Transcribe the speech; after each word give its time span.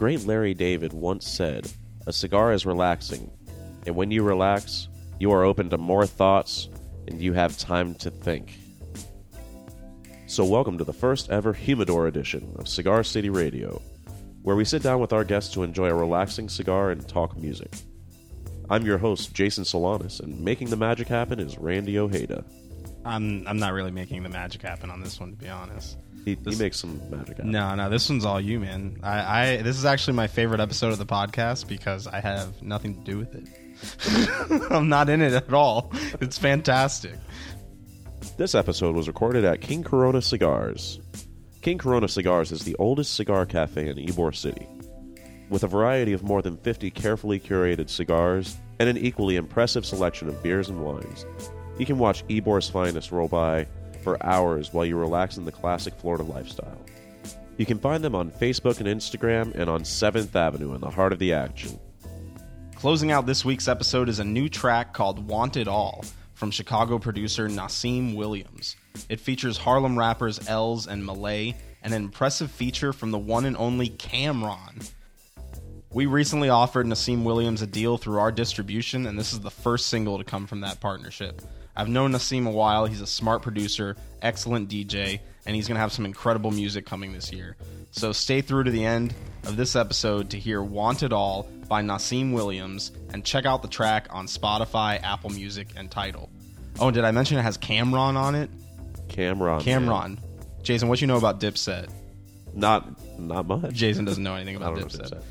Great 0.00 0.24
Larry 0.24 0.54
David 0.54 0.94
once 0.94 1.28
said, 1.28 1.70
A 2.06 2.12
cigar 2.14 2.54
is 2.54 2.64
relaxing, 2.64 3.30
and 3.84 3.94
when 3.94 4.10
you 4.10 4.22
relax, 4.22 4.88
you 5.18 5.30
are 5.30 5.44
open 5.44 5.68
to 5.68 5.76
more 5.76 6.06
thoughts 6.06 6.70
and 7.06 7.20
you 7.20 7.34
have 7.34 7.58
time 7.58 7.94
to 7.96 8.10
think. 8.10 8.58
So, 10.26 10.42
welcome 10.42 10.78
to 10.78 10.84
the 10.84 10.92
first 10.94 11.28
ever 11.28 11.52
Humidor 11.52 12.06
edition 12.06 12.56
of 12.58 12.66
Cigar 12.66 13.04
City 13.04 13.28
Radio, 13.28 13.82
where 14.40 14.56
we 14.56 14.64
sit 14.64 14.82
down 14.82 15.00
with 15.00 15.12
our 15.12 15.22
guests 15.22 15.52
to 15.52 15.64
enjoy 15.64 15.90
a 15.90 15.94
relaxing 15.94 16.48
cigar 16.48 16.92
and 16.92 17.06
talk 17.06 17.36
music. 17.36 17.70
I'm 18.70 18.86
your 18.86 18.96
host, 18.96 19.34
Jason 19.34 19.64
Solanas, 19.64 20.20
and 20.20 20.40
making 20.40 20.70
the 20.70 20.76
magic 20.76 21.08
happen 21.08 21.38
is 21.38 21.58
Randy 21.58 21.98
Ojeda. 21.98 22.42
I'm 23.04 23.46
I'm 23.46 23.58
not 23.58 23.74
really 23.74 23.90
making 23.90 24.22
the 24.22 24.30
magic 24.30 24.62
happen 24.62 24.90
on 24.90 25.02
this 25.02 25.20
one, 25.20 25.32
to 25.32 25.36
be 25.36 25.50
honest. 25.50 25.98
He, 26.24 26.34
This- 26.34 26.56
he 26.58 26.62
makes 26.62 26.78
some 26.78 27.00
magic 27.10 27.36
happen. 27.38 27.50
No, 27.50 27.74
no, 27.74 27.88
this 27.90 28.08
one's 28.08 28.24
all 28.24 28.40
you, 28.40 28.60
man. 28.60 28.98
I, 29.02 29.42
I 29.42 29.56
this 29.62 29.76
is 29.76 29.84
actually 29.84 30.14
my 30.14 30.26
favorite 30.26 30.60
episode 30.60 30.92
of 30.92 30.98
the 30.98 31.06
podcast 31.06 31.66
because 31.68 32.06
I 32.06 32.20
have 32.20 32.62
nothing 32.62 32.94
to 32.94 33.00
do 33.00 33.18
with 33.18 33.34
it. 33.34 33.48
I'm 34.70 34.88
not 34.88 35.08
in 35.08 35.22
it 35.22 35.32
at 35.32 35.52
all. 35.54 35.90
It's 36.20 36.36
fantastic. 36.38 37.14
This 38.36 38.54
episode 38.54 38.94
was 38.94 39.06
recorded 39.08 39.44
at 39.44 39.60
King 39.62 39.82
Corona 39.82 40.20
Cigars. 40.20 41.00
King 41.62 41.78
Corona 41.78 42.08
Cigars 42.08 42.52
is 42.52 42.60
the 42.64 42.76
oldest 42.78 43.14
cigar 43.14 43.46
cafe 43.46 43.88
in 43.88 43.96
Ybor 43.96 44.34
City. 44.34 44.66
With 45.48 45.64
a 45.64 45.66
variety 45.68 46.12
of 46.12 46.22
more 46.22 46.42
than 46.42 46.56
50 46.58 46.90
carefully 46.90 47.40
curated 47.40 47.88
cigars 47.90 48.56
and 48.78 48.88
an 48.88 48.96
equally 48.98 49.36
impressive 49.36 49.84
selection 49.84 50.28
of 50.28 50.42
beers 50.42 50.68
and 50.68 50.80
wines, 50.82 51.26
you 51.78 51.86
can 51.86 51.98
watch 51.98 52.24
Ybor's 52.28 52.68
finest 52.68 53.10
roll 53.10 53.28
by 53.28 53.66
for 54.02 54.22
hours 54.24 54.72
while 54.72 54.84
you 54.84 54.96
relax 54.96 55.36
in 55.36 55.44
the 55.44 55.52
classic 55.52 55.94
Florida 55.94 56.24
lifestyle. 56.24 56.78
You 57.56 57.66
can 57.66 57.78
find 57.78 58.02
them 58.02 58.14
on 58.14 58.30
Facebook 58.30 58.80
and 58.80 58.88
Instagram 58.88 59.54
and 59.54 59.68
on 59.68 59.82
7th 59.82 60.34
Avenue 60.34 60.74
in 60.74 60.80
the 60.80 60.90
heart 60.90 61.12
of 61.12 61.18
the 61.18 61.34
action. 61.34 61.78
Closing 62.74 63.10
out 63.12 63.26
this 63.26 63.44
week's 63.44 63.68
episode 63.68 64.08
is 64.08 64.18
a 64.18 64.24
new 64.24 64.48
track 64.48 64.94
called 64.94 65.28
Want 65.28 65.58
It 65.58 65.68
All 65.68 66.04
from 66.32 66.50
Chicago 66.50 66.98
producer 66.98 67.46
Nassim 67.48 68.16
Williams. 68.16 68.76
It 69.10 69.20
features 69.20 69.58
Harlem 69.58 69.98
rappers 69.98 70.48
Els 70.48 70.86
and 70.86 71.04
Malay 71.04 71.54
and 71.82 71.92
an 71.92 72.02
impressive 72.02 72.50
feature 72.50 72.94
from 72.94 73.10
the 73.10 73.18
one 73.18 73.44
and 73.44 73.56
only 73.58 73.90
Cam'ron. 73.90 74.90
We 75.92 76.06
recently 76.06 76.48
offered 76.48 76.86
Nassim 76.86 77.24
Williams 77.24 77.60
a 77.60 77.66
deal 77.66 77.98
through 77.98 78.20
our 78.20 78.32
distribution, 78.32 79.06
and 79.06 79.18
this 79.18 79.34
is 79.34 79.40
the 79.40 79.50
first 79.50 79.88
single 79.88 80.16
to 80.16 80.24
come 80.24 80.46
from 80.46 80.60
that 80.62 80.80
partnership. 80.80 81.42
I've 81.80 81.88
known 81.88 82.12
Nassim 82.12 82.46
a 82.46 82.50
while. 82.50 82.84
He's 82.84 83.00
a 83.00 83.06
smart 83.06 83.40
producer, 83.40 83.96
excellent 84.20 84.68
DJ, 84.68 85.18
and 85.46 85.56
he's 85.56 85.66
going 85.66 85.76
to 85.76 85.80
have 85.80 85.92
some 85.92 86.04
incredible 86.04 86.50
music 86.50 86.84
coming 86.84 87.14
this 87.14 87.32
year. 87.32 87.56
So 87.90 88.12
stay 88.12 88.42
through 88.42 88.64
to 88.64 88.70
the 88.70 88.84
end 88.84 89.14
of 89.44 89.56
this 89.56 89.74
episode 89.74 90.28
to 90.30 90.38
hear 90.38 90.62
Want 90.62 91.02
It 91.02 91.10
All 91.14 91.48
by 91.68 91.80
Nassim 91.80 92.34
Williams 92.34 92.92
and 93.14 93.24
check 93.24 93.46
out 93.46 93.62
the 93.62 93.68
track 93.68 94.08
on 94.10 94.26
Spotify, 94.26 95.02
Apple 95.02 95.30
Music, 95.30 95.68
and 95.74 95.90
Tidal. 95.90 96.28
Oh, 96.78 96.88
and 96.88 96.94
did 96.94 97.06
I 97.06 97.12
mention 97.12 97.38
it 97.38 97.42
has 97.44 97.56
Cam'ron 97.56 98.14
on 98.14 98.34
it? 98.34 98.50
Cam'ron. 99.08 99.62
Cam'ron. 99.62 100.18
Jason, 100.62 100.90
what 100.90 101.00
you 101.00 101.06
know 101.06 101.16
about 101.16 101.40
Dipset? 101.40 101.88
Not 102.52 103.18
not 103.18 103.46
much. 103.46 103.72
Jason 103.72 104.04
doesn't 104.04 104.22
know 104.22 104.34
anything 104.34 104.56
about 104.56 104.76
Dipset. 104.76 105.14
Dipset. 105.14 105.22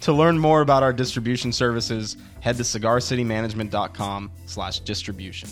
To 0.00 0.12
learn 0.12 0.36
more 0.36 0.62
about 0.62 0.82
our 0.82 0.92
distribution 0.92 1.52
services, 1.52 2.16
head 2.40 2.56
to 2.56 2.64
cigarcitymanagement.com 2.64 4.32
slash 4.46 4.80
distribution. 4.80 5.50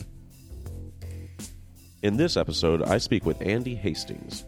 In 2.05 2.19
this 2.19 2.37
episode, 2.37 2.83
I 2.83 2.99
speak 2.99 3.25
with 3.25 3.41
Andy 3.41 3.75
Hastings, 3.75 4.45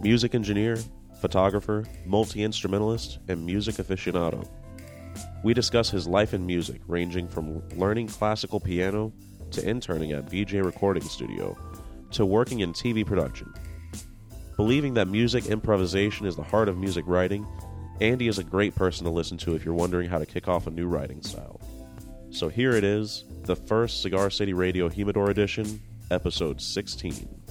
music 0.00 0.36
engineer, 0.36 0.78
photographer, 1.20 1.84
multi 2.06 2.44
instrumentalist, 2.44 3.18
and 3.26 3.44
music 3.44 3.74
aficionado. 3.74 4.48
We 5.42 5.52
discuss 5.52 5.90
his 5.90 6.06
life 6.06 6.32
in 6.32 6.46
music, 6.46 6.80
ranging 6.86 7.26
from 7.26 7.68
learning 7.70 8.06
classical 8.06 8.60
piano 8.60 9.12
to 9.50 9.68
interning 9.68 10.12
at 10.12 10.30
VJ 10.30 10.52
Recording 10.64 11.02
Studio 11.02 11.58
to 12.12 12.24
working 12.24 12.60
in 12.60 12.72
TV 12.72 13.04
production. 13.04 13.52
Believing 14.56 14.94
that 14.94 15.08
music 15.08 15.46
improvisation 15.46 16.24
is 16.24 16.36
the 16.36 16.44
heart 16.44 16.68
of 16.68 16.78
music 16.78 17.02
writing, 17.08 17.44
Andy 18.00 18.28
is 18.28 18.38
a 18.38 18.44
great 18.44 18.76
person 18.76 19.06
to 19.06 19.10
listen 19.10 19.36
to 19.38 19.56
if 19.56 19.64
you're 19.64 19.74
wondering 19.74 20.08
how 20.08 20.20
to 20.20 20.26
kick 20.26 20.46
off 20.46 20.68
a 20.68 20.70
new 20.70 20.86
writing 20.86 21.20
style. 21.20 21.60
So 22.30 22.48
here 22.48 22.76
it 22.76 22.84
is, 22.84 23.24
the 23.42 23.56
first 23.56 24.02
Cigar 24.02 24.30
City 24.30 24.52
Radio 24.52 24.88
Humidor 24.88 25.30
edition, 25.30 25.80
episode 26.12 26.60
16. 26.60 27.41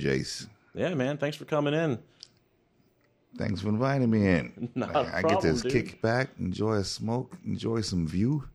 Jace. 0.00 0.48
Yeah, 0.74 0.94
man. 0.94 1.18
Thanks 1.18 1.36
for 1.36 1.44
coming 1.44 1.74
in. 1.74 1.98
Than't 3.36 3.58
for 3.60 3.68
inviting 3.68 4.10
me 4.10 4.26
in. 4.26 4.70
Not 4.74 4.94
I, 4.94 5.18
I 5.18 5.22
get 5.22 5.40
to 5.40 5.68
kick 5.68 6.02
back, 6.02 6.30
enjoy 6.38 6.74
a 6.74 6.84
smoke, 6.84 7.36
enjoy 7.44 7.80
some 7.80 8.06
view. 8.06 8.48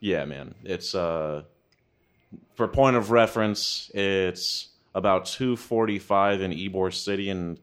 Yeah, 0.00 0.24
man. 0.24 0.54
It's 0.64 0.94
uh 0.94 1.42
for 2.54 2.66
point 2.68 2.96
of 2.96 3.10
reference, 3.10 3.90
it's 3.94 4.68
about 4.94 5.24
2:45 5.26 6.40
in 6.40 6.52
Ybor 6.52 6.92
City 6.92 7.30
and 7.30 7.58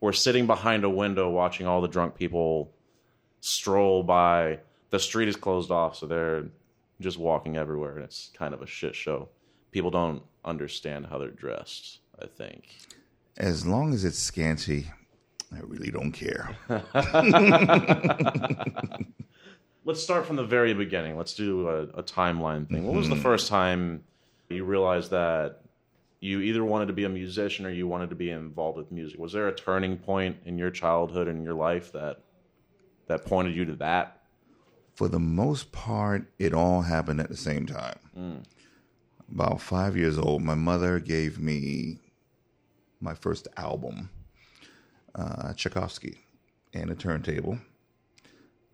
we're 0.00 0.12
sitting 0.12 0.46
behind 0.46 0.84
a 0.84 0.90
window 0.90 1.30
watching 1.30 1.66
all 1.66 1.80
the 1.80 1.88
drunk 1.88 2.16
people 2.16 2.72
stroll 3.40 4.02
by. 4.02 4.58
The 4.90 4.98
street 4.98 5.28
is 5.28 5.36
closed 5.36 5.70
off, 5.70 5.96
so 5.96 6.06
they're 6.06 6.46
just 7.00 7.18
walking 7.18 7.56
everywhere 7.56 7.94
and 7.96 8.04
it's 8.04 8.30
kind 8.34 8.52
of 8.54 8.62
a 8.62 8.66
shit 8.66 8.94
show. 8.94 9.28
People 9.70 9.90
don't 9.90 10.22
understand 10.44 11.06
how 11.06 11.18
they're 11.18 11.30
dressed, 11.30 12.00
I 12.20 12.26
think. 12.26 12.76
As 13.36 13.66
long 13.66 13.94
as 13.94 14.04
it's 14.04 14.18
scanty, 14.18 14.90
I 15.52 15.60
really 15.60 15.90
don't 15.90 16.12
care. 16.12 16.56
Let's 19.84 20.02
start 20.02 20.26
from 20.26 20.36
the 20.36 20.44
very 20.44 20.74
beginning. 20.74 21.16
Let's 21.16 21.34
do 21.34 21.68
a, 21.68 21.82
a 21.82 22.02
timeline 22.02 22.68
thing. 22.68 22.86
What 22.86 22.94
was 22.94 23.08
the 23.08 23.14
mm-hmm. 23.14 23.22
first 23.22 23.48
time 23.48 24.04
you 24.48 24.64
realized 24.64 25.10
that 25.10 25.60
you 26.20 26.40
either 26.40 26.64
wanted 26.64 26.86
to 26.86 26.92
be 26.92 27.04
a 27.04 27.08
musician 27.08 27.66
or 27.66 27.70
you 27.70 27.88
wanted 27.88 28.10
to 28.10 28.16
be 28.16 28.30
involved 28.30 28.78
with 28.78 28.92
music? 28.92 29.18
Was 29.18 29.32
there 29.32 29.48
a 29.48 29.54
turning 29.54 29.96
point 29.96 30.36
in 30.44 30.56
your 30.56 30.70
childhood 30.70 31.26
and 31.26 31.42
your 31.42 31.54
life 31.54 31.90
that 31.92 32.20
that 33.08 33.24
pointed 33.24 33.56
you 33.56 33.64
to 33.64 33.74
that? 33.76 34.20
For 34.94 35.08
the 35.08 35.18
most 35.18 35.72
part, 35.72 36.30
it 36.38 36.54
all 36.54 36.82
happened 36.82 37.20
at 37.20 37.28
the 37.28 37.36
same 37.36 37.66
time. 37.66 37.98
Mm. 38.16 38.44
About 39.32 39.60
five 39.60 39.96
years 39.96 40.16
old, 40.16 40.42
my 40.42 40.54
mother 40.54 41.00
gave 41.00 41.40
me 41.40 41.98
my 43.02 43.14
first 43.14 43.48
album, 43.56 44.08
uh, 45.14 45.52
Tchaikovsky, 45.54 46.20
and 46.72 46.90
a 46.90 46.94
turntable. 46.94 47.58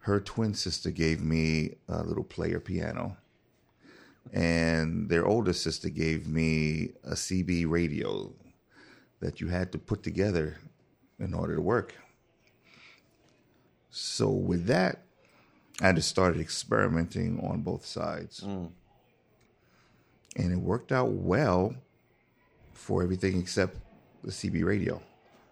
Her 0.00 0.20
twin 0.20 0.54
sister 0.54 0.90
gave 0.90 1.22
me 1.22 1.74
a 1.88 2.02
little 2.02 2.24
player 2.24 2.60
piano, 2.60 3.16
and 4.32 5.08
their 5.08 5.26
older 5.26 5.52
sister 5.52 5.88
gave 5.88 6.28
me 6.28 6.92
a 7.04 7.12
CB 7.14 7.68
radio 7.68 8.32
that 9.20 9.40
you 9.40 9.48
had 9.48 9.72
to 9.72 9.78
put 9.78 10.02
together 10.02 10.58
in 11.18 11.34
order 11.34 11.56
to 11.56 11.62
work. 11.62 11.94
So 13.90 14.30
with 14.30 14.66
that, 14.66 15.02
I 15.80 15.92
just 15.92 16.08
started 16.08 16.40
experimenting 16.40 17.40
on 17.40 17.62
both 17.62 17.84
sides. 17.84 18.42
And 20.36 20.52
it 20.52 20.58
worked 20.58 20.92
out 20.92 21.10
well 21.10 21.74
for 22.72 23.02
everything 23.02 23.40
except 23.40 23.76
the 24.24 24.30
CB 24.30 24.64
radio, 24.64 25.00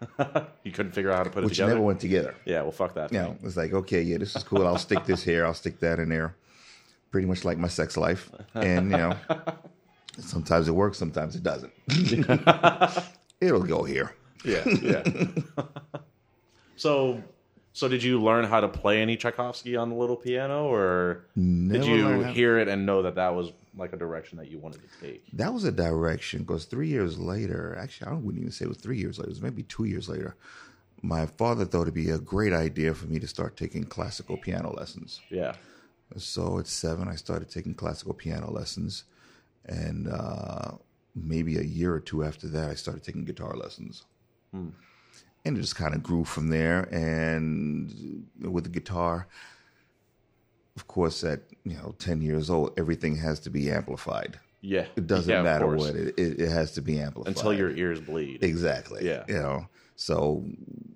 You 0.65 0.73
couldn't 0.73 0.93
figure 0.93 1.11
out 1.11 1.19
how 1.19 1.23
to 1.25 1.31
put 1.31 1.43
it 1.43 1.47
which 1.47 1.55
together. 1.57 1.75
never 1.75 1.85
went 1.85 2.01
together. 2.01 2.35
yeah, 2.45 2.63
well, 2.63 2.73
fuck 2.73 2.95
that. 2.95 3.11
Thing. 3.11 3.23
know, 3.23 3.37
it's 3.43 3.57
like, 3.57 3.73
okay, 3.73 4.03
yeah, 4.03 4.19
this 4.19 4.37
is 4.37 4.43
cool. 4.43 4.67
I'll 4.67 4.79
stick 4.79 5.05
this 5.05 5.23
here. 5.23 5.47
I'll 5.47 5.55
stick 5.55 5.81
that 5.81 5.99
in 5.99 6.09
there. 6.09 6.37
Pretty 7.11 7.27
much 7.27 7.45
like 7.45 7.57
my 7.59 7.69
sex 7.69 7.97
life. 7.97 8.31
And, 8.55 8.91
you 8.91 8.97
know, 8.97 9.17
sometimes 10.19 10.69
it 10.69 10.73
works, 10.73 10.99
sometimes 10.99 11.35
it 11.37 11.43
doesn't. 11.43 11.73
it'll 13.41 13.63
go 13.63 13.85
here. 13.85 14.15
Yeah, 14.45 14.63
yeah. 14.69 15.03
so, 16.77 17.23
so 17.73 17.89
did 17.89 18.03
you 18.03 18.21
learn 18.21 18.45
how 18.45 18.61
to 18.61 18.69
play 18.69 19.01
any 19.01 19.17
Tchaikovsky 19.17 19.77
on 19.77 19.89
the 19.89 19.97
little 19.97 20.17
piano, 20.17 20.67
or 20.67 21.25
Never 21.35 21.85
did 21.85 21.87
you 21.89 22.23
hear 22.25 22.59
it 22.59 22.69
and 22.69 22.85
know 22.87 23.03
that 23.03 23.15
that 23.15 23.35
was 23.35 23.53
like 23.77 23.93
a 23.93 23.97
direction 23.97 24.39
that 24.39 24.51
you 24.51 24.59
wanted 24.59 24.81
to 24.83 25.01
take? 25.07 25.25
That 25.33 25.53
was 25.53 25.65
a 25.65 25.73
direction 25.73 26.41
because 26.43 26.65
three 26.65 26.89
years 26.89 27.19
later, 27.19 27.77
actually, 27.79 28.11
I 28.11 28.15
wouldn't 28.15 28.39
even 28.41 28.53
say 28.53 28.65
it 28.65 28.69
was 28.69 28.79
three 28.79 28.99
years 28.99 29.19
later, 29.19 29.29
it 29.29 29.35
was 29.35 29.43
maybe 29.43 29.63
two 29.65 29.85
years 29.85 30.09
later. 30.09 30.37
My 31.03 31.27
father 31.27 31.65
thought 31.65 31.83
it'd 31.83 31.95
be 31.95 32.11
a 32.11 32.19
great 32.19 32.53
idea 32.53 32.95
for 32.95 33.07
me 33.07 33.19
to 33.21 33.27
start 33.27 33.57
taking 33.57 33.85
classical 33.85 34.37
piano 34.39 34.73
lessons. 34.73 35.21
Yeah, 35.31 35.55
So 36.17 36.59
at 36.59 36.67
seven, 36.67 37.09
I 37.09 37.17
started 37.17 37.51
taking 37.51 37.75
classical 37.75 38.15
piano 38.15 38.51
lessons. 38.51 39.05
And 39.67 40.09
uh, 40.09 40.73
maybe 41.15 41.59
a 41.59 41.63
year 41.63 41.93
or 41.93 42.01
two 42.01 42.25
after 42.25 42.49
that, 42.49 42.71
I 42.71 42.75
started 42.75 43.03
taking 43.05 43.25
guitar 43.25 43.55
lessons. 43.57 44.05
And 45.45 45.57
it 45.57 45.61
just 45.61 45.77
kind 45.77 45.95
of 45.95 46.03
grew 46.03 46.25
from 46.25 46.49
there. 46.49 46.83
And 46.93 48.27
with 48.41 48.65
the 48.65 48.71
guitar, 48.71 49.29
of 50.77 50.87
course, 50.89 51.25
at 51.25 51.41
you 51.65 51.75
know 51.77 51.95
ten 51.99 52.21
years 52.23 52.51
old, 52.51 52.73
everything 52.79 53.17
has 53.17 53.41
to 53.41 53.51
be 53.51 53.71
amplified. 53.71 54.39
yeah. 54.61 54.87
It 54.97 55.07
doesn't 55.07 55.33
Yeah, 55.33 55.43
matter 55.43 55.65
course. 55.67 55.81
what 55.83 55.95
it, 55.97 56.15
it 56.19 56.41
it 56.41 56.49
has 56.51 56.73
to 56.73 56.83
be 56.83 56.99
amplified 57.01 57.37
until 57.37 57.53
your 57.53 57.71
ears 57.71 58.01
bleed. 58.01 58.43
exactly. 58.43 59.05
Yeah. 59.07 59.25
you 59.29 59.35
know. 59.35 59.67
So 59.99 60.45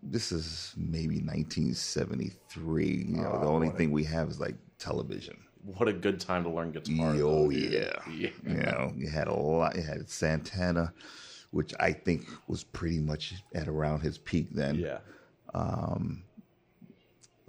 this 0.03 0.31
is 0.33 0.75
maybe 0.77 1.21
1973. 1.21 2.87
You 3.09 3.17
know, 3.23 3.31
ah, 3.33 3.39
the 3.41 3.47
Oh, 3.47 3.55
only 3.55 3.71
thing 3.71 3.91
we 3.91 4.05
have 4.05 4.29
is 4.29 4.39
like 4.41 4.57
television. 4.79 5.37
What 5.65 5.89
a 5.89 5.93
good 5.93 6.21
time 6.21 6.43
to 6.45 6.51
learn 6.51 6.73
guitar. 6.73 7.11
Oh 7.15 7.17
though, 7.19 7.51
yeah. 7.51 7.93
yeah. 8.11 8.29
You 8.47 8.55
know, 8.55 8.93
you 8.97 9.09
had 9.09 9.29
a 9.29 9.35
lot. 9.35 9.77
You 9.77 9.83
had 9.83 10.09
Santana, 10.09 10.93
which 11.51 11.73
I 11.81 11.93
think 11.93 12.27
was 12.49 12.65
pretty 12.65 12.99
much 12.99 13.35
at 13.55 13.69
around 13.69 14.01
his 14.01 14.19
peak 14.19 14.49
then. 14.53 14.77
Yeah. 14.77 14.99
Um, 15.55 16.23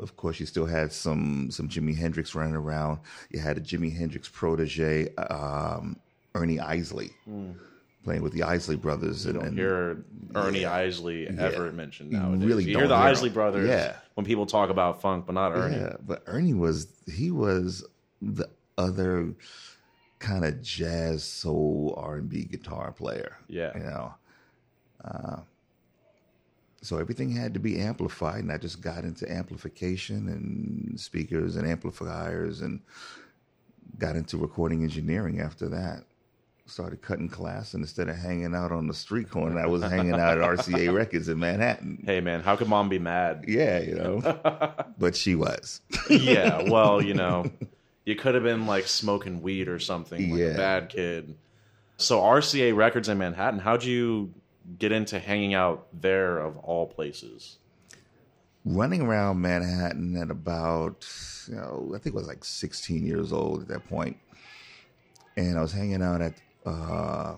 Of 0.01 0.18
course, 0.18 0.39
you 0.39 0.45
still 0.45 0.65
had 0.65 0.92
some 0.92 1.50
some 1.51 1.69
Jimi 1.69 1.95
Hendrix 1.95 2.33
running 2.36 2.56
around. 2.56 3.00
You 3.30 3.39
had 3.39 3.57
a 3.57 3.62
Jimi 3.62 3.95
Hendrix 3.95 4.27
protege, 4.27 5.13
um, 5.15 5.95
Ernie 6.33 6.59
Isley, 6.59 7.12
playing 8.03 8.24
with 8.24 8.33
the 8.33 8.44
Isley 8.44 8.75
brothers. 8.75 9.25
You 9.25 9.31
and, 9.31 9.39
don't 9.39 9.48
and 9.50 9.57
hear 9.57 10.03
Ernie 10.36 10.62
yeah. 10.62 10.74
Isley 10.74 11.27
ever 11.27 11.71
mentioned 11.71 12.12
You 12.12 12.18
nowadays. 12.18 12.45
really 12.45 12.63
you 12.65 12.74
don't 12.74 12.81
hear 12.81 12.88
the 12.89 12.98
hear 12.98 13.07
Isley 13.07 13.30
him. 13.30 13.33
brothers 13.33 13.69
Yeah. 13.69 13.95
when 14.15 14.25
people 14.25 14.45
talk 14.48 14.69
about 14.71 15.01
funk, 15.01 15.25
but 15.27 15.33
not 15.33 15.51
Ernie. 15.53 15.77
Yeah, 15.77 15.95
but 16.06 16.24
Ernie 16.25 16.53
was 16.56 16.88
he 17.06 17.30
was 17.31 17.86
the 18.21 18.50
other 18.77 19.33
kind 20.19 20.45
of 20.45 20.62
jazz 20.62 21.24
soul 21.24 21.94
R 21.98 22.15
and 22.18 22.27
B 22.30 22.44
guitar 22.45 22.92
player. 22.92 23.38
Yeah. 23.48 23.77
you 23.77 23.83
know. 23.83 24.13
Uh, 25.03 25.38
so 26.81 26.97
everything 26.97 27.31
had 27.31 27.53
to 27.53 27.59
be 27.59 27.79
amplified, 27.79 28.39
and 28.39 28.51
I 28.51 28.57
just 28.57 28.81
got 28.81 29.03
into 29.03 29.31
amplification 29.31 30.27
and 30.27 30.99
speakers 30.99 31.55
and 31.55 31.67
amplifiers, 31.67 32.61
and 32.61 32.81
got 33.99 34.15
into 34.15 34.37
recording 34.37 34.83
engineering 34.83 35.39
after 35.39 35.69
that. 35.69 36.05
Started 36.65 37.01
cutting 37.01 37.29
class, 37.29 37.73
and 37.73 37.83
instead 37.83 38.07
of 38.07 38.15
hanging 38.15 38.55
out 38.55 38.71
on 38.71 38.87
the 38.87 38.93
street 38.93 39.29
corner, 39.29 39.59
I 39.59 39.67
was 39.67 39.83
hanging 39.83 40.13
out 40.13 40.37
at 40.37 40.57
RCA 40.57 40.93
Records 40.95 41.27
in 41.27 41.37
Manhattan. 41.37 42.01
Hey 42.05 42.21
man, 42.21 42.41
how 42.41 42.55
could 42.55 42.69
mom 42.69 42.87
be 42.87 42.99
mad? 42.99 43.45
Yeah, 43.47 43.79
you 43.79 43.95
know, 43.95 44.73
but 44.97 45.15
she 45.15 45.35
was. 45.35 45.81
yeah, 46.09 46.69
well, 46.69 47.01
you 47.01 47.13
know, 47.13 47.51
you 48.05 48.15
could 48.15 48.35
have 48.35 48.43
been 48.43 48.65
like 48.65 48.87
smoking 48.87 49.41
weed 49.41 49.67
or 49.67 49.79
something, 49.79 50.31
like 50.31 50.41
a 50.41 50.57
bad 50.57 50.89
kid. 50.89 51.35
So 51.97 52.21
RCA 52.21 52.75
Records 52.75 53.09
in 53.09 53.17
Manhattan, 53.17 53.59
how'd 53.59 53.83
you 53.83 54.33
get 54.77 54.91
into 54.91 55.19
hanging 55.19 55.53
out 55.53 55.87
there 55.93 56.37
of 56.39 56.57
all 56.57 56.87
places? 56.87 57.57
running 58.65 59.01
around 59.01 59.41
Manhattan 59.41 60.15
at 60.17 60.29
about, 60.29 61.07
you 61.47 61.55
know, 61.55 61.91
I 61.95 61.97
think 61.97 62.15
I 62.15 62.19
was 62.19 62.27
like 62.27 62.43
16 62.43 63.05
years 63.05 63.33
old 63.33 63.61
at 63.61 63.67
that 63.69 63.87
point. 63.87 64.17
And 65.37 65.57
I 65.57 65.61
was 65.61 65.71
hanging 65.71 66.03
out 66.03 66.21
at 66.21 66.33
uh, 66.65 67.35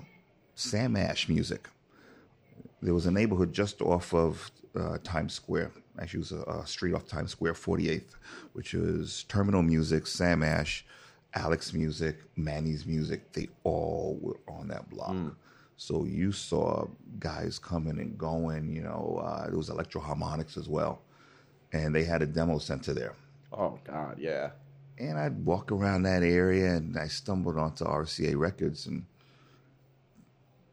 Sam 0.55 0.95
Ash 0.95 1.29
Music. 1.29 1.69
There 2.81 2.93
was 2.93 3.05
a 3.05 3.11
neighborhood 3.11 3.53
just 3.53 3.81
off 3.81 4.13
of 4.13 4.51
uh, 4.75 4.97
Times 5.03 5.33
Square. 5.33 5.71
Actually, 5.99 6.17
it 6.17 6.31
was 6.31 6.31
a, 6.31 6.41
a 6.61 6.67
street 6.67 6.93
off 6.93 7.07
Times 7.07 7.31
Square, 7.31 7.53
48th, 7.53 8.15
which 8.53 8.73
was 8.73 9.23
Terminal 9.29 9.61
Music, 9.61 10.07
Sam 10.07 10.43
Ash, 10.43 10.85
Alex 11.35 11.71
Music, 11.71 12.17
Manny's 12.35 12.85
Music. 12.85 13.31
They 13.31 13.47
all 13.63 14.17
were 14.19 14.39
on 14.47 14.67
that 14.69 14.89
block. 14.89 15.15
So 15.77 16.05
you 16.05 16.31
saw 16.31 16.87
guys 17.19 17.59
coming 17.59 17.99
and 17.99 18.17
going. 18.17 18.73
You 18.73 18.83
know, 18.83 19.21
uh, 19.23 19.47
there 19.47 19.57
was 19.57 19.69
Electro-Harmonix 19.69 20.57
as 20.57 20.69
well, 20.69 21.01
and 21.71 21.93
they 21.93 22.03
had 22.03 22.21
a 22.21 22.27
demo 22.27 22.57
center 22.57 22.93
there. 22.93 23.15
Oh 23.51 23.79
God, 23.83 24.17
yeah. 24.19 24.51
And 24.97 25.17
I'd 25.17 25.45
walk 25.45 25.71
around 25.71 26.03
that 26.03 26.23
area, 26.23 26.75
and 26.75 26.97
I 26.97 27.07
stumbled 27.07 27.57
onto 27.57 27.83
RCA 27.83 28.37
Records 28.37 28.85
and 28.85 29.05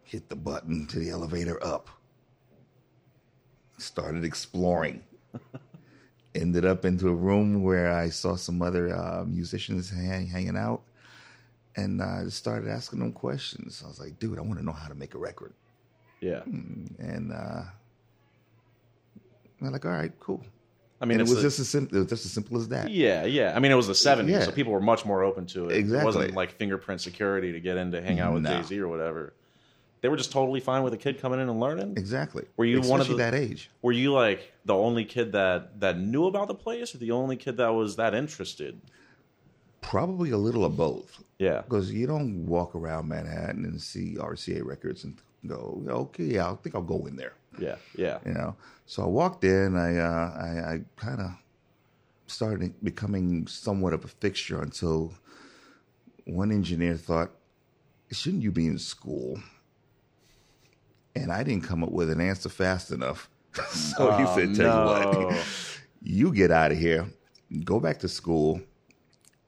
hit 0.04 0.28
the 0.28 0.36
button 0.36 0.86
to 0.88 0.98
the 0.98 1.10
elevator 1.10 1.62
up. 1.64 1.88
Started 3.78 4.24
exploring. 4.24 5.02
Ended 6.34 6.64
up 6.64 6.84
into 6.84 7.08
a 7.08 7.14
room 7.14 7.62
where 7.62 7.92
I 7.92 8.10
saw 8.10 8.36
some 8.36 8.60
other 8.60 8.94
uh, 8.94 9.24
musicians 9.26 9.90
hang, 9.90 10.26
hanging 10.26 10.56
out, 10.56 10.82
and 11.76 12.02
I 12.02 12.24
just 12.24 12.36
started 12.38 12.68
asking 12.68 12.98
them 13.00 13.12
questions. 13.12 13.82
I 13.84 13.88
was 13.88 14.00
like, 14.00 14.18
"Dude, 14.18 14.38
I 14.38 14.42
want 14.42 14.58
to 14.58 14.64
know 14.64 14.72
how 14.72 14.88
to 14.88 14.94
make 14.94 15.14
a 15.14 15.18
record." 15.18 15.52
Yeah. 16.20 16.42
And 16.44 17.32
uh, 17.32 17.62
they're 19.60 19.70
like, 19.70 19.84
"All 19.84 19.90
right, 19.92 20.12
cool." 20.20 20.42
I 21.02 21.06
mean, 21.06 21.18
it 21.18 21.22
was 21.22 21.38
a- 21.38 21.42
just 21.42 21.58
as 21.60 21.68
simple. 21.68 21.96
It 21.96 22.00
was 22.00 22.08
just 22.10 22.26
as 22.26 22.32
simple 22.32 22.58
as 22.58 22.68
that. 22.68 22.90
Yeah, 22.90 23.24
yeah. 23.24 23.54
I 23.56 23.58
mean, 23.58 23.72
it 23.72 23.76
was 23.76 23.86
the 23.86 23.94
'70s, 23.94 24.28
Yeah. 24.28 24.40
so 24.44 24.52
people 24.52 24.72
were 24.72 24.80
much 24.80 25.04
more 25.04 25.22
open 25.22 25.46
to 25.46 25.68
it. 25.68 25.76
Exactly. 25.76 26.02
It 26.02 26.04
wasn't 26.04 26.34
like 26.34 26.52
fingerprint 26.52 27.00
security 27.00 27.52
to 27.52 27.60
get 27.60 27.76
in 27.76 27.92
to 27.92 28.02
hang 28.02 28.20
out 28.20 28.34
with 28.34 28.42
No. 28.42 28.50
Jay 28.60 28.62
Z 28.62 28.78
or 28.80 28.88
whatever. 28.88 29.32
They 30.02 30.08
were 30.08 30.16
just 30.16 30.32
totally 30.32 30.60
fine 30.60 30.82
with 30.82 30.94
a 30.94 30.96
kid 30.96 31.20
coming 31.20 31.40
in 31.40 31.48
and 31.50 31.60
learning. 31.60 31.92
Exactly. 31.98 32.46
Were 32.56 32.64
you 32.64 32.80
one 32.80 33.00
of 33.02 33.08
the- 33.08 33.16
that 33.16 33.34
age? 33.34 33.70
Were 33.82 33.92
you 33.92 34.12
like 34.12 34.52
the 34.64 34.74
only 34.74 35.04
kid 35.04 35.32
that 35.32 35.80
that 35.80 35.98
knew 35.98 36.26
about 36.26 36.48
the 36.48 36.54
place, 36.54 36.94
or 36.94 36.98
the 36.98 37.10
only 37.12 37.36
kid 37.36 37.56
that 37.58 37.68
was 37.68 37.96
that 37.96 38.14
interested? 38.14 38.80
Probably 39.80 40.30
a 40.30 40.36
little 40.36 40.64
of 40.64 40.76
both. 40.76 41.22
Yeah, 41.38 41.62
Because 41.62 41.90
you 41.92 42.06
don't 42.06 42.46
walk 42.46 42.74
around 42.74 43.08
Manhattan 43.08 43.64
and 43.64 43.80
see 43.80 44.16
RCA 44.18 44.64
records 44.64 45.04
and 45.04 45.16
go, 45.46 45.82
okay, 45.88 46.24
yeah, 46.24 46.50
I 46.50 46.54
think 46.56 46.74
I'll 46.74 46.82
go 46.82 47.06
in 47.06 47.16
there. 47.16 47.32
yeah, 47.58 47.76
yeah. 47.96 48.18
You 48.26 48.32
know. 48.34 48.56
So 48.86 49.02
I 49.04 49.06
walked 49.06 49.44
in. 49.44 49.76
I 49.76 49.96
uh, 49.96 50.30
I, 50.38 50.72
I 50.74 50.80
kind 50.96 51.20
of 51.20 51.30
started 52.26 52.74
becoming 52.84 53.46
somewhat 53.46 53.92
of 53.92 54.04
a 54.04 54.08
fixture 54.08 54.60
until 54.62 55.14
one 56.26 56.52
engineer 56.52 56.96
thought, 56.96 57.30
"Shouldn't 58.12 58.42
you 58.42 58.52
be 58.52 58.66
in 58.66 58.78
school?" 58.78 59.40
And 61.16 61.32
I 61.32 61.42
didn't 61.42 61.64
come 61.64 61.82
up 61.82 61.90
with 61.90 62.10
an 62.10 62.20
answer 62.20 62.48
fast 62.48 62.92
enough. 62.92 63.28
so 63.72 64.10
he 64.12 64.24
Oh, 64.24 64.34
said, 64.36 64.54
"Tell 64.54 64.66
you 64.68 64.84
what, 64.86 65.46
you 66.02 66.32
get 66.32 66.50
out 66.50 66.70
of 66.72 66.78
here, 66.78 67.08
go 67.64 67.80
back 67.80 67.98
to 68.00 68.08
school, 68.08 68.60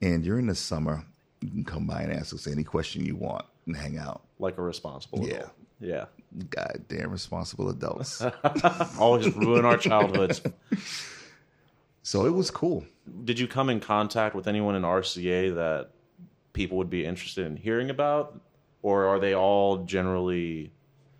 and 0.02 0.22
during 0.22 0.46
the 0.46 0.54
summer, 0.54 1.04
you 1.40 1.48
can 1.50 1.64
come 1.64 1.86
by 1.86 2.02
and 2.02 2.12
ask 2.12 2.34
us 2.34 2.46
any 2.46 2.64
question 2.64 3.04
you 3.06 3.16
want 3.16 3.46
and 3.66 3.74
hang 3.76 3.96
out." 3.96 4.22
Like 4.38 4.58
a 4.58 4.62
responsible 4.62 5.26
Yeah. 5.26 5.34
adult. 5.36 5.52
Yeah. 5.80 6.04
Goddamn 6.50 7.10
responsible 7.10 7.68
adults. 7.70 8.22
Always 8.98 9.34
ruin 9.34 9.64
our 9.64 9.76
childhoods. 9.78 10.40
so 12.02 12.26
it 12.26 12.30
was 12.30 12.50
cool. 12.50 12.84
Did 13.24 13.38
you 13.38 13.46
come 13.48 13.68
in 13.70 13.80
contact 13.80 14.34
with 14.34 14.46
anyone 14.46 14.74
in 14.74 14.82
RCA 14.82 15.54
that 15.54 15.90
people 16.52 16.78
would 16.78 16.90
be 16.90 17.04
interested 17.04 17.46
in 17.46 17.56
hearing 17.56 17.90
about, 17.90 18.40
or 18.82 19.06
are 19.06 19.18
they 19.18 19.34
all 19.34 19.78
generally, 19.84 20.70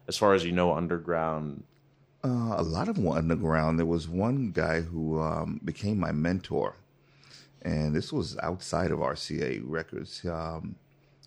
as 0.09 0.17
far 0.17 0.35
as 0.35 0.45
you 0.45 0.53
know, 0.53 0.75
underground? 0.75 1.65
Uh, 2.25 2.55
a 2.57 2.62
lot 2.62 2.89
of 2.89 2.95
them 2.97 3.05
were 3.05 3.17
underground. 3.17 3.79
There 3.81 3.87
was 3.87 4.09
one 4.09 4.53
guy 4.53 4.81
who 4.81 5.21
um, 5.21 5.61
became 5.65 5.99
my 5.99 6.12
mentor, 6.12 6.77
and 7.62 7.95
this 7.95 8.12
was 8.12 8.37
outside 8.38 8.90
of 8.90 8.99
RCA 8.99 9.62
Records. 9.64 10.25
Um, 10.26 10.75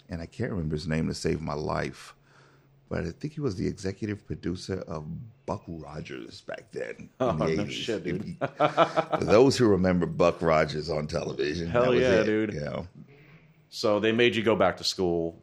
and 0.10 0.22
I 0.22 0.25
can't 0.27 0.51
remember 0.51 0.75
his 0.75 0.88
name 0.88 1.08
to 1.08 1.13
save 1.15 1.42
my 1.42 1.54
life, 1.56 2.13
but 2.89 3.06
I 3.06 3.12
think 3.12 3.34
he 3.34 3.42
was 3.42 3.56
the 3.56 3.65
executive 3.68 4.25
producer 4.27 4.84
of 4.88 5.06
Buck 5.48 5.63
Rogers 5.68 6.42
back 6.42 6.72
then. 6.72 7.10
Oh, 7.20 7.30
in 7.32 7.38
the 7.39 7.46
no 7.56 7.63
80s. 7.63 7.72
shit, 7.72 8.04
dude. 8.04 8.38
For 8.58 9.20
those 9.25 9.58
who 9.58 9.68
remember 9.68 10.06
Buck 10.06 10.42
Rogers 10.42 10.89
on 10.89 11.08
television, 11.08 11.68
Hell 11.70 11.84
that 11.84 11.89
was 11.92 12.00
yeah, 12.01 12.12
it, 12.22 12.25
dude. 12.25 12.54
You 12.54 12.60
know, 12.62 12.88
So 13.70 14.00
they 14.00 14.12
made 14.12 14.36
you 14.36 14.44
go 14.44 14.56
back 14.56 14.77
to 14.77 14.84
school, 14.84 15.42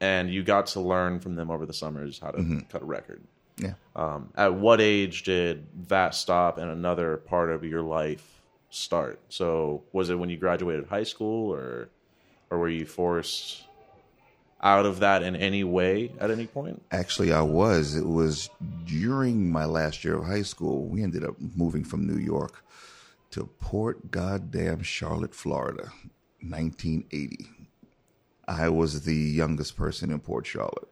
and 0.00 0.32
you 0.32 0.42
got 0.42 0.66
to 0.68 0.80
learn 0.80 1.20
from 1.20 1.34
them 1.34 1.50
over 1.50 1.66
the 1.66 1.72
summers 1.74 2.18
how 2.18 2.30
to 2.30 2.38
Mm-hmm. 2.38 2.58
cut 2.70 2.82
a 2.82 2.84
record. 2.86 3.22
yeah. 3.58 3.74
Um, 3.94 4.30
at 4.36 4.54
what 4.54 4.80
age 4.80 5.22
did 5.24 5.66
that 5.88 6.14
stop 6.14 6.56
and 6.58 6.70
another 6.70 7.18
part 7.18 7.50
of 7.50 7.64
your 7.64 7.82
life 7.82 8.33
start? 8.74 9.20
So 9.28 9.82
was 9.92 10.10
it 10.10 10.18
when 10.18 10.30
you 10.30 10.36
graduated 10.36 10.86
high 10.86 11.04
school, 11.04 11.52
or 11.52 11.88
or 12.50 12.58
were 12.58 12.68
you 12.68 12.86
forced 12.86 13.64
out 14.62 14.86
of 14.86 15.00
that 15.00 15.22
in 15.22 15.36
any 15.36 15.64
way 15.64 16.12
at 16.18 16.30
any 16.30 16.46
point? 16.46 16.82
Actually, 16.90 17.32
I 17.32 17.42
was. 17.42 17.94
It 17.94 18.06
was 18.06 18.50
during 18.84 19.50
my 19.50 19.64
last 19.64 20.04
year 20.04 20.16
of 20.16 20.24
high 20.26 20.42
school. 20.42 20.86
We 20.86 21.02
ended 21.02 21.24
up 21.24 21.36
moving 21.38 21.84
from 21.84 22.06
New 22.06 22.18
York 22.18 22.64
to 23.30 23.46
Port 23.60 24.10
Goddamn 24.10 24.82
Charlotte, 24.82 25.34
Florida, 25.34 25.90
1980. 26.40 27.48
I 28.46 28.68
was 28.68 29.02
the 29.02 29.14
youngest 29.14 29.76
person 29.76 30.10
in 30.10 30.20
Port 30.20 30.46
Charlotte 30.46 30.88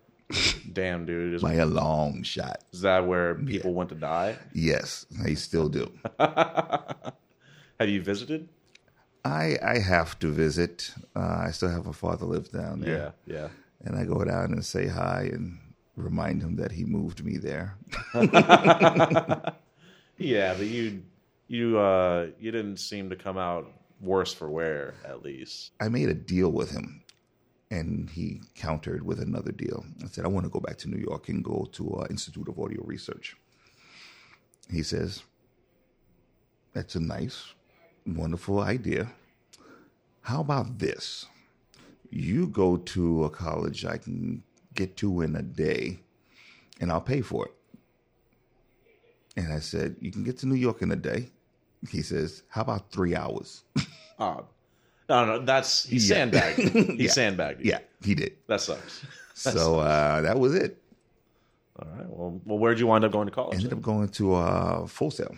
Damn, 0.73 1.05
dude. 1.05 1.35
Is, 1.35 1.43
by 1.43 1.55
a 1.55 1.67
long 1.67 2.23
shot. 2.23 2.63
is 2.73 2.83
that 2.83 3.07
where 3.07 3.35
people 3.35 3.75
went 3.75 3.91
to 3.91 3.95
die? 3.95 4.37
Yes, 4.53 5.07
they 5.11 5.35
still 5.35 5.69
do. 5.69 5.91
Have 7.83 7.91
you 7.91 8.03
visited? 8.03 8.49
I 9.25 9.57
I 9.63 9.79
have 9.79 10.19
to 10.21 10.31
visit. 10.33 10.93
Uh, 11.15 11.45
I 11.47 11.51
still 11.53 11.71
have 11.71 11.87
a 11.87 11.93
father 11.93 12.27
lives 12.27 12.49
down 12.49 12.81
there. 12.81 13.13
Yeah, 13.27 13.35
yeah. 13.35 13.49
and 13.85 13.97
I 13.97 14.05
go 14.05 14.25
down 14.25 14.53
and 14.53 14.65
say 14.65 14.87
hi 14.89 15.31
and 15.33 15.59
remind 15.97 16.43
him 16.43 16.57
that 16.57 16.73
he 16.73 16.85
moved 16.85 17.25
me 17.25 17.37
there. 17.39 17.77
Yeah, 20.19 20.55
but 20.55 20.67
you 20.67 21.03
you 21.49 21.79
uh 21.79 22.29
you 22.39 22.51
didn't 22.53 22.77
seem 22.79 23.11
to 23.11 23.17
come 23.17 23.39
out 23.39 23.67
worse 24.01 24.33
for 24.33 24.49
wear 24.49 24.95
at 25.05 25.23
least. 25.23 25.73
I 25.81 25.89
made 25.89 26.09
a 26.09 26.15
deal 26.15 26.51
with 26.51 26.71
him, 26.71 27.03
and 27.71 28.09
he 28.11 28.41
countered 28.55 29.03
with 29.05 29.21
another 29.21 29.53
deal. 29.53 29.85
I 30.05 30.07
said, 30.09 30.25
I 30.25 30.29
want 30.29 30.45
to 30.47 30.51
go 30.51 30.61
back 30.61 30.77
to 30.79 30.89
New 30.89 30.99
York 30.99 31.29
and 31.29 31.43
go 31.43 31.69
to 31.73 31.95
uh, 31.97 32.07
Institute 32.11 32.49
of 32.49 32.59
Audio 32.59 32.83
Research. 32.85 33.37
He 34.71 34.83
says, 34.83 35.23
That's 36.73 36.95
a 36.95 37.01
nice, 37.01 37.55
wonderful 38.07 38.61
idea. 38.61 39.09
How 40.23 40.41
about 40.41 40.79
this? 40.79 41.27
You 42.11 42.47
go 42.47 42.77
to 42.77 43.25
a 43.25 43.31
college 43.31 43.85
I 43.85 43.97
can 43.97 44.43
get 44.75 44.97
to 44.99 45.23
in 45.23 45.35
a 45.37 45.43
day, 45.43 45.99
and 46.81 46.91
I'll 46.93 47.01
pay 47.01 47.21
for 47.23 47.47
it. 47.47 47.53
And 49.37 49.53
I 49.53 49.61
said, 49.61 49.97
You 50.01 50.11
can 50.13 50.23
get 50.25 50.39
to 50.39 50.47
New 50.47 50.55
York 50.57 50.83
in 50.83 50.93
a 50.93 50.97
day. 50.97 51.31
He 51.91 52.03
says, 52.03 52.43
How 52.49 52.63
about 52.63 52.91
three 52.91 53.15
hours? 53.17 53.63
Oh. 54.19 54.45
No, 55.09 55.25
no, 55.25 55.45
that's 55.45 55.85
he 55.85 55.97
Yeah. 55.97 56.15
sandbagged. 56.15 56.59
He 56.99 57.05
Yeah. 57.05 57.11
sandbagged. 57.11 57.65
you. 57.65 57.71
yeah, 57.73 57.79
he 58.05 58.15
did. 58.15 58.37
That 58.47 58.61
sucks. 58.61 59.05
So 59.35 59.81
uh, 59.81 60.21
that 60.21 60.39
was 60.39 60.55
it. 60.55 60.81
All 61.81 61.89
right. 61.91 62.07
Well, 62.09 62.41
well, 62.45 62.59
where'd 62.59 62.79
you 62.79 62.87
wind 62.87 63.05
up 63.05 63.11
going 63.11 63.27
to 63.27 63.33
college? 63.35 63.55
I 63.55 63.57
Ended 63.57 63.71
then? 63.73 63.79
up 63.79 63.83
going 63.85 64.09
to 64.11 64.35
uh, 64.35 64.87
Full 64.87 65.11
Sail. 65.11 65.35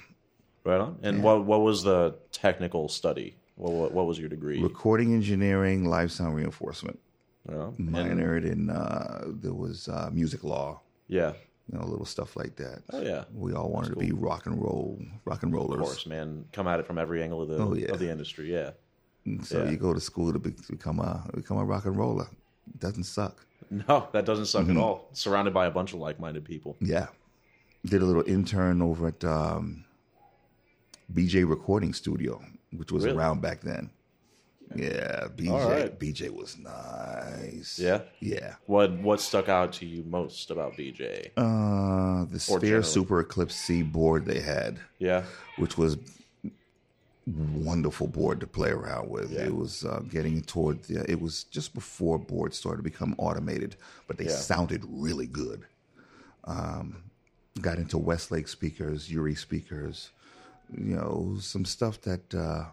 Right 0.64 0.80
on. 0.80 0.98
And 1.02 1.22
what 1.22 1.44
what 1.44 1.60
was 1.60 1.82
the 1.82 2.16
technical 2.32 2.88
study? 2.88 3.36
What 3.56 3.72
what, 3.72 3.92
what 3.92 4.06
was 4.06 4.18
your 4.18 4.28
degree? 4.28 4.60
Recording 4.62 5.12
engineering, 5.12 5.84
live 5.88 6.10
sound 6.10 6.34
reinforcement. 6.34 6.98
Yeah. 7.48 7.68
And- 7.78 7.90
Minored 7.90 8.50
in 8.50 8.70
uh, 8.70 9.24
there 9.26 9.52
was 9.52 9.88
uh, 9.88 10.08
music 10.12 10.42
law, 10.42 10.80
yeah. 11.08 11.32
you 11.70 11.78
know, 11.78 11.84
little 11.84 12.06
stuff 12.06 12.34
like 12.36 12.56
that. 12.56 12.82
Oh 12.94 13.02
yeah. 13.02 13.24
We 13.34 13.52
all 13.52 13.68
wanted 13.70 13.90
to 13.90 13.96
be 13.96 14.12
rock 14.12 14.46
and 14.46 14.60
roll, 14.60 14.98
rock 15.26 15.42
and 15.42 15.52
rollers. 15.52 15.80
Of 15.80 15.84
course, 15.86 16.06
man. 16.06 16.46
Come 16.52 16.66
at 16.66 16.80
it 16.80 16.86
from 16.86 16.98
every 16.98 17.22
angle 17.22 17.42
of 17.42 17.48
the 17.50 17.58
Oh, 17.58 17.74
yeah. 17.74 17.92
of 17.92 17.98
the 17.98 18.10
industry. 18.10 18.50
Yeah. 18.50 18.70
So 19.42 19.62
Yeah. 19.64 19.70
you 19.70 19.76
go 19.76 19.92
to 19.92 20.00
school 20.00 20.32
to 20.32 20.38
become 20.38 20.98
a 21.00 21.28
become 21.34 21.58
a 21.58 21.64
rock 21.64 21.84
and 21.84 21.96
roller. 21.96 22.28
It 22.68 22.80
doesn't 22.80 23.04
suck. 23.04 23.44
No, 23.70 24.08
that 24.12 24.24
doesn't 24.24 24.46
suck 24.46 24.62
Mm-hmm. 24.62 24.78
at 24.78 24.82
all. 24.82 25.08
Surrounded 25.12 25.52
by 25.52 25.66
a 25.66 25.70
bunch 25.70 25.92
of 25.92 25.98
like-minded 25.98 26.44
people. 26.44 26.76
Yeah. 26.80 27.08
Did 27.84 28.00
a 28.00 28.04
little 28.06 28.24
intern 28.26 28.80
over 28.80 29.08
at 29.08 29.22
um, 29.24 29.84
BJ 31.12 31.48
Recording 31.48 31.92
Studio, 31.92 32.42
which 32.72 32.90
was 32.92 33.04
Really? 33.04 33.16
around 33.16 33.40
back 33.42 33.60
then. 33.60 33.90
Yeah, 34.74 35.28
BJ. 35.36 35.50
Right. 35.68 35.98
BJ 36.00 36.30
was 36.30 36.56
nice. 36.58 37.78
Yeah? 37.78 38.00
Yeah. 38.20 38.54
What 38.66 38.92
what 39.00 39.20
stuck 39.20 39.48
out 39.48 39.72
to 39.74 39.86
you 39.86 40.02
most 40.04 40.50
about 40.50 40.72
BJ? 40.74 41.30
Uh, 41.36 42.24
the 42.24 42.40
Sphere 42.40 42.58
generally. 42.60 42.82
Super 42.82 43.20
Eclipse 43.20 43.54
C 43.54 43.82
board 43.82 44.24
they 44.24 44.40
had, 44.40 44.78
yeah. 44.98 45.24
which 45.58 45.76
was 45.76 45.98
wonderful 47.26 48.06
board 48.06 48.40
to 48.40 48.46
play 48.46 48.70
around 48.70 49.08
with. 49.08 49.30
Yeah. 49.32 49.46
It 49.46 49.54
was 49.54 49.84
uh, 49.84 50.00
getting 50.10 50.42
toward 50.42 50.82
the, 50.84 51.08
it 51.10 51.20
was 51.20 51.44
just 51.44 51.72
before 51.74 52.18
boards 52.18 52.56
started 52.56 52.78
to 52.78 52.82
become 52.82 53.14
automated, 53.18 53.76
but 54.06 54.18
they 54.18 54.24
Yeah. 54.24 54.30
sounded 54.36 54.84
really 54.88 55.26
good. 55.26 55.64
Um, 56.44 57.04
got 57.60 57.78
into 57.78 57.96
Westlake 57.96 58.48
speakers, 58.48 59.08
UREI 59.10 59.38
speakers, 59.38 60.10
you 60.76 60.96
know, 60.96 61.36
some 61.40 61.64
stuff 61.64 62.00
that 62.02 62.34
uh, 62.34 62.64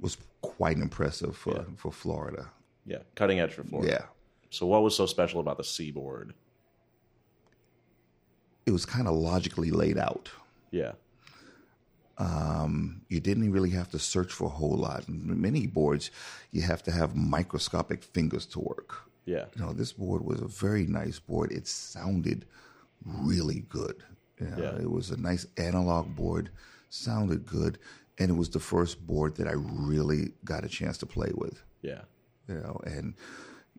was 0.00 0.16
quite 0.42 0.78
impressive 0.78 1.36
for, 1.36 1.66
for 1.76 1.92
Florida. 1.92 2.48
Yeah. 2.86 2.98
Cutting 3.14 3.40
edge 3.40 3.52
for 3.52 3.64
Florida. 3.64 3.90
Yeah. 4.00 4.06
So 4.50 4.66
what 4.66 4.82
was 4.82 4.96
so 4.96 5.06
special 5.06 5.40
about 5.40 5.58
the 5.58 5.64
C 5.64 5.90
board? 5.90 6.34
It 8.66 8.72
was 8.72 8.84
kind 8.86 9.06
of 9.08 9.14
logically 9.14 9.70
laid 9.70 9.98
out. 9.98 10.30
Yeah. 10.70 10.92
you 13.08 13.20
didn't 13.20 13.50
really 13.50 13.70
have 13.70 13.90
to 13.90 13.98
search 13.98 14.32
for 14.32 14.44
a 14.44 14.48
whole 14.50 14.76
lot. 14.76 15.08
Many 15.08 15.66
boards, 15.66 16.10
you 16.52 16.62
have 16.62 16.82
to 16.84 16.90
have 16.92 17.16
microscopic 17.16 18.02
fingers 18.02 18.46
to 18.46 18.60
work. 18.60 19.10
Yeah. 19.24 19.46
You 19.56 19.62
know, 19.62 19.72
this 19.72 19.92
board 19.92 20.22
was 20.24 20.40
a 20.40 20.46
very 20.46 20.86
nice 20.86 21.18
board. 21.18 21.52
It 21.52 21.66
sounded 21.66 22.46
really 23.04 23.60
good. 23.68 24.02
You 24.40 24.46
know, 24.48 24.56
Yeah. 24.58 24.76
It 24.82 24.90
was 24.90 25.10
a 25.10 25.16
nice 25.20 25.46
analog 25.56 26.14
board, 26.14 26.50
sounded 26.90 27.46
good, 27.46 27.78
and 28.18 28.30
it 28.30 28.34
was 28.34 28.50
the 28.50 28.60
first 28.60 29.04
board 29.06 29.36
that 29.36 29.48
I 29.48 29.54
really 29.54 30.32
got 30.44 30.64
a 30.64 30.68
chance 30.68 30.98
to 30.98 31.06
play 31.06 31.30
with. 31.34 31.62
Yeah. 31.82 32.02
You 32.48 32.56
know, 32.56 32.80
and 32.84 33.14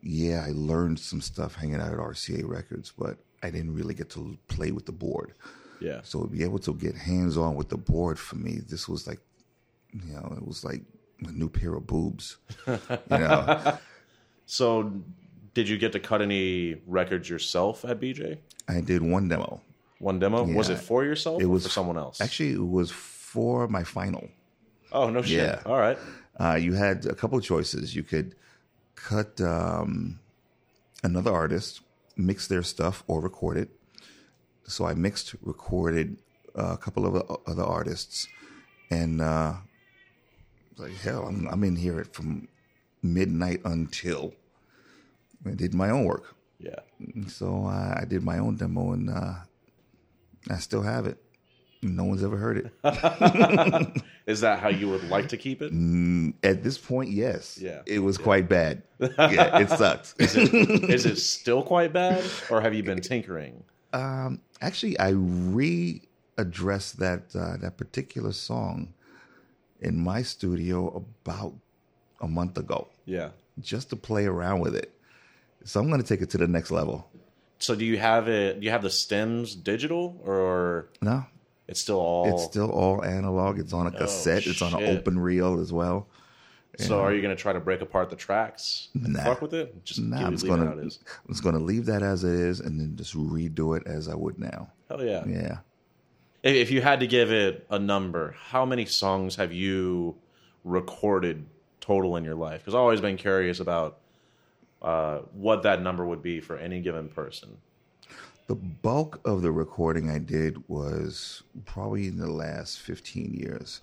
yeah, 0.02 0.44
I 0.46 0.50
learned 0.52 0.98
some 0.98 1.20
stuff 1.20 1.54
hanging 1.54 1.76
out 1.76 1.92
at 1.92 1.98
RCA 1.98 2.48
Records, 2.48 2.92
but 2.98 3.18
I 3.42 3.50
didn't 3.50 3.74
really 3.74 3.94
get 3.94 4.10
to 4.10 4.36
play 4.48 4.72
with 4.72 4.86
the 4.86 4.92
board. 4.92 5.34
Yeah. 5.80 6.00
So 6.02 6.22
to 6.22 6.28
be 6.28 6.42
able 6.42 6.58
to 6.60 6.74
get 6.74 6.96
hands 6.96 7.36
on 7.36 7.54
with 7.54 7.68
the 7.68 7.76
board 7.76 8.18
for 8.18 8.36
me, 8.36 8.60
this 8.68 8.88
was 8.88 9.06
like, 9.06 9.20
you 9.92 10.14
know, 10.14 10.34
it 10.36 10.46
was 10.46 10.64
like 10.64 10.82
a 11.26 11.30
new 11.32 11.48
pair 11.48 11.74
of 11.74 11.86
boobs. 11.86 12.38
You 12.66 12.78
know, 13.10 13.78
So 14.46 14.92
did 15.54 15.68
you 15.68 15.78
get 15.78 15.92
to 15.92 16.00
cut 16.00 16.22
any 16.22 16.76
records 16.86 17.28
yourself 17.28 17.84
at 17.84 18.00
BJ? 18.00 18.38
I 18.68 18.80
did 18.80 19.02
one 19.02 19.28
demo. 19.28 19.60
One 20.02 20.18
demo? 20.18 20.42
Was 20.42 20.68
it 20.68 20.78
for 20.78 21.04
yourself 21.04 21.40
It 21.40 21.44
or 21.44 21.48
was 21.50 21.62
for 21.62 21.68
someone 21.70 21.96
else? 21.96 22.20
Actually, 22.20 22.52
it 22.54 22.68
was 22.78 22.90
for 22.90 23.68
my 23.68 23.84
final. 23.84 24.28
oh, 24.92 25.08
no 25.10 25.22
shit. 25.22 25.38
Yeah. 25.38 25.62
All 25.64 25.78
right. 25.78 25.96
Uh, 26.40 26.56
you 26.56 26.72
had 26.74 27.06
a 27.06 27.14
couple 27.14 27.38
of 27.38 27.44
choices. 27.44 27.94
You 27.94 28.02
could 28.02 28.34
cut 28.96 29.40
um, 29.40 30.18
another 31.04 31.32
artist, 31.32 31.82
mix 32.16 32.48
their 32.48 32.64
stuff, 32.64 33.04
or 33.06 33.20
record 33.20 33.56
it. 33.56 33.70
So 34.66 34.84
I 34.86 34.94
mixed, 34.94 35.34
recorded 35.42 36.16
uh, 36.58 36.72
a 36.72 36.76
couple 36.78 37.06
of 37.06 37.14
o- 37.14 37.40
other 37.46 37.62
artists, 37.64 38.26
and 38.90 39.20
uh, 39.20 39.52
like 40.78 40.96
hell, 40.96 41.26
I'm, 41.28 41.46
I'm 41.48 41.62
in 41.64 41.76
here 41.76 42.04
from 42.12 42.48
midnight 43.02 43.60
until 43.64 44.34
I 45.46 45.50
did 45.50 45.74
my 45.74 45.90
own 45.90 46.04
work. 46.04 46.34
Yeah. 46.58 46.80
So 47.28 47.66
uh, 47.66 47.94
I 48.00 48.04
did 48.04 48.22
my 48.24 48.38
own 48.38 48.56
demo, 48.56 48.92
and 48.92 49.10
uh, 49.10 49.34
I 50.50 50.56
still 50.58 50.82
have 50.82 51.06
it. 51.06 51.18
No 51.84 52.04
one's 52.04 52.22
ever 52.22 52.36
heard 52.36 52.58
it. 52.58 52.72
Is 54.26 54.40
that 54.42 54.60
how 54.60 54.68
you 54.68 54.88
would 54.88 55.02
like 55.08 55.28
to 55.30 55.36
keep 55.36 55.60
it? 55.62 55.72
At 56.44 56.62
this 56.62 56.78
point, 56.78 57.10
yes. 57.10 57.58
Yeah. 57.60 57.82
It 57.86 57.98
was 57.98 58.18
quite 58.18 58.48
bad. 58.48 58.82
Yeah, 59.00 59.58
it 59.58 59.68
sucks. 59.78 60.14
Is 60.18 60.36
it, 60.36 60.54
is 60.88 61.06
it 61.06 61.16
still 61.16 61.62
quite 61.62 61.92
bad 61.92 62.22
or 62.50 62.60
have 62.60 62.72
you 62.74 62.82
been 62.84 63.00
tinkering? 63.00 63.64
um, 63.92 64.40
actually, 64.60 64.98
I 65.00 65.12
readdressed 65.12 66.94
that 66.98 67.22
uh, 67.34 67.56
that 67.58 67.76
particular 67.76 68.32
song 68.32 68.94
in 69.80 69.98
my 69.98 70.22
studio 70.22 71.04
about 71.24 71.54
a 72.20 72.28
month 72.28 72.56
ago, 72.58 72.86
Yeah. 73.04 73.30
just 73.60 73.90
to 73.90 73.96
play 73.96 74.26
around 74.26 74.60
with 74.60 74.76
it. 74.76 74.92
So 75.64 75.80
I'm 75.80 75.88
going 75.88 76.00
to 76.00 76.06
take 76.06 76.22
it 76.22 76.30
to 76.30 76.38
the 76.38 76.46
next 76.46 76.70
level. 76.70 77.08
So 77.62 77.74
do 77.76 77.84
you 77.84 77.96
have 77.98 78.28
it 78.28 78.58
do 78.60 78.64
you 78.64 78.70
have 78.72 78.82
the 78.82 78.90
stems 78.90 79.54
digital 79.54 80.20
or 80.24 80.88
No, 81.00 81.24
it's 81.68 81.80
still 81.80 82.00
all 82.00 82.32
it's 82.34 82.44
still 82.44 82.70
all 82.70 83.04
analog. 83.04 83.58
It's 83.58 83.72
on 83.72 83.86
a 83.86 83.90
oh, 83.94 83.98
cassette. 83.98 84.46
it's 84.46 84.62
on 84.62 84.74
an 84.74 84.82
Oh, 84.82 84.86
open 84.96 85.18
reel 85.18 85.60
as 85.60 85.72
well. 85.72 86.08
So 86.78 87.00
are 87.00 87.12
you 87.12 87.20
going 87.20 87.36
to 87.36 87.40
try 87.40 87.52
to 87.52 87.60
break 87.60 87.82
apart 87.82 88.08
the 88.08 88.16
tracks 88.16 88.88
and 88.94 89.12
Nah. 89.12 89.24
fuck 89.24 89.42
with 89.42 89.52
it? 89.52 89.84
Just 89.84 90.00
Nah, 90.00 90.24
I'm 90.26 90.32
just 90.32 90.44
leave 90.44 90.54
it 90.54 90.56
gonna 90.56 90.76
it 90.78 90.86
is. 90.86 90.98
I'm 91.28 91.34
just 91.34 91.44
gonna 91.44 91.58
leave 91.58 91.84
that 91.86 92.02
as 92.02 92.24
it 92.24 92.32
is, 92.34 92.60
and 92.60 92.80
then 92.80 92.96
just 92.96 93.14
redo 93.14 93.76
it 93.76 93.86
as 93.86 94.08
I 94.08 94.14
would 94.14 94.38
now. 94.38 94.70
Hell 94.88 95.04
yeah. 95.04 95.22
Yeah. 95.26 95.58
If 96.42 96.54
if 96.56 96.70
you 96.70 96.80
had 96.80 97.00
to 97.00 97.06
give 97.06 97.30
it 97.30 97.66
a 97.70 97.78
number, 97.78 98.34
how 98.46 98.64
many 98.64 98.86
songs 98.86 99.36
have 99.36 99.52
you 99.52 100.16
recorded 100.64 101.44
total 101.80 102.16
in 102.16 102.24
your 102.24 102.34
life? 102.34 102.62
Because 102.62 102.74
I've 102.74 102.80
always 102.80 103.00
been 103.02 103.16
curious 103.18 103.60
about 103.60 103.98
uh, 104.82 105.18
what 105.32 105.62
that 105.62 105.80
number 105.82 106.04
would 106.04 106.22
be 106.22 106.40
for 106.40 106.56
any 106.56 106.80
given 106.80 107.08
person. 107.08 107.56
The 108.48 108.56
bulk 108.56 109.20
of 109.24 109.42
the 109.42 109.52
recording 109.52 110.10
I 110.10 110.18
did 110.18 110.68
was 110.68 111.42
probably 111.64 112.08
in 112.08 112.18
the 112.18 112.30
last 112.30 112.80
15 112.80 113.34
years. 113.34 113.80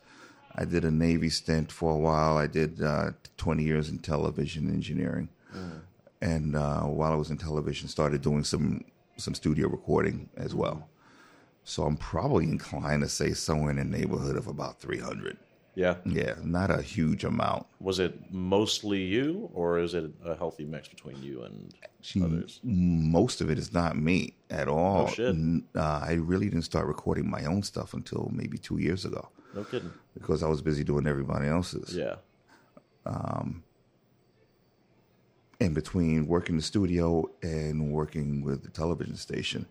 I 0.55 0.65
did 0.65 0.83
a 0.83 0.91
Navy 0.91 1.29
stint 1.29 1.71
for 1.71 1.93
a 1.93 1.97
while. 1.97 2.37
I 2.37 2.47
did 2.47 2.81
uh, 2.83 3.11
20 3.37 3.63
years 3.63 3.89
in 3.89 3.99
television 3.99 4.69
engineering. 4.69 5.29
and 6.21 6.55
uh, 6.55 6.81
while 6.81 7.13
I 7.13 7.15
was 7.15 7.31
in 7.31 7.37
television, 7.37 7.87
started 7.87 8.21
doing 8.21 8.43
some 8.43 8.83
some 9.15 9.35
studio 9.35 9.67
recording 9.67 10.29
as 10.37 10.55
well. 10.55 10.87
So 11.63 11.83
I'm 11.83 11.97
probably 11.97 12.45
inclined 12.45 13.03
to 13.03 13.09
say 13.09 13.33
somewhere 13.33 13.71
in 13.71 13.77
the 13.77 13.83
neighborhood 13.83 14.35
of 14.37 14.47
about 14.47 14.79
300. 14.79 15.37
Yeah. 15.79 15.95
Yeah, 16.05 16.33
not 16.43 16.69
a 16.71 16.81
huge 16.81 17.23
amount. 17.23 17.65
Was 17.79 17.99
it 17.99 18.13
mostly 18.33 19.01
you, 19.01 19.49
or 19.53 19.79
is 19.79 19.93
it 19.93 20.11
a 20.25 20.35
healthy 20.35 20.65
mix 20.65 20.89
between 20.89 21.23
you 21.23 21.43
and 21.43 21.73
others? 22.21 22.59
Most 22.63 23.39
of 23.39 23.49
it 23.49 23.57
is 23.57 23.71
not 23.71 23.95
me 23.97 24.33
at 24.49 24.67
all. 24.67 25.03
Oh, 25.07 25.13
shit. 25.13 25.33
Uh, 25.73 26.01
I 26.11 26.13
really 26.19 26.49
didn't 26.49 26.65
start 26.65 26.85
recording 26.87 27.29
my 27.29 27.45
own 27.45 27.63
stuff 27.63 27.93
until 27.93 28.29
maybe 28.33 28.57
two 28.57 28.77
years 28.77 29.05
ago 29.05 29.29
No 29.55 29.63
kidding. 29.63 29.93
because 30.13 30.43
I 30.43 30.49
was 30.49 30.61
busy 30.61 30.83
doing 30.83 31.07
everybody 31.07 31.47
else's. 31.47 31.95
Yeah. 31.95 32.15
Um, 33.05 33.63
in 35.61 35.73
between 35.73 36.27
working 36.27 36.57
the 36.57 36.61
studio 36.61 37.23
and 37.41 37.91
working 37.91 38.41
with 38.43 38.63
the 38.63 38.69
television 38.69 39.15
station, 39.15 39.65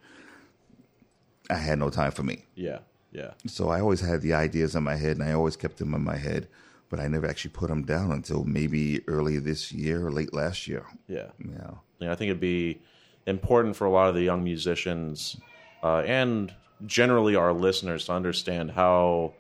I 1.50 1.56
had 1.56 1.78
no 1.78 1.90
time 1.90 2.12
for 2.12 2.22
me. 2.22 2.46
Yeah. 2.54 2.78
Yeah. 3.12 3.32
So 3.46 3.68
I 3.68 3.80
always 3.80 4.00
had 4.00 4.22
the 4.22 4.34
ideas 4.34 4.74
in 4.74 4.84
my 4.84 4.96
head, 4.96 5.16
and 5.16 5.22
I 5.22 5.32
always 5.32 5.56
kept 5.56 5.78
them 5.78 5.94
in 5.94 6.02
my 6.04 6.16
head, 6.16 6.48
but 6.90 7.00
I 7.00 7.08
never 7.08 7.26
actually 7.26 7.52
put 7.52 7.68
them 7.68 7.84
down 7.84 8.12
until 8.12 8.44
maybe 8.44 9.02
early 9.08 9.38
this 9.38 9.72
year 9.72 10.06
or 10.06 10.12
late 10.12 10.34
last 10.34 10.66
year. 10.66 10.84
Yeah. 11.06 11.28
Yeah, 11.38 11.70
Yeah, 11.98 12.12
I 12.12 12.14
think 12.14 12.30
it'd 12.30 12.40
be 12.40 12.80
important 13.26 13.76
for 13.76 13.86
a 13.86 13.90
lot 13.90 14.08
of 14.08 14.14
the 14.14 14.22
young 14.22 14.42
musicians 14.42 15.36
uh, 15.82 15.98
and 15.98 16.52
generally 16.86 17.36
our 17.36 17.52
listeners 17.52 18.06
to 18.06 18.12
understand 18.12 18.70
how 18.70 19.34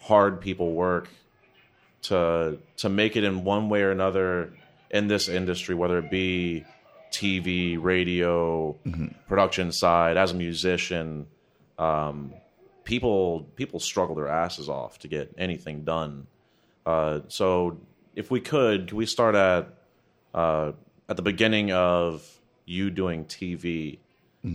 hard 0.00 0.40
people 0.40 0.72
work 0.72 1.08
to 2.02 2.58
to 2.78 2.88
make 2.88 3.16
it 3.16 3.24
in 3.24 3.44
one 3.44 3.68
way 3.68 3.82
or 3.82 3.90
another 3.90 4.52
in 4.90 5.06
this 5.06 5.28
industry, 5.28 5.74
whether 5.74 5.98
it 5.98 6.10
be 6.10 6.64
TV, 7.12 7.76
radio, 7.80 8.76
production 9.28 9.72
side. 9.72 10.16
As 10.16 10.32
a 10.32 10.34
musician, 10.34 11.26
um, 11.78 12.32
people 12.90 13.42
people 13.54 13.78
struggle 13.78 14.16
their 14.16 14.28
asses 14.28 14.68
off 14.68 14.98
to 14.98 15.08
get 15.08 15.32
anything 15.38 15.84
done. 15.84 16.26
Uh, 16.84 17.20
so, 17.28 17.78
if 18.16 18.30
we 18.30 18.40
could, 18.40 18.88
can 18.88 18.96
we 18.96 19.06
start 19.06 19.36
at 19.36 19.68
uh, 20.34 20.72
at 21.08 21.16
the 21.16 21.22
beginning 21.22 21.70
of 21.72 22.40
you 22.66 22.90
doing 22.90 23.24
TV 23.24 23.98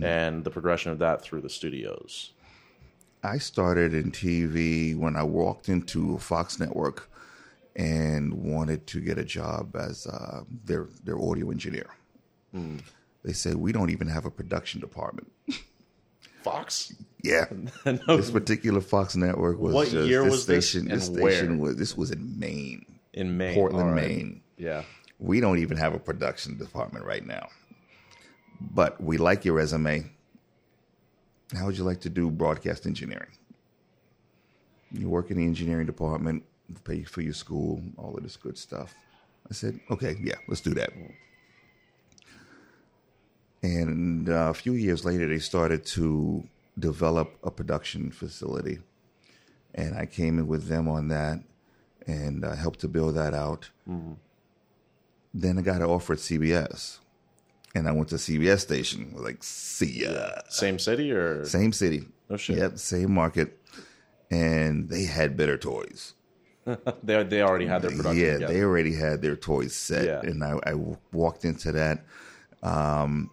and 0.02 0.42
the 0.44 0.50
progression 0.50 0.90
of 0.90 0.98
that 0.98 1.22
through 1.22 1.40
the 1.40 1.48
studios. 1.48 2.32
I 3.22 3.38
started 3.38 3.94
in 3.94 4.10
TV 4.10 4.96
when 4.96 5.16
I 5.16 5.22
walked 5.22 5.68
into 5.68 6.18
Fox 6.18 6.58
Network 6.58 7.08
and 7.76 8.32
wanted 8.34 8.86
to 8.88 9.00
get 9.00 9.16
a 9.18 9.24
job 9.24 9.76
as 9.76 10.06
uh, 10.06 10.42
their 10.64 10.88
their 11.04 11.18
audio 11.18 11.50
engineer. 11.50 11.88
They 13.22 13.32
said 13.32 13.56
we 13.56 13.72
don't 13.72 13.90
even 13.90 14.08
have 14.08 14.24
a 14.24 14.30
production 14.30 14.80
department. 14.80 15.30
Fox? 16.42 16.94
Yeah, 17.26 17.46
this 18.06 18.30
particular 18.30 18.80
Fox 18.80 19.16
network 19.16 19.58
was 19.58 19.74
What 19.74 19.88
just, 19.88 20.08
year 20.08 20.22
this 20.24 20.30
was 20.32 20.46
this 20.46 20.70
station. 20.70 20.88
this 20.88 21.08
and 21.08 21.16
station 21.18 21.58
where? 21.58 21.70
was 21.70 21.76
this 21.76 21.96
was 21.96 22.10
in 22.10 22.38
Maine, 22.38 22.84
In 23.12 23.36
Maine. 23.36 23.54
Portland, 23.54 23.92
right. 23.94 24.08
Maine. 24.08 24.42
Yeah. 24.56 24.82
We 25.18 25.40
don't 25.40 25.58
even 25.58 25.76
have 25.78 25.94
a 25.94 25.98
production 25.98 26.56
department 26.58 27.04
right 27.04 27.26
now, 27.26 27.48
but 28.60 29.02
we 29.02 29.16
like 29.16 29.44
your 29.44 29.54
resume. 29.54 30.10
How 31.56 31.66
would 31.66 31.78
you 31.78 31.84
like 31.84 32.00
to 32.02 32.10
do 32.10 32.30
broadcast 32.30 32.86
engineering? 32.86 33.30
You 34.92 35.08
work 35.08 35.30
in 35.30 35.38
the 35.38 35.44
engineering 35.44 35.86
department, 35.86 36.42
pay 36.84 37.02
for 37.04 37.22
your 37.22 37.32
school, 37.34 37.82
all 37.96 38.16
of 38.16 38.22
this 38.22 38.36
good 38.36 38.56
stuff. 38.58 38.94
I 39.50 39.54
said, 39.54 39.78
okay, 39.90 40.16
yeah, 40.22 40.34
let's 40.48 40.60
do 40.60 40.74
that. 40.74 40.90
And 43.62 44.28
uh, 44.28 44.48
a 44.50 44.54
few 44.54 44.72
years 44.74 45.04
later, 45.04 45.26
they 45.28 45.38
started 45.38 45.84
to 45.86 46.44
develop 46.78 47.36
a 47.42 47.50
production 47.50 48.10
facility. 48.10 48.78
And 49.74 49.96
I 49.96 50.06
came 50.06 50.38
in 50.38 50.46
with 50.46 50.68
them 50.68 50.88
on 50.88 51.08
that 51.08 51.40
and 52.06 52.44
uh, 52.44 52.54
helped 52.54 52.80
to 52.80 52.88
build 52.88 53.14
that 53.16 53.34
out. 53.34 53.70
Then 55.34 55.58
I 55.58 55.62
got 55.62 55.76
an 55.82 55.88
offer 55.88 56.14
at 56.14 56.18
CBS. 56.18 56.98
And 57.74 57.86
I 57.86 57.92
went 57.92 58.08
to 58.08 58.14
CBS 58.14 58.60
station. 58.60 59.12
Like, 59.16 59.42
see 59.42 60.02
ya. 60.04 60.40
Same 60.48 60.78
city 60.78 61.12
or 61.12 61.44
Same 61.44 61.72
city. 61.72 62.06
Oh, 62.30 62.38
shit. 62.38 62.56
Yep, 62.56 62.78
same 62.78 63.12
market. 63.12 63.58
And 64.30 64.88
they 64.88 65.04
had 65.04 65.36
better 65.36 65.58
toys. 65.58 66.14
they 67.04 67.22
they 67.22 67.42
already 67.42 67.66
had 67.66 67.82
their 67.82 67.90
production 67.92 68.20
yeah, 68.24 68.32
together. 68.34 68.52
they 68.52 68.62
already 68.62 68.94
had 68.94 69.22
their 69.22 69.36
toys 69.36 69.72
set, 69.76 70.04
Yeah. 70.04 70.20
and 70.28 70.42
I, 70.42 70.58
I 70.66 70.74
walked 71.12 71.44
into 71.44 71.70
that. 71.72 72.04
Um, 72.62 73.30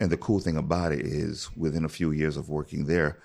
and 0.00 0.10
the 0.10 0.16
cool 0.16 0.40
thing 0.40 0.56
about 0.56 0.92
it 0.92 1.00
is, 1.00 1.50
within 1.56 1.84
a 1.84 1.88
few 1.88 2.10
years 2.10 2.36
of 2.36 2.48
working 2.48 2.86
there, 2.86 3.18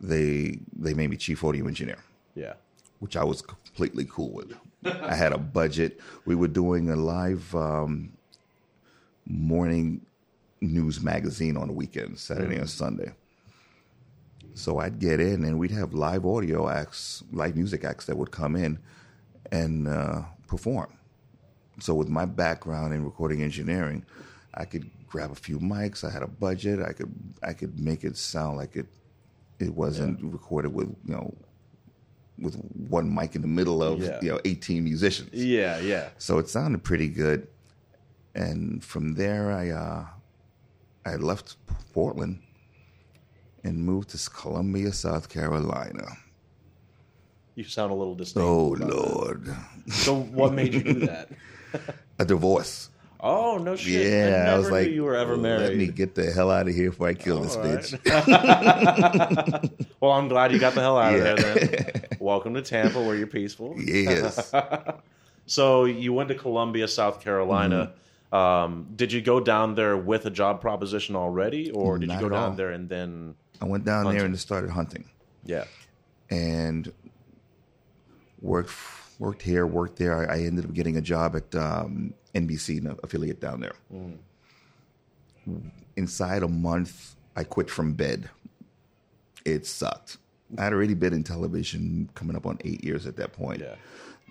they 0.00 0.58
they 0.74 0.94
made 0.94 1.10
me 1.10 1.16
chief 1.16 1.42
audio 1.44 1.66
engineer, 1.66 1.98
yeah. 2.34 2.54
which 3.00 3.16
I 3.16 3.24
was 3.24 3.42
completely 3.42 4.06
cool 4.08 4.32
with. 4.32 4.54
I 4.84 5.14
had 5.14 5.32
a 5.32 5.38
budget. 5.38 6.00
We 6.24 6.34
were 6.34 6.48
doing 6.48 6.90
a 6.90 6.96
live 6.96 7.54
um, 7.54 8.12
morning 9.26 10.06
news 10.60 11.02
magazine 11.02 11.56
on 11.56 11.68
the 11.68 11.72
weekends, 11.72 12.20
Saturday 12.20 12.56
and 12.56 12.68
Sunday. 12.68 13.12
So 14.54 14.78
I'd 14.78 14.98
get 14.98 15.20
in, 15.20 15.44
and 15.44 15.58
we'd 15.58 15.70
have 15.72 15.92
live 15.92 16.24
audio 16.24 16.68
acts, 16.68 17.22
live 17.32 17.56
music 17.56 17.84
acts 17.84 18.06
that 18.06 18.16
would 18.16 18.30
come 18.30 18.56
in 18.56 18.78
and 19.52 19.86
uh, 19.86 20.22
perform. 20.46 20.92
So 21.78 21.94
with 21.94 22.08
my 22.08 22.24
background 22.24 22.94
in 22.94 23.04
recording 23.04 23.42
engineering, 23.42 24.06
I 24.54 24.64
could 24.64 24.90
grab 25.06 25.30
a 25.30 25.34
few 25.34 25.58
mics. 25.58 26.04
I 26.04 26.10
had 26.10 26.22
a 26.22 26.26
budget. 26.26 26.80
I 26.80 26.92
could 26.92 27.12
I 27.42 27.52
could 27.52 27.78
make 27.78 28.04
it 28.04 28.16
sound 28.16 28.56
like 28.56 28.76
it 28.76 28.86
it 29.58 29.72
wasn't 29.74 30.20
recorded 30.22 30.72
with 30.74 30.88
you 31.06 31.14
know 31.14 31.34
with 32.38 32.54
one 32.90 33.12
mic 33.14 33.34
in 33.34 33.40
the 33.42 33.48
middle 33.48 33.82
of 33.82 34.00
Yeah. 34.02 34.18
you 34.22 34.30
know 34.32 34.40
18 34.44 34.84
musicians. 34.84 35.32
Yeah, 35.32 35.78
yeah. 35.80 36.08
So 36.18 36.38
it 36.38 36.48
sounded 36.48 36.84
pretty 36.84 37.08
good. 37.08 37.48
And 38.34 38.84
from 38.84 39.14
there, 39.14 39.50
I 39.52 39.70
uh, 39.70 40.04
I 41.06 41.16
left 41.16 41.56
Portland 41.94 42.40
and 43.64 43.78
moved 43.78 44.10
to 44.10 44.30
Columbia, 44.30 44.92
South 44.92 45.28
Carolina. 45.30 46.06
You 47.54 47.64
sound 47.64 47.90
a 47.90 47.94
little 47.94 48.14
distinct. 48.14 48.46
Oh 48.46 48.74
about 48.74 48.88
that. 48.88 48.96
Lord, 48.96 49.54
So 49.88 50.14
what 50.20 50.52
made 50.52 50.74
you 50.74 50.82
do 50.82 51.00
that? 51.06 51.30
a 52.18 52.24
divorce. 52.24 52.90
Oh 53.28 53.58
no 53.58 53.74
shit! 53.74 54.06
Yeah, 54.06 54.46
I, 54.48 54.54
I 54.54 54.58
was 54.58 54.70
like, 54.70 54.88
you 54.90 55.02
were 55.02 55.16
ever 55.16 55.36
married. 55.36 55.62
Let 55.68 55.76
me 55.76 55.86
get 55.88 56.14
the 56.14 56.30
hell 56.30 56.50
out 56.50 56.68
of 56.68 56.74
here 56.74 56.90
before 56.90 57.08
I 57.08 57.14
kill 57.14 57.40
this 57.40 57.56
All 57.56 57.62
right. 57.64 57.78
bitch. 57.80 59.70
Well, 60.00 60.12
I'm 60.12 60.28
glad 60.28 60.52
you 60.52 60.58
got 60.58 60.74
the 60.74 60.80
hell 60.82 60.98
out 60.98 61.12
Yeah. 61.14 61.24
of 61.32 61.38
there. 61.38 61.54
Then, 61.54 62.02
welcome 62.20 62.54
to 62.54 62.62
Tampa, 62.62 63.00
where 63.02 63.16
you're 63.16 63.26
peaceful. 63.26 63.74
yes, 63.82 64.52
So 65.46 65.86
you 65.86 66.12
went 66.12 66.28
to 66.28 66.34
Columbia, 66.34 66.86
South 66.86 67.20
Carolina. 67.20 67.92
Mm-hmm. 68.32 68.36
Um, 68.36 68.88
did 68.94 69.12
you 69.12 69.22
go 69.22 69.40
down 69.40 69.74
there 69.74 69.96
with 69.96 70.26
a 70.26 70.30
job 70.30 70.60
proposition 70.60 71.16
already, 71.16 71.70
or 71.70 71.98
did 71.98 72.08
Not 72.08 72.16
you 72.16 72.28
go 72.28 72.34
down 72.34 72.50
all. 72.50 72.56
there 72.56 72.70
and 72.70 72.88
then? 72.88 73.34
I 73.60 73.64
went 73.64 73.84
down 73.84 74.04
Hunting. 74.04 74.18
there 74.18 74.26
and 74.26 74.38
started 74.38 74.70
hunting. 74.70 75.08
Yeah, 75.44 75.64
and 76.30 76.92
worked 78.42 78.72
worked 79.18 79.42
here, 79.42 79.66
worked 79.66 79.96
there. 79.96 80.30
I, 80.30 80.36
I 80.36 80.40
ended 80.42 80.66
up 80.66 80.74
getting 80.74 80.96
a 80.98 81.00
job 81.00 81.36
at 81.36 81.54
um, 81.54 82.12
NBC, 82.36 82.84
affiliate 83.02 83.40
down 83.40 83.60
there. 83.60 83.72
Inside 85.96 86.42
a 86.42 86.48
month, 86.48 87.14
I 87.34 87.44
quit 87.44 87.70
from 87.70 87.94
bed. 87.94 88.28
It 89.44 89.66
sucked. 89.66 90.18
I 90.58 90.64
had 90.64 90.72
already 90.72 90.94
been 90.94 91.12
in 91.12 91.22
television, 91.24 92.08
coming 92.14 92.36
up 92.36 92.46
on 92.46 92.58
eight 92.64 92.84
years 92.84 93.06
at 93.06 93.16
that 93.16 93.32
point. 93.32 93.60
yeah, 93.62 93.74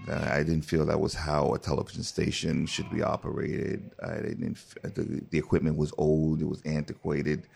Uh, 0.09 0.27
I 0.31 0.43
didn't 0.43 0.63
feel 0.63 0.85
that 0.85 0.99
was 0.99 1.13
how 1.13 1.53
a 1.53 1.59
television 1.59 2.03
station 2.03 2.65
should 2.65 2.89
be 2.91 3.01
operated. 3.01 3.89
I 4.03 4.15
didn't. 4.17 4.57
The, 4.83 5.21
the 5.29 5.37
equipment 5.37 5.77
was 5.77 5.93
old. 5.97 6.41
It 6.41 6.45
was 6.47 6.61
antiquated. 6.65 7.47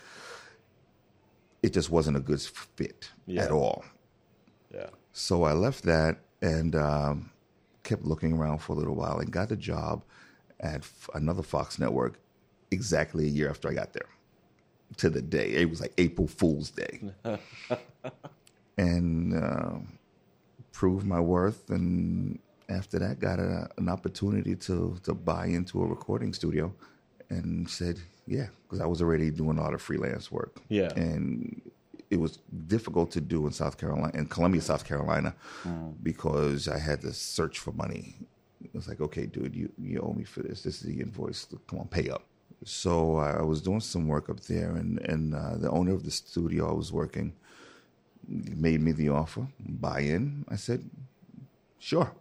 It 1.61 1.73
just 1.73 1.89
wasn't 1.89 2.15
a 2.17 2.21
good 2.21 2.41
fit 2.41 3.09
Yeah. 3.27 3.43
at 3.43 3.51
all. 3.51 3.83
yeah. 4.73 4.87
So 5.11 5.43
I 5.43 5.51
left 5.53 5.83
that 5.83 6.19
and 6.41 6.75
um, 6.75 7.31
kept 7.83 8.05
looking 8.05 8.31
around 8.33 8.59
for 8.59 8.71
a 8.73 8.75
little 8.77 8.95
while 8.95 9.19
and 9.19 9.29
got 9.31 9.51
a 9.51 9.57
job 9.57 10.01
at 10.59 10.81
f- 10.81 11.09
another 11.13 11.43
Fox 11.43 11.79
network 11.79 12.19
exactly 12.71 13.25
a 13.25 13.29
year 13.29 13.49
after 13.49 13.69
I 13.69 13.73
got 13.73 13.93
there. 13.93 14.07
To 14.97 15.09
the 15.09 15.21
day, 15.21 15.51
it 15.51 15.69
was 15.69 15.81
like 15.81 15.93
April 15.99 16.27
Fool's 16.27 16.71
Day, 16.71 17.01
and 18.77 19.35
uh, 19.35 19.71
proved 20.71 21.05
my 21.05 21.19
worth. 21.19 21.69
And 21.69 22.39
after 22.69 22.97
that, 22.99 23.19
got 23.19 23.39
a, 23.39 23.69
an 23.77 23.87
opportunity 23.89 24.55
to 24.55 24.97
to 25.03 25.13
buy 25.13 25.45
into 25.47 25.81
a 25.83 25.85
recording 25.85 26.33
studio, 26.33 26.73
and 27.29 27.69
said, 27.69 27.99
"Yeah," 28.25 28.47
because 28.63 28.79
I 28.81 28.85
was 28.87 29.01
already 29.01 29.29
doing 29.29 29.57
a 29.57 29.61
lot 29.61 29.73
of 29.73 29.81
freelance 29.81 30.31
work. 30.31 30.57
Yeah. 30.69 30.91
and 30.95 31.61
it 32.09 32.19
was 32.19 32.39
difficult 32.65 33.11
to 33.11 33.21
do 33.21 33.45
in 33.45 33.53
South 33.53 33.77
Carolina, 33.77 34.11
in 34.17 34.25
Columbia, 34.25 34.61
South 34.61 34.83
Carolina, 34.83 35.35
because 36.01 36.67
I 36.67 36.79
had 36.79 37.01
to 37.01 37.13
search 37.13 37.59
for 37.59 37.71
money. 37.71 38.15
Was 38.73 38.87
like, 38.87 39.01
okay, 39.01 39.25
dude, 39.25 39.55
you, 39.55 39.71
you 39.77 39.99
owe 40.01 40.13
me 40.13 40.23
for 40.23 40.41
this. 40.41 40.63
This 40.63 40.81
is 40.81 40.87
the 40.87 41.01
invoice. 41.01 41.47
Come 41.67 41.79
on, 41.79 41.87
pay 41.87 42.09
up. 42.09 42.23
So 42.65 43.17
I 43.17 43.41
was 43.41 43.61
doing 43.61 43.79
some 43.79 44.07
work 44.07 44.29
up 44.29 44.41
there, 44.41 44.71
and, 44.75 44.99
and 45.01 45.33
uh, 45.33 45.57
the 45.57 45.69
owner 45.69 45.93
of 45.93 46.03
the 46.03 46.11
studio 46.11 46.69
I 46.69 46.73
was 46.73 46.91
working 46.91 47.33
made 48.27 48.81
me 48.81 48.91
the 48.91 49.09
offer, 49.09 49.47
buy 49.59 50.01
in. 50.01 50.45
I 50.49 50.55
said, 50.55 50.89
sure. 51.79 52.11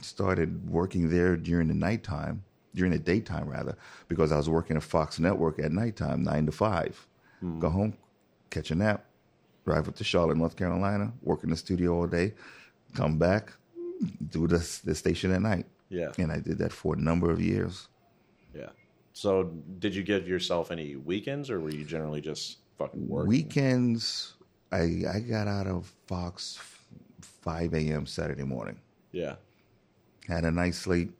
Started 0.00 0.70
working 0.70 1.10
there 1.10 1.36
during 1.36 1.68
the 1.68 1.74
nighttime, 1.74 2.44
during 2.74 2.92
the 2.92 2.98
daytime 2.98 3.48
rather, 3.48 3.76
because 4.08 4.32
I 4.32 4.36
was 4.36 4.48
working 4.48 4.76
at 4.76 4.82
Fox 4.82 5.18
Network 5.18 5.58
at 5.58 5.72
nighttime, 5.72 6.22
nine 6.22 6.46
to 6.46 6.52
five. 6.52 7.06
Go 7.58 7.68
home, 7.70 7.94
catch 8.50 8.70
a 8.70 8.74
nap, 8.74 9.04
drive 9.64 9.88
up 9.88 9.96
to 9.96 10.04
Charlotte, 10.04 10.36
North 10.36 10.56
Carolina, 10.56 11.12
work 11.22 11.42
in 11.42 11.50
the 11.50 11.56
studio 11.56 11.94
all 11.96 12.06
day, 12.06 12.34
come 12.94 13.18
back, 13.18 13.52
do 14.30 14.46
the, 14.46 14.58
the 14.84 14.94
station 14.94 15.32
at 15.32 15.42
night. 15.42 15.66
Yeah. 15.88 16.12
And 16.18 16.32
I 16.32 16.38
did 16.38 16.58
that 16.58 16.72
for 16.72 16.94
a 16.94 16.98
number 16.98 17.30
of 17.30 17.40
years. 17.40 17.88
Yeah. 18.54 18.70
So, 19.12 19.52
did 19.78 19.94
you 19.94 20.02
give 20.02 20.26
yourself 20.26 20.70
any 20.70 20.96
weekends, 20.96 21.50
or 21.50 21.60
were 21.60 21.70
you 21.70 21.84
generally 21.84 22.20
just 22.20 22.58
fucking 22.78 23.06
working? 23.06 23.28
Weekends, 23.28 24.34
I 24.70 25.02
I 25.12 25.20
got 25.20 25.48
out 25.48 25.66
of 25.66 25.92
Fox 26.06 26.58
5 27.20 27.74
a.m. 27.74 28.06
Saturday 28.06 28.44
morning. 28.44 28.80
Yeah. 29.10 29.34
Had 30.28 30.44
a 30.44 30.50
nice 30.50 30.78
sleep, 30.78 31.14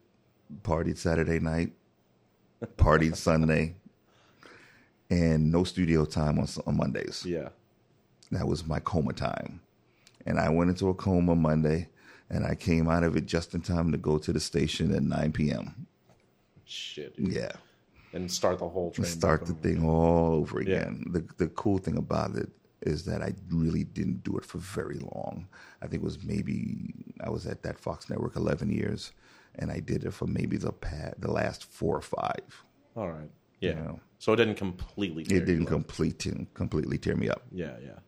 partied 0.62 0.97
Saturday 0.97 1.38
night, 1.38 1.73
partied 2.77 3.16
Sunday, 3.29 3.75
and 5.11 5.53
no 5.53 5.64
studio 5.64 6.05
time 6.05 6.38
on, 6.38 6.47
on 6.66 6.77
Mondays. 6.77 7.25
Yeah. 7.27 7.51
That 8.31 8.47
was 8.47 8.66
my 8.66 8.81
coma 8.81 9.12
time. 9.12 9.61
And 10.25 10.38
I 10.38 10.49
went 10.49 10.71
into 10.71 10.88
a 10.88 10.95
coma 10.95 11.35
Monday, 11.35 11.88
and 12.33 12.45
I 12.45 12.55
came 12.57 12.88
out 12.88 13.05
of 13.05 13.16
it 13.16 13.27
just 13.27 13.55
in 13.55 13.61
time 13.61 13.92
to 13.92 13.99
go 13.99 14.18
to 14.18 14.33
the 14.33 14.40
station 14.40 14.92
at 14.95 15.03
9 15.05 15.33
p.m. 15.33 15.87
Shit. 16.64 17.16
dude. 17.16 17.33
Yeah. 17.33 17.53
And 18.14 18.31
start 18.31 18.59
the 18.59 18.68
whole 18.68 18.90
train. 18.90 19.07
start 19.07 19.47
the 19.47 19.55
thing 19.55 19.85
all 19.88 20.35
over 20.35 20.61
Yeah. 20.61 20.81
again. 20.81 21.05
The 21.12 21.25
the 21.38 21.49
cool 21.49 21.79
thing 21.79 21.97
about 21.97 22.35
it 22.37 22.51
is 22.83 23.05
that 23.05 23.23
I 23.23 23.33
really 23.51 23.85
didn't 23.85 24.23
do 24.25 24.37
it 24.38 24.45
for 24.45 24.59
very 24.59 24.99
long. 24.99 25.47
I 25.81 25.87
think 25.87 26.03
it 26.03 26.05
was 26.05 26.23
maybe 26.25 26.92
I 27.23 27.31
was 27.31 27.47
at 27.47 27.62
that 27.62 27.79
Fox 27.79 28.11
network 28.11 28.35
11 28.37 28.71
years 28.71 29.12
and 29.59 29.71
I 29.71 29.79
did 29.81 30.05
it 30.05 30.12
for 30.12 30.27
maybe 30.27 30.57
the 30.57 30.73
pa 30.73 31.12
the 31.18 31.31
last 31.31 31.64
4 31.64 31.97
or 31.97 32.01
5. 32.03 32.64
All 32.97 33.11
right. 33.11 33.31
Yeah. 33.61 33.71
You 33.71 33.77
know. 33.77 34.01
So 34.18 34.33
it 34.35 34.37
didn't 34.37 34.57
completely. 34.57 35.25
tear 35.25 35.38
It 35.38 35.47
didn't 35.47 35.62
you 35.62 35.66
up. 35.66 35.73
complete 35.87 36.27
completely 36.55 36.99
tear 36.99 37.16
me 37.16 37.29
up. 37.29 37.42
Yeah, 37.51 37.77
yeah. 37.83 37.99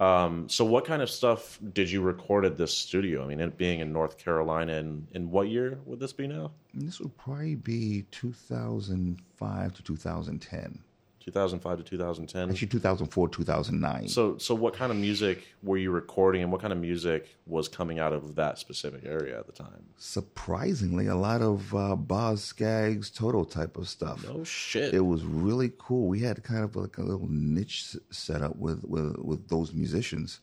Um, 0.00 0.48
so 0.48 0.64
what 0.64 0.86
kind 0.86 1.02
of 1.02 1.10
stuff 1.10 1.58
did 1.74 1.90
you 1.90 2.00
record 2.00 2.46
at 2.46 2.56
this 2.56 2.74
studio? 2.76 3.22
I 3.22 3.26
mean, 3.26 3.38
it 3.38 3.58
being 3.58 3.80
in 3.80 3.92
North 3.92 4.16
Carolina, 4.16 4.72
and 4.72 5.06
in 5.12 5.30
what 5.30 5.48
year 5.48 5.78
would 5.84 6.00
this 6.00 6.14
be 6.14 6.26
now? 6.26 6.52
This 6.72 7.00
would 7.00 7.16
probably 7.18 7.54
be 7.54 8.06
2005 8.10 9.74
to 9.74 9.82
2010. 9.82 10.78
2005 11.20 11.78
to 11.78 11.84
2010. 11.84 12.50
Actually 12.50 12.68
2004 12.68 13.28
2009. 13.28 14.08
So, 14.08 14.38
so 14.38 14.54
what 14.54 14.74
kind 14.74 14.90
of 14.90 14.98
music 14.98 15.46
were 15.62 15.76
you 15.76 15.90
recording, 15.90 16.42
and 16.42 16.50
what 16.50 16.60
kind 16.60 16.72
of 16.72 16.78
music 16.78 17.36
was 17.46 17.68
coming 17.68 17.98
out 17.98 18.12
of 18.12 18.34
that 18.36 18.58
specific 18.58 19.04
area 19.04 19.38
at 19.38 19.46
the 19.46 19.52
time? 19.52 19.84
Surprisingly, 19.96 21.06
a 21.06 21.16
lot 21.16 21.42
of 21.42 21.74
uh, 21.74 21.94
Boz 21.96 22.42
Scaggs, 22.42 23.10
Toto 23.10 23.44
type 23.44 23.76
of 23.76 23.88
stuff. 23.88 24.24
Oh 24.28 24.44
shit! 24.44 24.94
it 24.94 25.00
was 25.00 25.24
really 25.24 25.72
cool. 25.78 26.08
We 26.08 26.20
had 26.20 26.42
kind 26.42 26.64
of 26.64 26.74
like 26.76 26.98
a 26.98 27.02
little 27.02 27.28
niche 27.28 27.96
set 28.10 28.42
up 28.42 28.56
with 28.56 28.84
with, 28.84 29.16
with 29.18 29.48
those 29.48 29.72
musicians, 29.72 30.40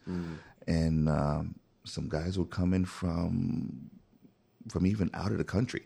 and 0.67 1.09
um, 1.09 1.55
some 1.83 2.07
guys 2.07 2.37
would 2.37 2.51
come 2.51 2.73
in 2.73 2.85
from 2.85 3.89
from 4.69 4.85
even 4.85 5.09
out 5.13 5.31
of 5.31 5.37
the 5.37 5.43
country 5.43 5.83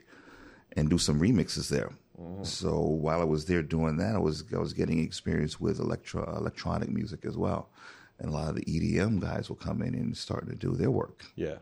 and 0.76 0.90
do 0.90 0.98
some 0.98 1.20
remixes 1.20 1.68
there. 1.68 1.90
Mm-hmm. 2.20 2.44
So 2.44 2.78
while 2.80 3.20
I 3.20 3.24
was 3.24 3.46
there 3.46 3.62
doing 3.62 3.96
that, 3.96 4.14
I 4.14 4.18
was 4.18 4.44
I 4.54 4.58
was 4.58 4.72
getting 4.72 4.98
experience 5.00 5.58
with 5.60 5.78
electro 5.80 6.24
electronic 6.36 6.90
music 6.90 7.24
as 7.24 7.36
well, 7.36 7.68
and 8.18 8.28
a 8.28 8.32
lot 8.32 8.48
of 8.50 8.56
the 8.56 8.64
EDM 8.64 9.20
guys 9.20 9.48
will 9.48 9.56
come 9.56 9.82
in 9.82 9.94
and 9.94 10.16
start 10.16 10.46
to 10.48 10.54
do 10.54 10.72
their 10.74 10.90
work, 10.90 11.24
yeah, 11.36 11.56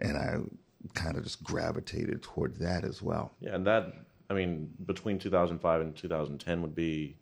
and 0.00 0.16
I 0.16 0.36
kind 0.94 1.16
of 1.16 1.24
just 1.24 1.42
gravitated 1.42 2.22
toward 2.22 2.56
that 2.56 2.84
as 2.84 3.00
well. 3.02 3.32
yeah, 3.40 3.54
and 3.54 3.66
that 3.66 3.94
I 4.30 4.34
mean, 4.34 4.70
between 4.84 5.18
2005 5.18 5.80
and 5.80 5.96
2010 5.96 6.60
would 6.62 6.74
be 6.74 7.16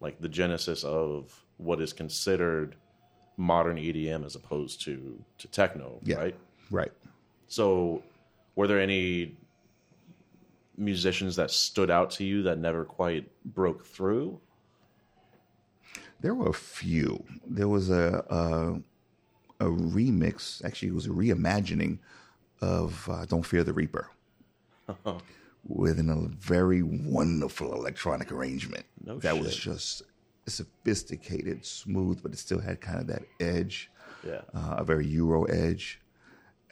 like 0.00 0.20
the 0.20 0.28
genesis 0.28 0.84
of 0.84 1.44
what 1.56 1.80
is 1.80 1.92
considered 1.92 2.76
modern 3.36 3.76
EDM 3.76 4.24
as 4.24 4.36
opposed 4.36 4.80
to 4.82 5.20
to 5.38 5.48
techno, 5.48 5.98
Yeah. 6.04 6.16
right? 6.18 6.36
Right. 6.70 6.92
So, 7.48 8.02
were 8.54 8.66
there 8.68 8.80
any 8.80 9.36
musicians 10.76 11.36
that 11.36 11.50
stood 11.50 11.90
out 11.90 12.10
to 12.12 12.24
you 12.24 12.42
that 12.44 12.58
never 12.58 12.84
quite 12.84 13.28
broke 13.44 13.84
through? 13.86 14.40
There 16.20 16.34
were 16.34 16.48
a 16.48 16.54
few. 16.54 17.24
There 17.46 17.68
was 17.68 17.90
a 17.90 18.24
a, 18.30 19.66
a 19.66 19.68
remix. 19.68 20.64
Actually, 20.64 20.88
it 20.88 20.94
was 20.94 21.06
a 21.06 21.10
reimagining 21.10 21.98
of 22.60 23.08
uh, 23.10 23.24
"Don't 23.26 23.44
Fear 23.44 23.64
the 23.64 23.72
Reaper" 23.72 24.10
within 25.66 26.10
a 26.10 26.28
very 26.38 26.82
wonderful 26.82 27.72
electronic 27.74 28.32
arrangement. 28.32 28.84
No 29.04 29.18
that 29.18 29.38
was 29.38 29.54
just 29.56 30.02
sophisticated, 30.46 31.64
smooth, 31.64 32.22
but 32.22 32.32
it 32.32 32.38
still 32.38 32.60
had 32.60 32.80
kind 32.80 33.00
of 33.00 33.06
that 33.06 33.22
edge, 33.40 33.90
Yeah. 34.26 34.42
uh, 34.54 34.76
a 34.78 34.84
very 34.84 35.06
Euro 35.06 35.44
edge. 35.44 36.00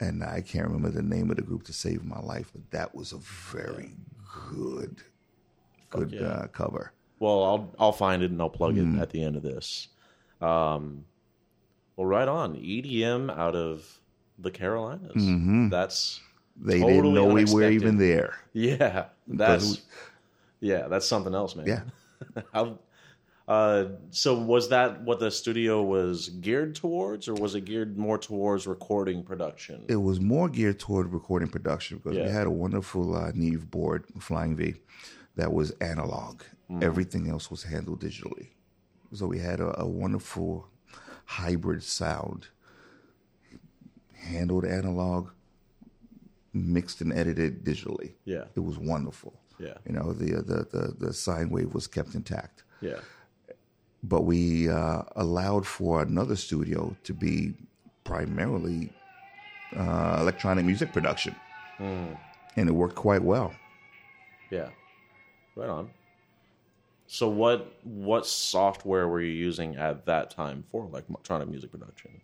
And 0.03 0.23
I 0.23 0.41
can't 0.41 0.65
remember 0.67 0.89
the 0.89 1.01
name 1.01 1.29
of 1.29 1.37
the 1.37 1.41
group 1.43 1.63
to 1.63 1.73
save 1.73 2.03
my 2.03 2.19
life, 2.19 2.51
but 2.53 2.69
that 2.71 2.93
was 2.93 3.13
a 3.13 3.17
very 3.17 3.91
good, 4.51 4.97
good 5.89 6.11
yeah. 6.11 6.21
uh, 6.27 6.47
cover. 6.47 6.91
Well, 7.19 7.43
I'll 7.43 7.75
I'll 7.79 7.91
find 7.93 8.21
it 8.21 8.31
and 8.31 8.41
I'll 8.41 8.49
plug 8.49 8.75
Mm. 8.75 8.97
it 8.97 9.01
at 9.01 9.09
the 9.11 9.23
end 9.23 9.35
of 9.37 9.43
this. 9.43 9.87
Um, 10.41 11.05
well, 11.95 12.05
right 12.07 12.27
on 12.27 12.55
EDM 12.55 13.35
out 13.37 13.55
of 13.55 13.99
the 14.39 14.51
Carolinas. 14.51 15.69
That's 15.71 16.19
They 16.59 16.79
Totally 16.81 16.93
didn't 16.97 17.13
know 17.13 17.25
we 17.27 17.45
were 17.45 17.69
even 17.69 17.97
there. 17.97 18.35
yeah, 18.51 19.05
that's 19.27 19.81
yeah, 20.59 20.87
that's 20.89 21.07
something 21.07 21.33
else, 21.33 21.55
man. 21.55 21.67
Yeah. 21.67 21.81
How, 22.53 22.77
uh, 23.47 23.85
so 24.11 24.39
was 24.39 24.69
that 24.69 25.01
what 25.01 25.19
the 25.19 25.29
studio 25.29 25.81
was 25.83 26.29
geared 26.29 26.75
towards, 26.75 27.27
or 27.27 27.33
was 27.33 27.55
it 27.55 27.61
geared 27.65 27.97
more 27.97 28.17
towards 28.17 28.65
recording 28.67 29.23
production? 29.23 29.83
it 29.89 29.97
was 29.97 30.19
more 30.19 30.47
geared 30.49 30.79
toward 30.79 31.11
recording 31.11 31.49
production 31.49 31.97
because 31.97 32.17
Yeah. 32.17 32.25
we 32.25 32.31
had 32.31 32.47
a 32.47 32.51
wonderful 32.51 33.15
uh, 33.15 33.31
Neve 33.33 33.69
board, 33.69 34.05
Flying 34.19 34.55
V, 34.55 34.75
that 35.35 35.51
was 35.51 35.71
analog. 35.81 36.41
Everything 36.81 37.29
else 37.29 37.51
was 37.51 37.63
handled 37.63 38.01
digitally. 38.01 38.47
So 39.13 39.27
we 39.27 39.37
had 39.39 39.59
a, 39.59 39.79
a 39.81 39.87
wonderful 39.87 40.67
hybrid 41.25 41.83
sound, 41.83 42.47
handled 44.15 44.65
analog, 44.65 45.29
mixed 46.53 47.01
and 47.01 47.13
edited 47.13 47.63
digitally. 47.63 48.13
Yeah. 48.25 48.45
It 48.55 48.61
was 48.61 48.77
wonderful. 48.79 49.39
Yeah. 49.59 49.73
You 49.85 49.93
know, 49.93 50.13
the 50.13 50.41
the 50.41 50.65
the, 50.71 50.95
the 51.07 51.13
sine 51.13 51.49
wave 51.49 51.73
was 51.73 51.87
kept 51.87 52.15
intact 52.15 52.63
yeah, 52.81 52.99
but 54.03 54.21
we 54.21 54.69
uh, 54.69 55.03
allowed 55.15 55.65
for 55.65 56.01
another 56.01 56.35
studio 56.35 56.95
to 57.03 57.13
be 57.13 57.53
primarily 58.03 58.91
uh, 59.75 60.17
electronic 60.19 60.65
music 60.65 60.91
production, 60.91 61.35
and 62.57 62.69
it 62.69 62.73
worked 62.73 62.95
quite 62.95 63.23
well. 63.23 63.53
yeah, 64.51 64.69
right 65.55 65.69
on. 65.69 65.89
So 67.07 67.29
what 67.29 67.73
what 67.83 68.25
software 68.25 69.07
were 69.07 69.21
you 69.21 69.31
using 69.31 69.75
at 69.75 70.05
that 70.05 70.31
time 70.31 70.63
for 70.71 70.87
like 70.91 71.05
electronic 71.09 71.47
music 71.47 71.71
production? 71.71 72.21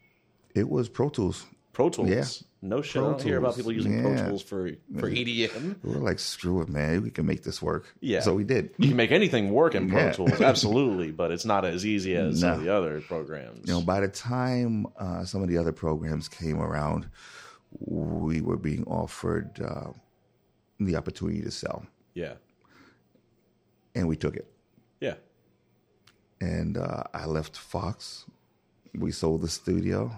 It 0.55 0.69
was 0.69 0.89
Pro 0.89 1.09
Tools. 1.09 1.45
Pro 1.73 1.89
Tools. 1.89 2.09
Yeah. 2.09 2.25
No 2.61 2.81
shit. 2.81 3.01
I 3.01 3.05
don't 3.05 3.21
hear 3.21 3.37
about 3.37 3.55
people 3.55 3.71
using 3.71 4.01
Pro 4.01 4.15
Tools 4.17 4.41
for 4.43 4.69
for 4.99 5.09
EDM. 5.09 5.77
We 5.81 5.93
were 5.93 5.99
like, 6.01 6.19
screw 6.19 6.61
it, 6.61 6.67
man, 6.67 7.03
we 7.03 7.09
can 7.09 7.25
make 7.25 7.43
this 7.43 7.61
work. 7.61 7.95
Yeah. 8.01 8.19
so 8.19 8.33
we 8.33 8.43
did. 8.43 8.71
You 8.77 8.89
can 8.89 8.97
make 8.97 9.11
anything 9.11 9.51
work 9.51 9.75
in 9.75 9.89
Pro 9.89 9.99
Yeah. 9.99 10.11
Tools, 10.11 10.41
absolutely, 10.51 11.11
but 11.11 11.31
it's 11.31 11.45
not 11.45 11.63
as 11.63 11.85
easy 11.85 12.15
as 12.15 12.41
some 12.41 12.53
of 12.59 12.61
the 12.63 12.73
other 12.75 12.99
programs. 13.01 13.65
You 13.67 13.75
know, 13.75 13.81
by 13.81 14.01
the 14.01 14.09
time 14.09 14.87
uh, 14.97 15.23
some 15.23 15.41
of 15.41 15.47
the 15.47 15.57
other 15.57 15.71
programs 15.71 16.27
came 16.27 16.59
around, 16.59 17.07
we 17.79 18.41
were 18.41 18.57
being 18.57 18.83
offered 18.85 19.61
uh, 19.61 19.91
the 20.81 20.95
opportunity 20.97 21.41
to 21.43 21.51
sell, 21.51 21.85
yeah, 22.13 22.33
and 23.95 24.07
we 24.07 24.15
took 24.17 24.35
it. 24.35 24.51
yeah, 24.99 25.15
and 26.41 26.77
uh, 26.77 27.03
I 27.13 27.25
left 27.25 27.55
Fox. 27.57 28.25
We 28.95 29.11
sold 29.11 29.41
the 29.41 29.47
studio, 29.49 30.11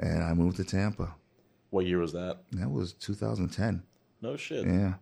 and 0.00 0.24
I 0.24 0.34
moved 0.34 0.56
to 0.56 0.64
Tampa. 0.64 1.14
What 1.70 1.86
year 1.86 1.98
was 1.98 2.12
that? 2.12 2.38
That 2.52 2.70
was 2.70 2.94
2010. 2.94 3.82
No 4.22 4.36
shit. 4.36 4.66
Yeah, 4.66 4.94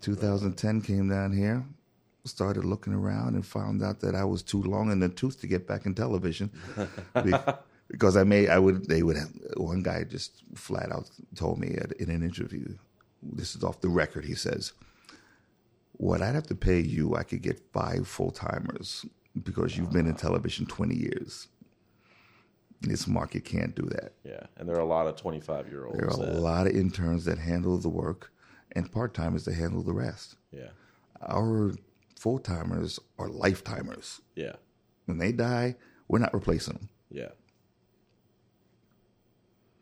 2010 0.00 0.80
came 0.82 1.08
down 1.08 1.32
here, 1.32 1.64
started 2.24 2.64
looking 2.64 2.94
around, 2.94 3.34
and 3.34 3.44
found 3.44 3.82
out 3.82 4.00
that 4.00 4.14
I 4.14 4.24
was 4.24 4.42
too 4.42 4.62
long 4.62 4.90
in 4.90 5.00
the 5.00 5.08
tooth 5.08 5.40
to 5.40 5.46
get 5.46 5.66
back 5.66 5.86
in 5.86 5.94
television. 5.94 6.50
Because 7.90 8.16
I 8.16 8.22
may 8.22 8.46
I 8.46 8.56
would 8.56 8.86
they 8.86 9.02
would 9.02 9.16
have 9.16 9.32
one 9.56 9.82
guy 9.82 10.04
just 10.04 10.44
flat 10.54 10.92
out 10.92 11.10
told 11.34 11.58
me 11.58 11.74
at, 11.74 11.90
in 11.94 12.08
an 12.08 12.22
interview. 12.22 12.76
This 13.20 13.56
is 13.56 13.64
off 13.64 13.80
the 13.80 13.88
record. 13.88 14.24
He 14.24 14.36
says, 14.36 14.74
"What 15.94 16.22
I'd 16.22 16.36
have 16.36 16.46
to 16.46 16.54
pay 16.54 16.78
you, 16.78 17.16
I 17.16 17.24
could 17.24 17.42
get 17.42 17.58
five 17.72 18.06
full 18.06 18.30
timers 18.30 19.04
because 19.42 19.76
you've 19.76 19.90
been 19.90 20.06
in 20.06 20.12
ah. 20.12 20.18
television 20.18 20.66
twenty 20.66 20.94
years. 20.94 21.48
This 22.82 23.06
market 23.06 23.44
can't 23.44 23.74
do 23.74 23.82
that. 23.90 24.12
Yeah, 24.24 24.40
and 24.56 24.68
there 24.68 24.76
are 24.76 24.80
a 24.80 24.86
lot 24.86 25.06
of 25.06 25.16
25 25.16 25.68
year 25.68 25.84
olds. 25.86 25.98
There 25.98 26.08
are 26.08 26.14
a 26.14 26.26
that, 26.32 26.40
lot 26.40 26.66
of 26.66 26.74
interns 26.74 27.24
that 27.26 27.38
handle 27.38 27.76
the 27.78 27.88
work, 27.90 28.32
and 28.72 28.90
part 28.90 29.12
timers 29.14 29.44
that 29.44 29.54
handle 29.54 29.82
the 29.82 29.92
rest. 29.92 30.36
yeah, 30.50 30.68
Our 31.20 31.72
full 32.18 32.38
timers 32.38 32.98
are 33.18 33.28
lifetimers. 33.28 34.20
yeah, 34.34 34.52
When 35.04 35.18
they 35.18 35.30
die, 35.32 35.76
we're 36.08 36.18
not 36.20 36.32
replacing 36.32 36.74
them. 36.74 36.88
yeah. 37.10 37.28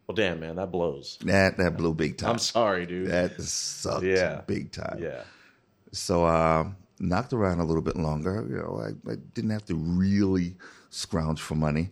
Well, 0.06 0.14
damn, 0.14 0.40
man, 0.40 0.56
that 0.56 0.70
blows. 0.72 1.18
That 1.24 1.58
that 1.58 1.76
blew 1.76 1.92
big 1.94 2.16
time. 2.16 2.30
I'm 2.30 2.38
sorry, 2.38 2.86
dude. 2.86 3.08
That 3.08 3.40
sucked 3.42 4.04
Yeah. 4.04 4.40
big 4.46 4.72
time. 4.72 4.98
yeah, 5.02 5.22
So 5.92 6.24
uh, 6.24 6.70
knocked 6.98 7.34
around 7.34 7.60
a 7.60 7.64
little 7.64 7.82
bit 7.82 7.96
longer. 7.96 8.46
You 8.48 8.56
know, 8.56 8.80
I, 8.82 9.12
I 9.12 9.16
didn't 9.34 9.50
have 9.50 9.66
to 9.66 9.74
really 9.74 10.56
scrounge 10.88 11.40
for 11.42 11.56
money, 11.56 11.90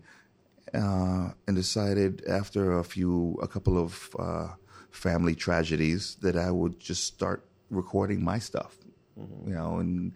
uh, 0.75 1.31
and 1.47 1.57
decided 1.57 2.25
after 2.29 2.79
a 2.79 2.85
few, 2.85 3.39
a 3.43 3.49
couple 3.49 3.79
of 3.79 4.11
uh, 4.19 4.49
family 4.91 5.35
tragedies, 5.35 6.17
that 6.23 6.37
I 6.37 6.51
would 6.51 6.79
just 6.81 7.05
start 7.05 7.45
recording 7.71 8.23
my 8.23 8.39
stuff. 8.39 8.77
You 9.47 9.55
know, 9.55 9.79
and 9.79 10.13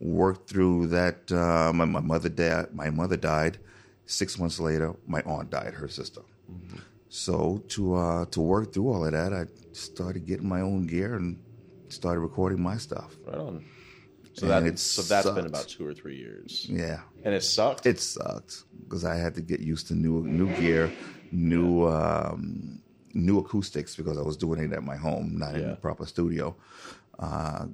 work 0.00 0.46
through 0.46 0.86
that. 0.88 1.30
Uh, 1.30 1.72
my, 1.74 1.84
my 1.84 2.00
mother 2.00 2.30
died. 2.30 2.74
My 2.74 2.90
mother 2.90 3.16
died. 3.16 3.58
Six 4.06 4.38
months 4.38 4.58
later, 4.58 4.94
my 5.06 5.20
aunt 5.22 5.50
died. 5.50 5.74
Her 5.74 5.88
sister. 5.88 6.22
So 7.10 7.62
to 7.68 7.94
uh, 7.94 8.24
to 8.26 8.40
work 8.40 8.72
through 8.72 8.88
all 8.88 9.04
of 9.04 9.12
that, 9.12 9.32
I 9.32 9.46
started 9.72 10.26
getting 10.26 10.48
my 10.48 10.60
own 10.60 10.86
gear 10.86 11.14
and 11.14 11.38
started 11.88 12.20
recording 12.20 12.62
my 12.62 12.76
stuff. 12.76 13.16
right 13.26 13.38
on. 13.38 13.64
So 14.38 14.46
And 14.50 14.66
that 14.66 14.78
so 14.78 15.02
that's 15.02 15.28
been 15.38 15.46
about 15.46 15.68
two 15.68 15.84
or 15.86 15.94
three 15.94 16.16
years, 16.16 16.66
Yeah, 16.68 17.00
and 17.24 17.34
it 17.34 17.42
sucked. 17.42 17.86
it 17.86 17.98
sucked 18.00 18.64
because 18.82 19.04
I 19.04 19.16
had 19.24 19.34
to 19.34 19.42
get 19.42 19.60
used 19.60 19.88
to 19.88 19.94
new 19.94 20.22
new 20.40 20.48
gear, 20.60 20.92
new 21.32 21.86
um, 21.88 22.80
new 23.14 23.38
acoustics 23.38 23.96
because 23.96 24.16
I 24.16 24.22
was 24.22 24.36
doing 24.36 24.60
it 24.62 24.72
at 24.72 24.84
my 24.92 24.96
home, 24.96 25.36
not 25.38 25.54
in 25.54 25.62
Yeah. 25.62 25.72
a 25.72 25.76
proper 25.76 26.06
studio. 26.06 26.56
Uh, 27.18 27.66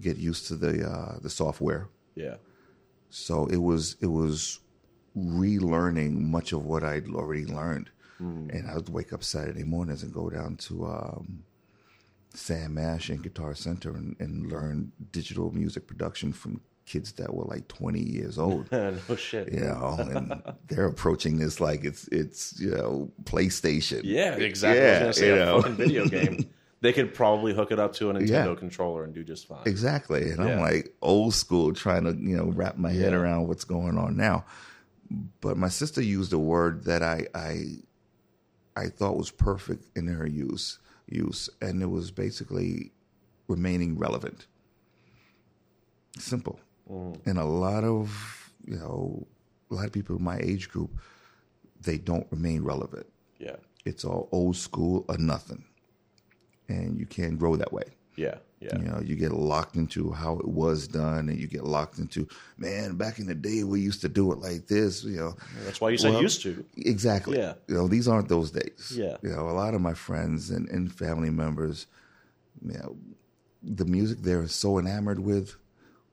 get 0.00 0.16
used 0.18 0.46
to 0.48 0.54
the 0.56 0.72
uh, 0.92 1.18
the 1.24 1.30
software. 1.30 1.88
yeah, 2.14 2.36
So 3.08 3.46
it 3.46 3.60
was 3.68 3.96
it 4.00 4.10
was 4.20 4.60
relearning 5.16 6.12
much 6.36 6.52
of 6.52 6.64
what 6.64 6.82
I'd 6.84 7.08
already 7.08 7.46
learned, 7.46 7.90
and 8.54 8.62
I 8.70 8.74
would 8.76 8.88
wake 8.88 9.12
up 9.12 9.24
Saturday 9.24 9.64
mornings 9.64 10.02
and 10.02 10.12
go 10.12 10.28
down 10.30 10.56
to 10.68 10.84
um, 10.86 11.44
Sam 12.34 12.78
Ash 12.78 13.08
and 13.08 13.22
Guitar 13.22 13.54
Center 13.54 13.94
and, 13.96 14.16
and 14.18 14.50
learn 14.50 14.92
digital 15.10 15.50
music 15.52 15.86
production 15.86 16.32
from 16.32 16.60
kids 16.84 17.12
that 17.12 17.32
were 17.34 17.44
like 17.44 17.68
twenty 17.68 18.00
years 18.02 18.38
old. 18.38 18.70
no 18.72 18.96
shit. 19.16 19.52
You 19.52 19.60
know, 19.60 19.96
and 19.98 20.42
they're 20.68 20.86
approaching 20.86 21.36
this 21.38 21.60
like 21.60 21.84
it's 21.84 22.08
it's 22.08 22.58
you 22.60 22.70
know 22.70 23.10
PlayStation. 23.24 24.00
Yeah, 24.04 24.34
exactly. 24.34 25.06
Was 25.06 25.16
say 25.16 25.28
you 25.28 25.34
a 25.34 25.38
know. 25.44 25.60
fucking 25.62 25.76
video 25.76 26.06
game. 26.08 26.48
They 26.80 26.92
could 26.92 27.14
probably 27.14 27.54
hook 27.54 27.70
it 27.70 27.78
up 27.78 27.92
to 27.94 28.10
a 28.10 28.14
Nintendo 28.14 28.28
Yeah. 28.48 28.54
controller 28.56 29.04
and 29.04 29.14
do 29.14 29.22
just 29.22 29.46
fine. 29.46 29.62
Exactly. 29.66 30.30
And 30.30 30.38
Yeah. 30.44 30.54
I'm 30.54 30.60
like 30.60 30.92
old 31.00 31.32
school 31.32 31.72
trying 31.72 32.02
to, 32.04 32.12
you 32.12 32.36
know, 32.36 32.46
wrap 32.46 32.76
my 32.76 32.90
head 32.90 33.12
Yeah. 33.12 33.18
around 33.18 33.46
what's 33.46 33.62
going 33.62 33.96
on 33.96 34.16
now. 34.16 34.44
But 35.40 35.56
my 35.56 35.68
sister 35.68 36.02
used 36.02 36.32
a 36.32 36.38
word 36.40 36.84
that 36.86 37.02
I 37.04 37.28
I 37.34 37.66
I 38.74 38.88
thought 38.88 39.16
was 39.16 39.30
perfect 39.30 39.96
in 39.96 40.08
her 40.08 40.26
use 40.26 40.78
use 41.14 41.48
and 41.60 41.82
it 41.82 41.90
was 41.90 42.10
basically 42.10 42.92
remaining 43.48 43.98
relevant. 43.98 44.46
Simple. 46.18 46.60
Mm. 46.90 47.26
And 47.26 47.38
a 47.38 47.44
lot 47.44 47.84
of, 47.84 48.52
you 48.64 48.76
know, 48.76 49.26
a 49.70 49.74
lot 49.74 49.86
of 49.86 49.92
people 49.92 50.16
in 50.16 50.24
my 50.24 50.38
age 50.38 50.68
group 50.68 50.90
they 51.80 51.98
don't 51.98 52.26
remain 52.30 52.62
relevant. 52.62 53.06
Yeah, 53.38 53.56
It's 53.84 54.04
all 54.04 54.28
old 54.30 54.56
school 54.56 55.04
or 55.08 55.18
nothing. 55.18 55.64
And 56.68 56.96
you 56.98 57.06
can't 57.06 57.38
grow 57.38 57.56
that 57.56 57.72
way. 57.72 57.84
Yeah, 58.16 58.36
yeah, 58.60 58.78
You 58.78 58.84
know, 58.84 59.00
you 59.00 59.16
get 59.16 59.32
locked 59.32 59.76
into 59.76 60.10
how 60.12 60.38
it 60.38 60.46
was 60.46 60.86
done, 60.88 61.28
and 61.28 61.38
you 61.38 61.46
get 61.46 61.64
locked 61.64 61.98
into, 61.98 62.28
man, 62.58 62.96
back 62.96 63.18
in 63.18 63.26
the 63.26 63.34
day 63.34 63.64
we 63.64 63.80
used 63.80 64.00
to 64.02 64.08
do 64.08 64.32
it 64.32 64.38
like 64.38 64.66
this. 64.66 65.02
You 65.04 65.16
know, 65.16 65.36
That's 65.64 65.80
why 65.80 65.90
you 65.90 65.98
said 65.98 66.12
Well, 66.12 66.22
used 66.22 66.42
to. 66.42 66.64
exactly. 66.76 67.38
Yeah. 67.38 67.54
You 67.68 67.74
know, 67.74 67.88
these 67.88 68.06
aren't 68.08 68.28
those 68.28 68.50
days. 68.50 68.92
Yeah. 68.94 69.16
You 69.22 69.30
know, 69.30 69.48
a 69.48 69.56
lot 69.56 69.74
of 69.74 69.80
my 69.80 69.94
friends 69.94 70.50
and, 70.50 70.68
and 70.68 70.92
family 70.92 71.30
members, 71.30 71.86
you 72.64 72.74
know, 72.78 72.96
the 73.62 73.84
music 73.84 74.18
they're 74.22 74.46
so 74.48 74.78
enamored 74.78 75.20
with 75.20 75.56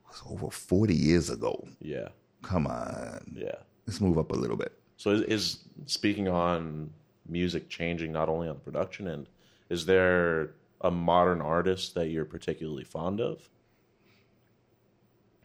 was 0.07 0.21
over 0.29 0.49
forty 0.49 0.95
years 0.95 1.29
ago. 1.29 1.67
Yeah, 1.81 2.09
Come 2.43 2.67
on, 2.67 3.33
yeah. 3.35 3.55
let's 3.87 3.99
move 3.99 4.17
up 4.17 4.31
a 4.31 4.35
little 4.35 4.55
bit. 4.57 4.71
So 4.97 5.11
is, 5.11 5.21
is 5.23 5.57
speaking 5.85 6.27
on 6.27 6.91
music 7.27 7.69
changing 7.69 8.11
not 8.11 8.29
only 8.29 8.47
on 8.47 8.55
the 8.55 8.59
production 8.61 9.07
end, 9.07 9.27
is 9.69 9.85
there 9.85 10.51
a 10.81 10.91
modern 10.91 11.41
artist 11.41 11.95
that 11.95 12.07
you're 12.09 12.25
particularly 12.25 12.83
fond 12.83 13.19
of? 13.19 13.49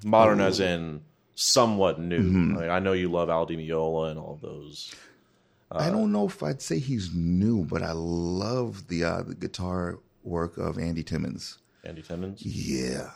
Modern 0.04 0.40
as 0.40 0.60
in 0.60 1.02
somewhat 1.34 1.98
new. 1.98 2.54
Like, 2.56 2.68
I 2.68 2.78
know 2.78 2.92
you 2.92 3.10
love 3.10 3.30
Al 3.30 3.46
Di 3.46 3.56
Meola 3.56 4.10
and 4.10 4.18
all 4.18 4.38
those. 4.40 4.94
I 5.70 5.90
don't 5.90 6.12
know 6.12 6.26
if 6.26 6.42
I'd 6.42 6.62
say 6.62 6.78
he's 6.78 7.12
new, 7.14 7.64
but 7.64 7.82
I 7.82 7.92
love 7.92 8.86
the 8.88 9.04
uh, 9.04 9.22
the 9.22 9.34
guitar 9.34 9.98
work 10.22 10.56
of 10.56 10.78
Andy 10.78 11.02
Timmons. 11.02 11.58
Andy 11.84 12.02
Timmons. 12.02 12.44
Yeah, 12.44 13.10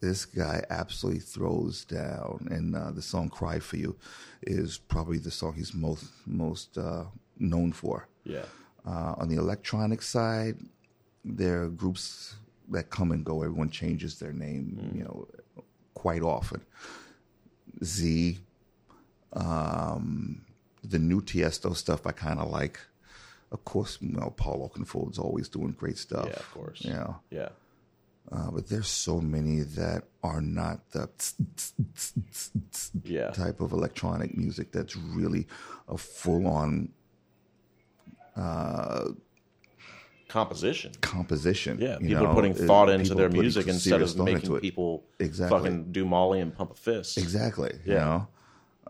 this 0.00 0.24
guy 0.24 0.64
absolutely 0.70 1.20
throws 1.20 1.84
down, 1.84 2.48
and 2.50 2.74
uh, 2.74 2.90
the 2.90 3.02
song 3.02 3.28
"Cry 3.28 3.60
for 3.60 3.76
You" 3.76 3.96
is 4.42 4.78
probably 4.78 5.18
the 5.18 5.30
song 5.30 5.54
he's 5.54 5.72
most 5.74 6.06
most 6.26 6.76
uh, 6.78 7.04
known 7.38 7.72
for. 7.72 8.08
Yeah. 8.24 8.44
Uh, 8.84 9.14
on 9.18 9.28
the 9.28 9.36
electronic 9.36 10.00
side, 10.00 10.56
there 11.24 11.62
are 11.64 11.68
groups 11.68 12.36
that 12.68 12.90
come 12.90 13.12
and 13.12 13.24
go. 13.24 13.42
Everyone 13.42 13.70
changes 13.70 14.18
their 14.18 14.32
name, 14.32 14.92
you 14.94 15.02
know, 15.04 15.26
quite 15.94 16.22
often. 16.22 16.60
Z, 17.84 18.38
um, 19.32 20.44
the 20.82 20.98
new 20.98 21.20
Tiesto 21.20 21.74
stuff 21.76 22.06
I 22.06 22.12
kind 22.12 22.38
of 22.40 22.50
like. 22.50 22.78
Of 23.52 23.64
course, 23.64 23.98
you 24.00 24.12
know, 24.12 24.32
Paul 24.36 24.68
Oakenfold's 24.70 25.18
always 25.18 25.48
doing 25.48 25.72
great 25.72 25.98
stuff. 25.98 26.26
Yeah, 26.26 26.34
of 26.36 26.50
course. 26.52 26.84
You 26.84 26.92
know, 26.92 27.16
Yeah. 27.30 27.48
uh, 28.30 28.50
but 28.52 28.68
there's 28.68 28.86
so 28.86 29.20
many 29.20 29.60
that 29.60 30.04
are 30.22 30.40
not 30.40 30.88
the 30.92 31.08
Yeah. 33.02 33.30
type 33.30 33.60
of 33.60 33.72
electronic 33.72 34.36
music 34.36 34.70
that's 34.70 34.94
really 34.96 35.48
a 35.88 35.98
full 35.98 36.46
on 36.46 36.92
Composition. 40.30 40.92
composition. 41.00 41.78
Yeah. 41.80 41.98
you 42.00 42.08
People 42.08 42.24
know? 42.24 42.30
are 42.30 42.34
putting 42.34 42.52
It- 42.52 42.66
thought 42.68 42.88
into 42.88 43.14
their 43.14 43.28
music 43.28 43.66
instead 43.66 44.00
of 44.00 44.16
making 44.16 44.58
people 44.60 45.04
Exactly. 45.18 45.58
fucking 45.58 45.92
do 45.92 46.04
Molly 46.04 46.40
and 46.40 46.54
pump 46.54 46.70
a 46.70 46.74
fist. 46.74 47.18
Exactly. 47.18 47.72
You 47.84 47.94
Yeah. 47.94 48.04
know, 48.04 48.28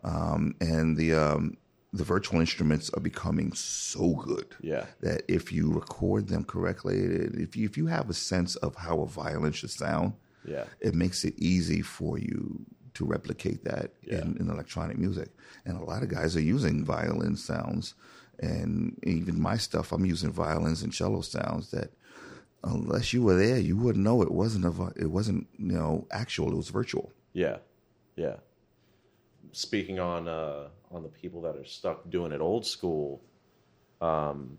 um, 0.05 0.55
and 0.61 0.97
the 0.97 1.15
um, 1.15 1.57
the 1.93 2.05
virtual 2.05 2.39
instruments 2.41 2.89
are 2.91 3.01
becoming 3.01 3.53
so 3.55 4.15
good. 4.15 4.47
Yeah. 4.61 4.87
That 5.01 5.23
if 5.29 5.51
you 5.53 5.73
record 5.73 6.29
them 6.29 6.45
correctly, 6.45 6.97
if 6.99 7.57
you 7.57 7.65
if 7.65 7.77
you 7.77 7.87
have 7.87 8.09
a 8.11 8.15
sense 8.15 8.55
of 8.57 8.77
how 8.77 9.01
a 9.01 9.07
violin 9.07 9.53
should 9.53 9.71
sound, 9.71 10.13
Yeah. 10.45 10.65
it 10.81 10.95
makes 10.95 11.25
it 11.25 11.35
easy 11.39 11.83
for 11.83 12.19
you 12.19 12.65
to 12.95 13.05
replicate 13.05 13.65
that 13.65 13.93
Yeah. 14.03 14.21
in, 14.23 14.37
in 14.41 14.51
electronic 14.51 14.99
music. 14.99 15.29
And 15.65 15.77
a 15.81 15.85
lot 15.85 16.03
of 16.03 16.09
guys 16.11 16.37
are 16.37 16.41
using 16.57 16.85
violin 16.85 17.37
sounds, 17.37 17.95
and 18.41 18.99
even 19.05 19.41
my 19.41 19.57
stuff, 19.57 19.93
I'm 19.93 20.05
using 20.05 20.33
violins 20.33 20.83
and 20.83 20.93
cello 20.93 21.21
sounds 21.21 21.71
that. 21.71 21.91
Unless 22.63 23.15
you 23.15 23.23
were 23.23 23.37
there, 23.37 23.59
you 23.59 23.75
wouldn't 23.75 24.05
know 24.05 24.21
it 24.21 24.31
wasn't 24.31 24.67
a 24.67 24.93
it 24.95 25.11
wasn't 25.11 25.47
you 25.59 25.73
know 25.73 26.07
actual. 26.11 26.53
It 26.53 26.57
was 26.57 26.69
virtual. 26.69 27.11
Yeah, 27.33 27.57
yeah. 28.17 28.37
Speaking 29.53 29.99
on 29.99 30.29
uh, 30.29 30.69
on 30.91 31.03
the 31.03 31.09
people 31.09 31.41
that 31.43 31.57
are 31.57 31.65
stuck 31.65 32.11
doing 32.11 32.33
it 32.33 32.41
old 32.43 32.67
school, 32.67 33.23
um, 34.03 34.59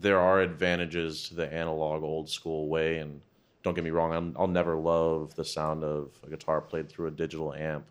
there 0.00 0.18
are 0.18 0.40
advantages 0.40 1.28
to 1.28 1.34
the 1.34 1.52
analog 1.52 2.02
old 2.02 2.30
school 2.30 2.68
way. 2.68 2.98
And 2.98 3.20
don't 3.62 3.74
get 3.74 3.84
me 3.84 3.90
wrong, 3.90 4.12
I'm, 4.12 4.36
I'll 4.38 4.46
never 4.46 4.76
love 4.76 5.34
the 5.34 5.44
sound 5.44 5.84
of 5.84 6.10
a 6.26 6.30
guitar 6.30 6.60
played 6.60 6.88
through 6.88 7.08
a 7.08 7.10
digital 7.10 7.52
amp 7.52 7.84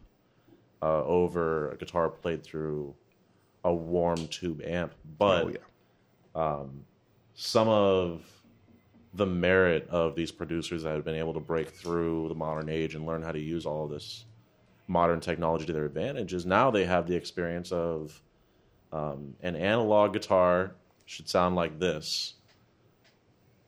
uh, 0.82 1.04
over 1.04 1.72
a 1.72 1.78
guitar 1.78 2.10
played 2.10 2.44
through 2.44 2.96
a 3.64 3.74
warm 3.74 4.28
tube 4.28 4.62
amp. 4.66 4.94
But 5.18 5.44
oh 5.44 5.50
yeah. 6.36 6.66
some 7.34 7.68
of 7.68 8.22
the 9.14 9.26
merit 9.26 9.88
of 9.90 10.16
these 10.16 10.32
producers 10.32 10.84
that 10.84 10.94
have 10.96 11.04
been 11.04 11.16
able 11.16 11.34
to 11.34 11.40
break 11.40 11.70
through 11.70 12.30
the 12.30 12.36
modern 12.36 12.70
age 12.70 12.96
and 12.96 13.06
learn 13.06 13.22
how 13.22 13.32
to 13.32 13.40
use 13.40 13.66
all 13.66 13.84
of 13.86 13.90
this 13.90 14.26
modern 14.88 15.20
technology 15.20 15.66
to 15.66 15.74
their 15.74 15.86
advantage 15.86 16.34
is 16.34 16.46
now 16.46 16.72
they 16.72 16.86
have 16.86 17.08
the 17.08 17.16
experience 17.16 17.72
of 17.72 18.22
um, 18.92 19.36
an 19.42 19.56
analog 19.56 20.14
guitar 20.14 20.74
should 21.06 21.28
sound 21.30 21.56
like 21.56 21.80
this. 21.80 22.36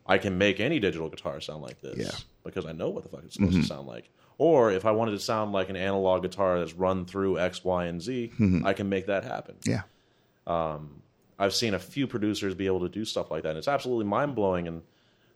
I 0.06 0.17
can 0.17 0.38
make 0.38 0.60
any 0.60 0.79
digital 0.79 1.10
guitar 1.10 1.39
sound 1.39 1.62
like 1.62 1.82
this 1.82 1.97
Yeah. 1.97 2.06
Mm-hmm. 2.06 2.23
because 2.43 2.65
I 2.65 2.73
know 2.73 2.89
what 2.89 3.03
the 3.03 3.10
fuck 3.10 3.23
it's 3.25 3.36
supposed 3.36 3.56
to 3.56 3.63
sound 3.63 3.88
like. 3.88 4.10
Or 4.38 4.72
if 4.72 4.86
I 4.86 4.91
wanted 4.91 5.12
to 5.12 5.19
sound 5.19 5.52
like 5.52 5.69
an 5.69 5.76
analog 5.76 6.24
guitar 6.24 6.60
that's 6.60 6.74
run 6.74 7.06
through 7.06 7.39
X, 7.39 7.63
Y, 7.63 7.86
and 7.86 8.02
Z, 8.02 8.32
Mm-hmm. 8.39 8.65
I 8.65 8.74
can 8.74 8.89
make 8.89 9.08
that 9.08 9.24
happen. 9.24 9.56
Yeah. 9.65 9.84
Um, 10.48 11.02
I've 11.39 11.54
seen 11.54 11.74
a 11.74 11.80
few 11.80 12.08
producers 12.08 12.56
be 12.56 12.65
able 12.65 12.82
to 12.82 12.89
do 12.89 13.06
stuff 13.06 13.32
like 13.32 13.43
that. 13.43 13.50
And 13.50 13.58
it's 13.58 13.67
absolutely 13.67 14.06
mind 14.06 14.36
blowing. 14.36 14.67
And 14.67 14.82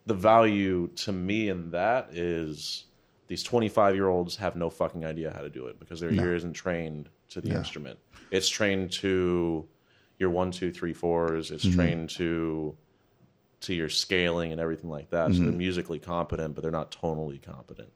the 0.05 0.13
value 0.13 0.87
to 0.95 1.11
me 1.11 1.49
in 1.49 1.71
that 1.71 2.09
is 2.11 2.85
these 3.27 3.43
25 3.43 3.95
year 3.95 4.07
olds 4.07 4.35
have 4.37 4.55
no 4.55 4.69
fucking 4.69 5.05
idea 5.05 5.31
how 5.31 5.41
to 5.41 5.49
do 5.49 5.67
it 5.67 5.79
because 5.79 5.99
their 5.99 6.11
ear 6.11 6.35
isn't 6.35 6.53
trained 6.53 7.09
to 7.29 7.41
the 7.41 7.51
instrument. 7.51 7.99
It's 8.31 8.49
trained 8.49 8.91
to 8.93 9.67
your 10.19 10.29
one, 10.29 10.51
two, 10.51 10.71
three, 10.71 10.93
fours. 10.93 11.51
It's 11.51 11.65
mm-hmm. 11.65 11.75
trained 11.75 12.09
to 12.11 12.75
to 13.59 13.73
your 13.73 13.89
scaling 13.89 14.51
and 14.51 14.61
everything 14.61 14.89
like 14.89 15.09
that. 15.09 15.31
So 15.31 15.39
they're 15.39 15.47
mm-hmm. 15.47 15.57
musically 15.57 15.99
competent, 15.99 16.53
but 16.53 16.61
they're 16.61 16.71
not 16.71 16.91
tonally 16.91 17.41
competent. 17.41 17.89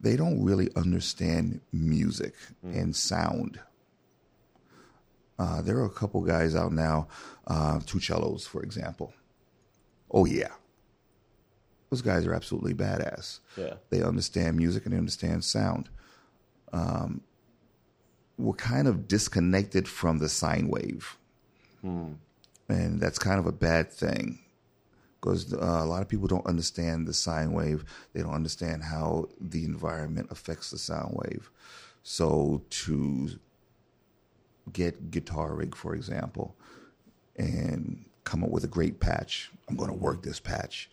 They 0.00 0.16
don't 0.16 0.42
really 0.42 0.68
understand 0.76 1.60
music 1.72 2.34
and 2.62 2.94
sound. 2.94 3.60
Uh, 5.38 5.62
there 5.62 5.76
are 5.78 5.84
a 5.84 5.90
couple 5.90 6.20
guys 6.22 6.54
out 6.54 6.72
now, 6.72 7.08
uh, 7.46 7.78
2Cellos, 7.80 8.46
for 8.46 8.62
example. 8.62 9.12
Oh, 10.10 10.24
yeah. 10.24 10.52
Those 11.90 12.02
guys 12.02 12.26
are 12.26 12.34
absolutely 12.34 12.74
badass. 12.74 13.40
Yeah. 13.56 13.74
They 13.90 14.02
understand 14.02 14.56
music 14.56 14.84
and 14.84 14.92
they 14.94 14.98
understand 14.98 15.44
sound. 15.44 15.88
Um, 16.72 17.22
we're 18.38 18.54
kind 18.54 18.88
of 18.88 19.08
disconnected 19.08 19.88
from 19.88 20.18
the 20.18 20.28
sine 20.28 20.68
wave. 20.68 21.16
And 22.68 23.00
that's 23.00 23.18
kind 23.18 23.38
of 23.38 23.46
a 23.46 23.52
bad 23.52 23.92
thing 23.92 24.40
because 25.26 25.52
uh, 25.52 25.56
a 25.82 25.84
lot 25.86 26.02
of 26.02 26.08
people 26.08 26.28
don't 26.28 26.46
understand 26.46 27.06
the 27.06 27.12
sine 27.12 27.52
wave. 27.52 27.84
They 28.12 28.22
don't 28.22 28.34
understand 28.34 28.84
how 28.84 29.28
the 29.40 29.64
environment 29.64 30.28
affects 30.30 30.70
the 30.70 30.78
sound 30.78 31.18
wave. 31.24 31.50
So 32.02 32.62
to 32.70 33.30
get 34.72 35.10
Guitar 35.10 35.54
Rig, 35.54 35.74
for 35.74 35.94
example, 35.94 36.54
and 37.36 38.04
come 38.24 38.44
up 38.44 38.50
with 38.50 38.64
a 38.64 38.68
great 38.68 39.00
patch, 39.00 39.50
I'm 39.68 39.76
going 39.76 39.90
to 39.90 39.96
work 39.96 40.22
this 40.22 40.38
patch. 40.40 40.88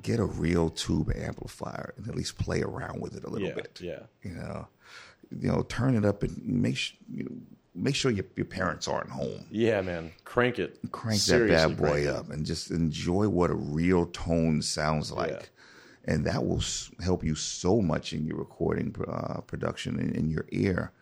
Get 0.00 0.20
a 0.20 0.24
real 0.24 0.70
tube 0.70 1.10
amplifier 1.16 1.92
and 1.96 2.08
at 2.08 2.14
least 2.14 2.38
play 2.38 2.62
around 2.62 3.00
with 3.00 3.16
it 3.16 3.24
a 3.24 3.28
little 3.28 3.48
Yeah. 3.48 3.54
bit. 3.54 3.80
Yeah. 3.82 4.02
You 4.22 4.34
know, 4.34 4.68
you 5.36 5.48
know, 5.48 5.62
turn 5.62 5.96
it 5.96 6.04
up 6.04 6.22
and 6.22 6.40
make 6.46 6.76
sh- 6.76 6.94
you 7.12 7.24
know, 7.24 7.30
make 7.74 7.94
sure 7.94 8.10
your, 8.10 8.24
your 8.36 8.46
parents 8.46 8.88
aren't 8.88 9.10
home 9.10 9.44
Yeah, 9.50 9.80
man. 9.82 10.12
Crank 10.24 10.58
it. 10.58 10.78
crank 10.90 11.20
Seriously 11.20 11.54
that 11.56 11.68
bad 11.68 11.76
boy 11.78 12.06
up 12.08 12.30
and 12.30 12.44
just 12.44 12.70
enjoy 12.70 13.28
what 13.28 13.50
a 13.50 13.54
real 13.54 14.06
tone 14.06 14.62
sounds 14.62 15.12
like. 15.12 15.30
Yeah. 15.30 15.42
And 16.14 16.24
that 16.26 16.44
will 16.44 16.58
s- 16.58 16.90
help 17.00 17.22
you 17.22 17.34
so 17.34 17.80
much 17.82 18.12
in 18.12 18.26
your 18.26 18.38
recording 18.38 18.94
uh, 19.06 19.40
production 19.42 20.00
in, 20.00 20.14
in 20.14 20.30
your 20.30 20.46
ear 20.50 20.92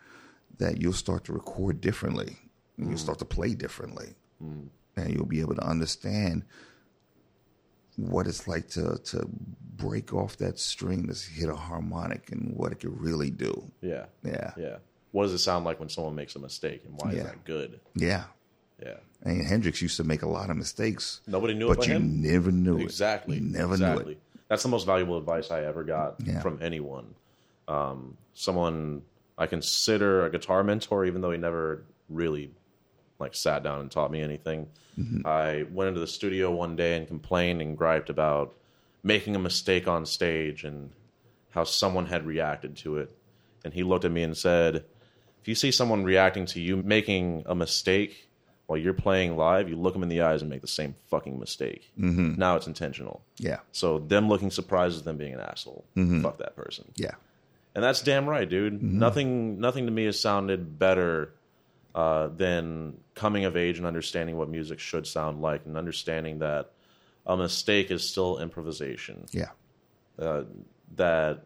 that 0.59 0.81
you'll 0.83 0.93
start 0.93 1.25
to 1.25 1.33
record 1.33 1.81
differently. 1.81 2.37
Mm. 2.79 2.89
You'll 2.89 2.99
start 2.99 3.19
to 3.21 3.25
play 3.25 3.55
differently. 3.55 4.15
And 4.41 5.15
you'll 5.15 5.27
be 5.27 5.41
able 5.41 5.55
to 5.55 5.65
understand 5.67 6.45
what 7.97 8.27
it's 8.27 8.47
like 8.47 8.69
to, 8.71 8.99
to 9.05 9.27
break 9.77 10.13
off 10.13 10.37
that 10.39 10.59
string 10.59 11.07
to 11.07 11.31
hit 11.31 11.49
a 11.49 11.57
harmonic 11.57 12.31
and 12.33 12.55
what 12.55 12.73
it 12.73 12.81
could 12.81 13.01
really 13.01 13.31
do. 13.31 13.71
Yeah. 13.81 14.07
Yeah. 14.23 14.53
Yeah. 14.59 14.77
What 15.17 15.23
does 15.25 15.33
it 15.33 15.39
sound 15.39 15.65
like 15.65 15.81
when 15.81 15.89
someone 15.89 16.15
makes 16.15 16.37
a 16.37 16.39
mistake 16.39 16.83
and 16.85 16.95
why 17.01 17.13
is 17.13 17.25
that 17.25 17.43
good? 17.45 17.81
Yeah. 17.95 18.25
Yeah. 18.83 18.97
And 19.23 19.41
Hendrix 19.43 19.81
used 19.81 19.97
to 19.97 20.05
make 20.05 20.21
a 20.21 20.29
lot 20.29 20.51
of 20.51 20.59
mistakes. 20.59 21.23
Nobody 21.27 21.55
knew 21.55 21.65
it 21.65 21.69
but 21.69 21.77
but 21.79 21.87
you 21.87 21.95
him? 21.95 22.21
never 22.21 22.53
knew 22.53 22.77
Exactly. 22.81 23.39
it. 23.39 23.43
You 23.43 23.49
never 23.49 23.73
exactly. 23.73 24.05
knew 24.05 24.11
it. 24.11 24.19
That's 24.49 24.63
the 24.63 24.69
most 24.69 24.85
valuable 24.85 25.17
advice 25.17 25.51
I 25.51 25.63
ever 25.65 25.85
got 25.85 26.17
Yeah. 26.23 26.41
from 26.41 26.59
anyone. 26.61 27.15
Um, 27.67 28.19
someone 28.35 29.03
I 29.39 29.47
consider 29.47 30.27
a 30.27 30.31
guitar 30.31 30.63
mentor, 30.63 31.07
even 31.07 31.23
though 31.23 31.31
he 31.31 31.39
never 31.39 31.83
really 32.11 32.51
like 33.19 33.35
sat 33.35 33.63
down 33.63 33.81
and 33.81 33.91
taught 33.91 34.11
me 34.11 34.21
anything. 34.21 34.69
Mm-hmm. 34.99 35.27
I 35.27 35.63
went 35.73 35.89
into 35.89 36.01
the 36.01 36.07
studio 36.07 36.51
one 36.55 36.77
day 36.77 36.95
and 36.99 37.09
complained 37.09 37.63
and 37.63 37.75
griped 37.75 38.11
about 38.11 38.55
making 39.03 39.35
a 39.35 39.39
mistake 39.39 39.89
on 39.89 40.05
stage 40.05 40.63
and 40.63 40.91
how 41.53 41.65
someone 41.65 42.05
had 42.05 42.27
reacted 42.27 42.77
to 42.77 42.99
it. 42.99 43.11
And 43.65 43.73
he 43.73 43.83
looked 43.83 44.05
at 44.05 44.11
me 44.13 44.23
and 44.23 44.37
said, 44.37 44.85
If 45.47 45.49
you 45.49 45.55
see 45.55 45.71
someone 45.71 46.03
reacting 46.03 46.47
to 46.47 46.61
you 46.61 46.79
making 46.79 47.45
a 47.47 47.55
mistake 47.55 48.29
while 48.67 48.77
you're 48.77 48.93
playing 48.93 49.37
live, 49.37 49.69
you 49.69 49.77
look 49.77 49.93
them 49.93 50.03
in 50.03 50.09
the 50.09 50.23
eyes 50.23 50.43
and 50.43 50.51
make 50.51 50.61
the 50.61 50.67
same 50.67 50.97
fucking 51.09 51.39
mistake. 51.39 51.89
Mm-hmm. 51.97 52.35
Now 52.35 52.57
it's 52.57 52.67
intentional. 52.67 53.23
Yeah. 53.39 53.59
So 53.71 54.01
them 54.01 54.29
looking 54.29 54.51
surprised 54.51 54.97
is 54.97 55.03
them 55.03 55.19
being 55.19 55.35
an 55.35 55.39
asshole. 55.39 55.85
Fuck 55.95 56.39
that 56.39 56.57
person. 56.57 56.91
Yeah. 56.97 57.13
And 57.77 57.85
that's 57.85 58.03
damn 58.03 58.29
right, 58.29 58.51
dude. 58.51 58.83
Nothing, 58.83 59.61
nothing 59.61 59.87
to 59.87 59.93
me 59.93 60.07
has 60.07 60.19
sounded 60.19 60.81
better 60.81 61.33
uh, 61.95 62.27
than 62.27 62.99
coming 63.15 63.45
of 63.45 63.57
age 63.57 63.79
and 63.79 63.87
understanding 63.87 64.37
what 64.37 64.49
music 64.49 64.81
should 64.81 65.07
sound 65.07 65.43
like, 65.43 65.65
and 65.65 65.77
understanding 65.77 66.41
that 66.41 66.73
a 67.25 67.37
mistake 67.37 67.93
is 67.93 68.03
still 68.03 68.39
improvisation. 68.39 69.27
Yeah. 69.31 69.51
Uh, 70.19 70.43
that 70.97 71.45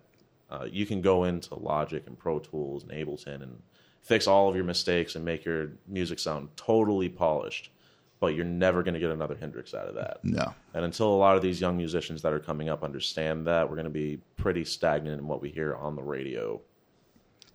uh, 0.51 0.67
you 0.71 0.85
can 0.87 1.01
go 1.01 1.25
into 1.25 1.55
Logic 1.55 2.03
and 2.07 2.19
Pro 2.19 2.39
Tools 2.39 2.83
and 2.83 2.93
Ableton 2.93 3.43
and 3.43 3.63
fix 4.03 4.27
all 4.27 4.49
of 4.49 4.55
your 4.57 4.65
mistakes 4.65 5.15
and 5.15 5.25
make 5.25 5.45
your 5.45 5.71
music 5.87 6.19
sound 6.19 6.49
totally 6.57 7.09
polished, 7.09 7.71
but 8.19 8.35
you're 8.35 8.45
never 8.45 8.83
going 8.83 8.95
to 8.95 9.01
get 9.01 9.11
another 9.11 9.37
Hendrix 9.39 9.75
out 9.75 9.87
of 9.87 9.95
that. 9.95 10.19
No. 10.25 10.55
And 10.75 10.85
until 10.85 11.09
a 11.09 11.17
lot 11.17 11.37
of 11.37 11.43
these 11.43 11.61
young 11.61 11.77
musicians 11.77 12.23
that 12.23 12.33
are 12.33 12.41
coming 12.41 12.69
up 12.69 12.83
understand 12.83 13.47
that, 13.47 13.69
we're 13.69 13.77
going 13.77 13.85
to 13.85 13.91
be 13.91 14.19
pretty 14.37 14.65
stagnant 14.65 15.21
in 15.21 15.27
what 15.27 15.41
we 15.41 15.51
hear 15.51 15.77
on 15.77 15.95
the 15.97 16.03
radio. 16.03 16.61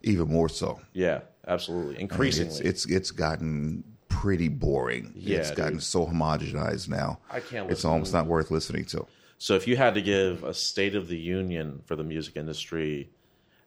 Even 0.02 0.28
more 0.28 0.48
so. 0.48 0.80
Yeah, 0.92 1.20
absolutely. 1.46 2.00
Increasingly. 2.00 2.50
It's 2.50 2.60
it's 2.60 2.86
it's 2.86 3.10
gotten 3.10 3.82
pretty 4.08 4.48
boring. 4.48 5.12
Yeah, 5.16 5.38
it's 5.38 5.50
gotten 5.50 5.74
dude. 5.74 5.82
so 5.82 6.06
homogenized 6.06 6.88
now. 6.88 7.18
I 7.30 7.40
can't 7.40 7.70
It's 7.70 7.84
almost 7.84 8.12
not 8.12 8.26
worth 8.26 8.50
listening 8.50 8.84
to. 8.86 9.06
So 9.38 9.54
if 9.54 9.66
you 9.68 9.76
had 9.76 9.94
to 9.94 10.02
give 10.02 10.44
a 10.44 10.54
state 10.54 10.94
of 10.94 11.08
the 11.08 11.18
union 11.18 11.82
for 11.84 11.96
the 11.96 12.04
music 12.04 12.36
industry 12.36 13.10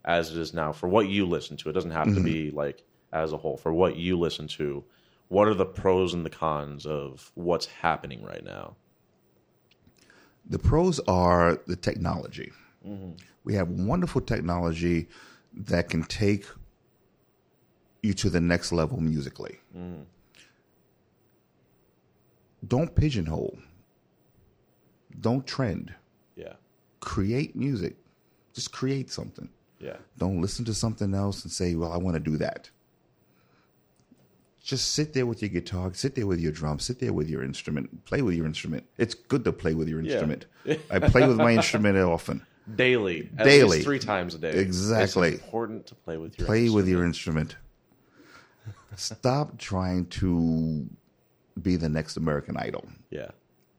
as 0.05 0.31
it 0.31 0.37
is 0.37 0.53
now, 0.53 0.71
for 0.71 0.87
what 0.87 1.07
you 1.07 1.25
listen 1.25 1.57
to, 1.57 1.69
it 1.69 1.73
doesn't 1.73 1.91
have 1.91 2.05
to 2.05 2.11
mm-hmm. 2.11 2.23
be 2.23 2.51
like 2.51 2.83
as 3.11 3.33
a 3.33 3.37
whole, 3.37 3.57
for 3.57 3.73
what 3.73 3.95
you 3.95 4.17
listen 4.17 4.47
to, 4.47 4.83
what 5.27 5.47
are 5.47 5.53
the 5.53 5.65
pros 5.65 6.13
and 6.13 6.25
the 6.25 6.29
cons 6.29 6.85
of 6.85 7.31
what's 7.35 7.67
happening 7.67 8.23
right 8.23 8.43
now? 8.43 8.75
The 10.49 10.59
pros 10.59 10.99
are 11.01 11.59
the 11.67 11.75
technology. 11.75 12.51
Mm-hmm. 12.87 13.11
We 13.43 13.53
have 13.53 13.69
wonderful 13.69 14.21
technology 14.21 15.07
that 15.53 15.89
can 15.89 16.03
take 16.03 16.45
you 18.01 18.13
to 18.13 18.29
the 18.29 18.41
next 18.41 18.71
level 18.71 18.99
musically. 18.99 19.59
Mm-hmm. 19.77 20.03
Don't 22.67 22.95
pigeonhole. 22.95 23.57
Don't 25.19 25.45
trend. 25.45 25.93
Yeah. 26.35 26.53
Create 26.99 27.55
music. 27.55 27.95
Just 28.53 28.71
create 28.71 29.09
something. 29.11 29.49
Yeah. 29.79 29.97
Don't 30.17 30.41
listen 30.41 30.65
to 30.65 30.73
something 30.73 31.13
else 31.13 31.43
and 31.43 31.51
say, 31.51 31.75
well, 31.75 31.91
I 31.91 31.97
want 31.97 32.15
to 32.15 32.19
do 32.19 32.37
that. 32.37 32.69
Just 34.61 34.93
sit 34.93 35.13
there 35.13 35.25
with 35.25 35.41
your 35.41 35.49
guitar, 35.49 35.91
sit 35.93 36.15
there 36.15 36.27
with 36.27 36.39
your 36.39 36.51
drum, 36.51 36.79
sit 36.79 36.99
there 36.99 37.13
with 37.13 37.29
your 37.29 37.43
instrument, 37.43 38.05
play 38.05 38.21
with 38.21 38.35
your 38.35 38.45
instrument. 38.45 38.85
It's 38.97 39.13
good 39.13 39.43
to 39.45 39.53
play 39.53 39.73
with 39.73 39.87
your 39.87 39.99
instrument. 39.99 40.45
I 40.91 40.99
play 40.99 41.25
with 41.27 41.37
my 41.37 41.53
instrument 41.53 41.97
often. 41.97 42.45
Daily. 42.75 43.29
At 43.37 43.45
Daily. 43.45 43.77
least 43.77 43.85
three 43.85 43.99
times 43.99 44.35
a 44.35 44.37
day. 44.37 44.51
Exactly. 44.51 45.29
It's 45.29 45.43
important 45.43 45.87
to 45.87 45.95
play 45.95 46.17
with 46.17 46.37
your 46.37 46.45
Play 46.45 46.69
with 46.69 46.87
your 46.87 47.03
instrument. 47.03 47.55
Stop 48.95 49.57
trying 49.57 50.05
to 50.07 50.85
be 51.61 51.77
the 51.77 51.89
next 51.89 52.17
American 52.17 52.57
Idol. 52.57 52.85
Yeah. 53.09 53.29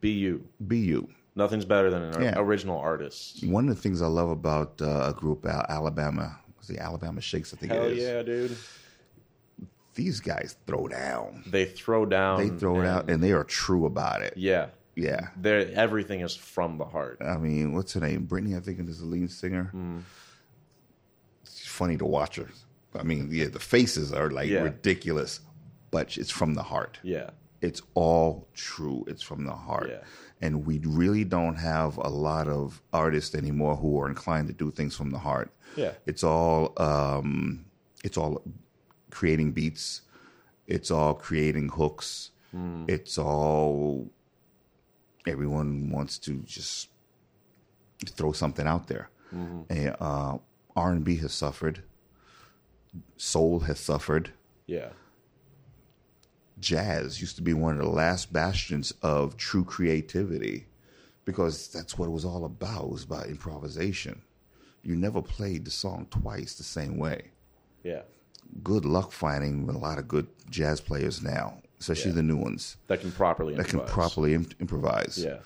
Be 0.01 0.11
you. 0.11 0.49
Be 0.67 0.79
you. 0.79 1.09
Nothing's 1.37 1.65
better 1.65 1.91
than 1.91 2.03
an 2.03 2.23
Yeah. 2.23 2.39
original 2.39 2.79
artist. 2.79 3.45
One 3.47 3.69
of 3.69 3.77
the 3.77 3.81
things 3.81 4.03
I 4.03 4.07
love 4.09 4.31
about 4.31 4.81
uh, 4.83 5.11
a 5.11 5.13
group, 5.13 5.47
Al- 5.47 5.67
Alabama, 5.69 6.39
was 6.59 6.67
the 6.67 6.79
Alabama 6.79 7.21
Shakes, 7.21 7.55
I 7.55 7.57
think 7.57 7.73
Hell 7.73 7.85
it 7.85 7.99
is. 7.99 8.03
yeah, 8.05 8.23
dude. 8.23 8.57
These 9.95 10.21
guys 10.21 10.57
throw 10.67 10.89
down. 10.89 11.43
They 11.47 11.65
throw 11.67 12.07
down. 12.07 12.39
They 12.41 12.57
throw 12.59 12.81
it 12.81 12.87
out, 12.87 13.11
and 13.11 13.23
they 13.23 13.33
are 13.33 13.45
true 13.45 13.87
about 13.87 14.23
it. 14.23 14.35
Yeah. 14.37 14.67
Yeah. 14.97 15.29
They're, 15.37 15.71
everything 15.73 16.21
is 16.21 16.35
from 16.37 16.79
the 16.79 16.85
heart. 16.85 17.19
I 17.25 17.37
mean, 17.39 17.75
what's 17.75 17.93
her 17.95 18.01
name? 18.01 18.25
Brittany, 18.25 18.57
I 18.57 18.61
think 18.61 18.81
is 18.89 19.01
the 19.01 19.07
lead 19.07 19.31
singer. 19.31 19.71
Mm. 19.75 20.03
It's 21.43 21.67
funny 21.67 21.97
to 21.97 22.05
watch 22.07 22.37
her. 22.37 22.49
I 22.99 23.03
mean, 23.03 23.29
yeah, 23.33 23.47
the 23.47 23.59
faces 23.61 24.13
are 24.13 24.31
like 24.31 24.49
Yeah. 24.49 24.63
ridiculous, 24.63 25.41
but 25.91 26.17
it's 26.19 26.31
from 26.31 26.55
the 26.55 26.63
heart. 26.63 26.99
Yeah. 27.03 27.31
It's 27.61 27.83
all 27.95 28.49
true. 28.55 29.05
It's 29.07 29.23
from 29.23 29.45
the 29.45 29.53
heart. 29.53 29.91
Yeah. 29.91 30.03
And 30.41 30.67
we 30.67 30.79
really 30.85 31.25
don't 31.25 31.57
have 31.57 31.99
a 31.99 32.09
lot 32.09 32.49
of 32.49 32.81
artists 32.93 33.35
anymore 33.35 33.77
who 33.77 34.01
are 34.01 34.09
inclined 34.09 34.49
to 34.49 34.55
do 34.55 34.71
things 34.71 34.97
from 34.97 35.11
the 35.11 35.19
heart. 35.19 35.53
Yeah. 35.77 35.93
It's 36.07 36.25
all 36.25 36.73
um, 36.79 37.67
it's 38.03 38.17
all 38.17 38.43
creating 39.11 39.53
beats, 39.53 40.03
It's 40.67 40.91
all 40.91 41.15
creating 41.15 41.69
hooks. 41.71 42.31
It's 42.89 43.17
all 43.19 44.09
everyone 45.27 45.91
wants 45.91 46.19
to 46.19 46.41
just 46.47 46.89
throw 48.07 48.33
something 48.33 48.67
out 48.67 48.89
there. 48.89 49.11
And, 49.31 49.95
uh, 50.01 50.39
R 50.75 50.91
and 50.93 51.05
B 51.05 51.17
has 51.19 51.33
suffered. 51.33 51.83
Soul 53.17 53.61
has 53.61 53.79
suffered. 53.79 54.33
Yeah. 54.67 54.89
Jazz 56.61 57.21
used 57.21 57.37
to 57.37 57.43
be 57.43 57.55
one 57.55 57.73
of 57.79 57.83
the 57.85 57.91
last 57.91 58.33
bastions 58.33 58.93
of 59.03 59.37
true 59.37 59.65
creativity 59.65 60.67
because 61.25 61.69
that's 61.69 61.99
what 61.99 62.07
it 62.07 62.11
was 62.13 62.25
all 62.25 62.45
about. 62.45 62.85
It 62.85 62.91
was 62.91 63.05
about 63.05 63.27
improvisation. 63.27 64.23
You 64.83 64.97
never 64.97 65.21
played 65.23 65.65
the 65.65 65.71
song 65.71 66.07
twice 66.11 66.55
the 66.55 66.63
same 66.63 66.97
way. 66.99 67.31
Yeah. 67.83 68.03
Good 68.63 68.85
luck 68.85 69.13
finding 69.13 69.69
a 69.69 69.79
lot 69.79 69.99
of 69.99 70.09
good 70.09 70.27
jazz 70.51 70.81
players 70.81 71.23
now, 71.23 71.61
especially 71.81 72.11
Yeah. 72.11 72.17
the 72.17 72.23
new 72.25 72.37
ones 72.37 72.77
That 72.89 73.01
can 73.01 73.13
properly 73.13 73.55
that 73.57 73.67
can 73.69 73.81
improvise. 73.81 73.95
properly 73.95 74.35
Im- 74.35 74.49
improvise. 74.59 75.19
Yeah. 75.25 75.39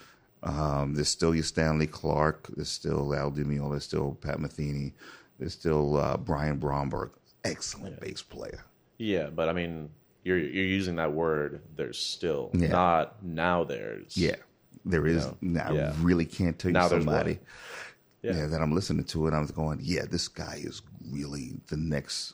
Um, 0.43 0.93
there's 0.93 1.09
still 1.09 1.33
your 1.33 1.43
Stanley 1.43 1.87
Clarke. 1.87 2.47
There's 2.55 2.69
still 2.69 3.13
Al 3.15 3.31
Di 3.31 3.43
Meola. 3.43 3.71
There's 3.71 3.83
still 3.85 4.13
Pat 4.21 4.37
Metheny. 4.37 4.93
There's 5.39 5.53
still 5.53 5.97
uh, 5.97 6.17
Brian 6.17 6.57
Bromberg. 6.57 7.11
Excellent 7.43 7.99
bass 7.99 8.21
player. 8.21 8.63
Yeah, 8.97 9.29
but 9.29 9.49
I 9.49 9.53
mean, 9.53 9.89
you're 10.25 10.39
you're 10.39 10.65
using 10.65 10.97
that 10.97 11.13
word. 11.13 11.61
There's 11.77 11.97
still 11.97 12.49
Yeah. 12.53 12.67
not 12.69 13.23
now. 13.23 13.63
There's 13.63 14.17
Yeah, 14.17 14.35
there 14.83 15.05
is. 15.07 15.25
know, 15.25 15.37
now, 15.41 15.71
yeah. 15.71 15.93
I 15.97 16.01
really 16.03 16.25
can't 16.25 16.57
tell 16.59 16.69
you 16.69 16.73
Now 16.73 16.89
somebody. 16.89 17.39
Yeah. 18.23 18.35
Yeah. 18.35 18.47
that 18.47 18.61
I'm 18.61 18.73
listening 18.73 19.05
to, 19.05 19.27
and 19.27 19.35
I'm 19.35 19.45
going, 19.45 19.79
yeah, 19.83 20.05
this 20.09 20.27
guy 20.27 20.59
is 20.61 20.81
really 21.09 21.53
the 21.67 21.77
next. 21.77 22.33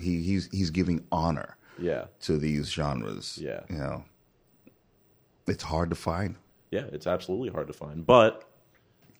He 0.00 0.20
he's 0.22 0.48
he's 0.52 0.70
giving 0.70 1.06
honor 1.12 1.56
yeah 1.78 2.06
to 2.22 2.36
these 2.36 2.68
genres. 2.68 3.38
Yeah. 3.40 3.60
you 3.70 3.76
know, 3.76 4.04
it's 5.46 5.62
hard 5.62 5.88
to 5.90 5.96
find. 5.96 6.34
yeah. 6.70 6.84
It's 6.92 7.06
absolutely 7.06 7.50
hard 7.50 7.68
to 7.68 7.72
find. 7.72 8.04
But 8.04 8.44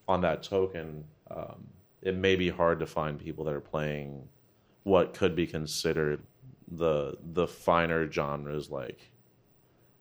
on 0.08 0.20
that 0.22 0.42
token, 0.42 1.04
um, 1.30 1.68
it 2.02 2.16
may 2.16 2.34
be 2.34 2.48
hard 2.50 2.80
to 2.80 2.86
find 2.86 3.18
people 3.20 3.44
that 3.44 3.54
are 3.54 3.60
playing 3.60 4.28
what 4.82 5.14
could 5.14 5.36
be 5.36 5.46
considered 5.46 6.20
the 6.70 7.16
the 7.32 7.46
finer 7.48 8.10
genres 8.10 8.70
like 8.70 9.10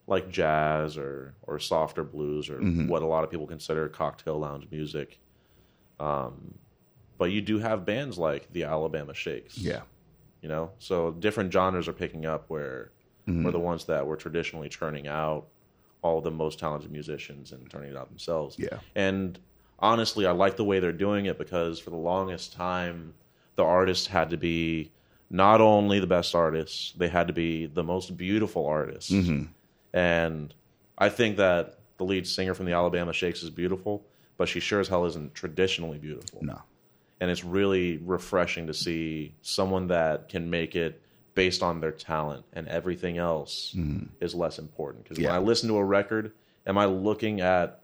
like 0.06 0.28
jazz 0.30 0.96
or 0.98 1.34
or 1.42 1.58
softer 1.58 2.04
blues 2.04 2.48
or 2.50 2.58
Mm-hmm. 2.58 2.88
what 2.88 3.02
a 3.02 3.06
lot 3.06 3.24
of 3.24 3.30
people 3.30 3.46
consider 3.46 3.88
cocktail 3.88 4.38
lounge 4.38 4.66
music. 4.70 5.18
Um, 5.98 6.54
but 7.18 7.30
you 7.30 7.42
do 7.42 7.58
have 7.58 7.84
bands 7.84 8.18
like 8.18 8.50
the 8.52 8.64
Alabama 8.64 9.12
Shakes. 9.14 9.58
Yeah, 9.58 9.82
you 10.42 10.48
know 10.48 10.70
so 10.78 11.10
different 11.12 11.52
genres 11.52 11.88
are 11.88 11.92
picking 11.92 12.26
up 12.26 12.44
where 12.48 12.92
Mm-hmm. 13.28 13.44
were 13.44 13.52
the 13.52 13.58
ones 13.60 13.84
that 13.84 14.04
were 14.06 14.16
traditionally 14.16 14.70
churning 14.70 15.06
out 15.06 15.46
all 16.02 16.22
the 16.22 16.30
most 16.30 16.58
talented 16.58 16.90
musicians 16.90 17.52
and 17.52 17.68
turning 17.70 17.90
it 17.90 17.96
out 17.96 18.08
themselves 18.08 18.56
Yeah. 18.58 18.78
and 18.96 19.38
honestly 19.78 20.24
i 20.26 20.30
like 20.30 20.56
the 20.56 20.64
way 20.64 20.80
they're 20.80 20.90
doing 20.90 21.26
it 21.26 21.36
because 21.38 21.78
for 21.78 21.90
the 21.90 21.96
longest 21.96 22.54
time 22.54 23.12
the 23.56 23.62
artists 23.62 24.06
had 24.06 24.30
to 24.30 24.38
be 24.38 24.90
not 25.30 25.60
only 25.60 26.00
the 26.00 26.06
best 26.06 26.34
artists 26.34 26.92
they 26.96 27.08
had 27.08 27.26
to 27.28 27.32
be 27.32 27.66
the 27.66 27.84
most 27.84 28.16
beautiful 28.16 28.66
artists. 28.66 29.10
Mm-hmm. 29.10 29.44
and 29.96 30.54
i 30.98 31.08
think 31.08 31.36
that 31.36 31.78
the 31.98 32.04
lead 32.04 32.26
singer 32.26 32.54
from 32.54 32.66
the 32.66 32.72
alabama 32.72 33.12
shakes 33.12 33.42
is 33.42 33.50
beautiful 33.50 34.02
but 34.36 34.48
she 34.48 34.58
sure 34.60 34.80
as 34.80 34.88
hell 34.88 35.04
isn't 35.04 35.34
traditionally 35.34 35.98
beautiful. 35.98 36.38
No, 36.42 36.62
and 37.20 37.30
it's 37.30 37.44
really 37.44 37.98
refreshing 37.98 38.68
to 38.68 38.72
see 38.74 39.34
someone 39.42 39.88
that 39.88 40.30
can 40.30 40.48
make 40.48 40.74
it 40.74 40.98
based 41.34 41.62
on 41.62 41.80
their 41.80 41.92
talent 41.92 42.46
and 42.54 42.66
everything 42.66 43.18
else 43.18 43.76
is 44.20 44.34
less 44.34 44.58
important. 44.58 45.04
Because 45.04 45.18
Yeah. 45.18 45.28
when 45.32 45.36
i 45.36 45.38
listen 45.44 45.68
to 45.68 45.76
a 45.76 45.84
record 45.84 46.32
am 46.66 46.78
i 46.78 46.86
looking 46.86 47.42
at 47.42 47.82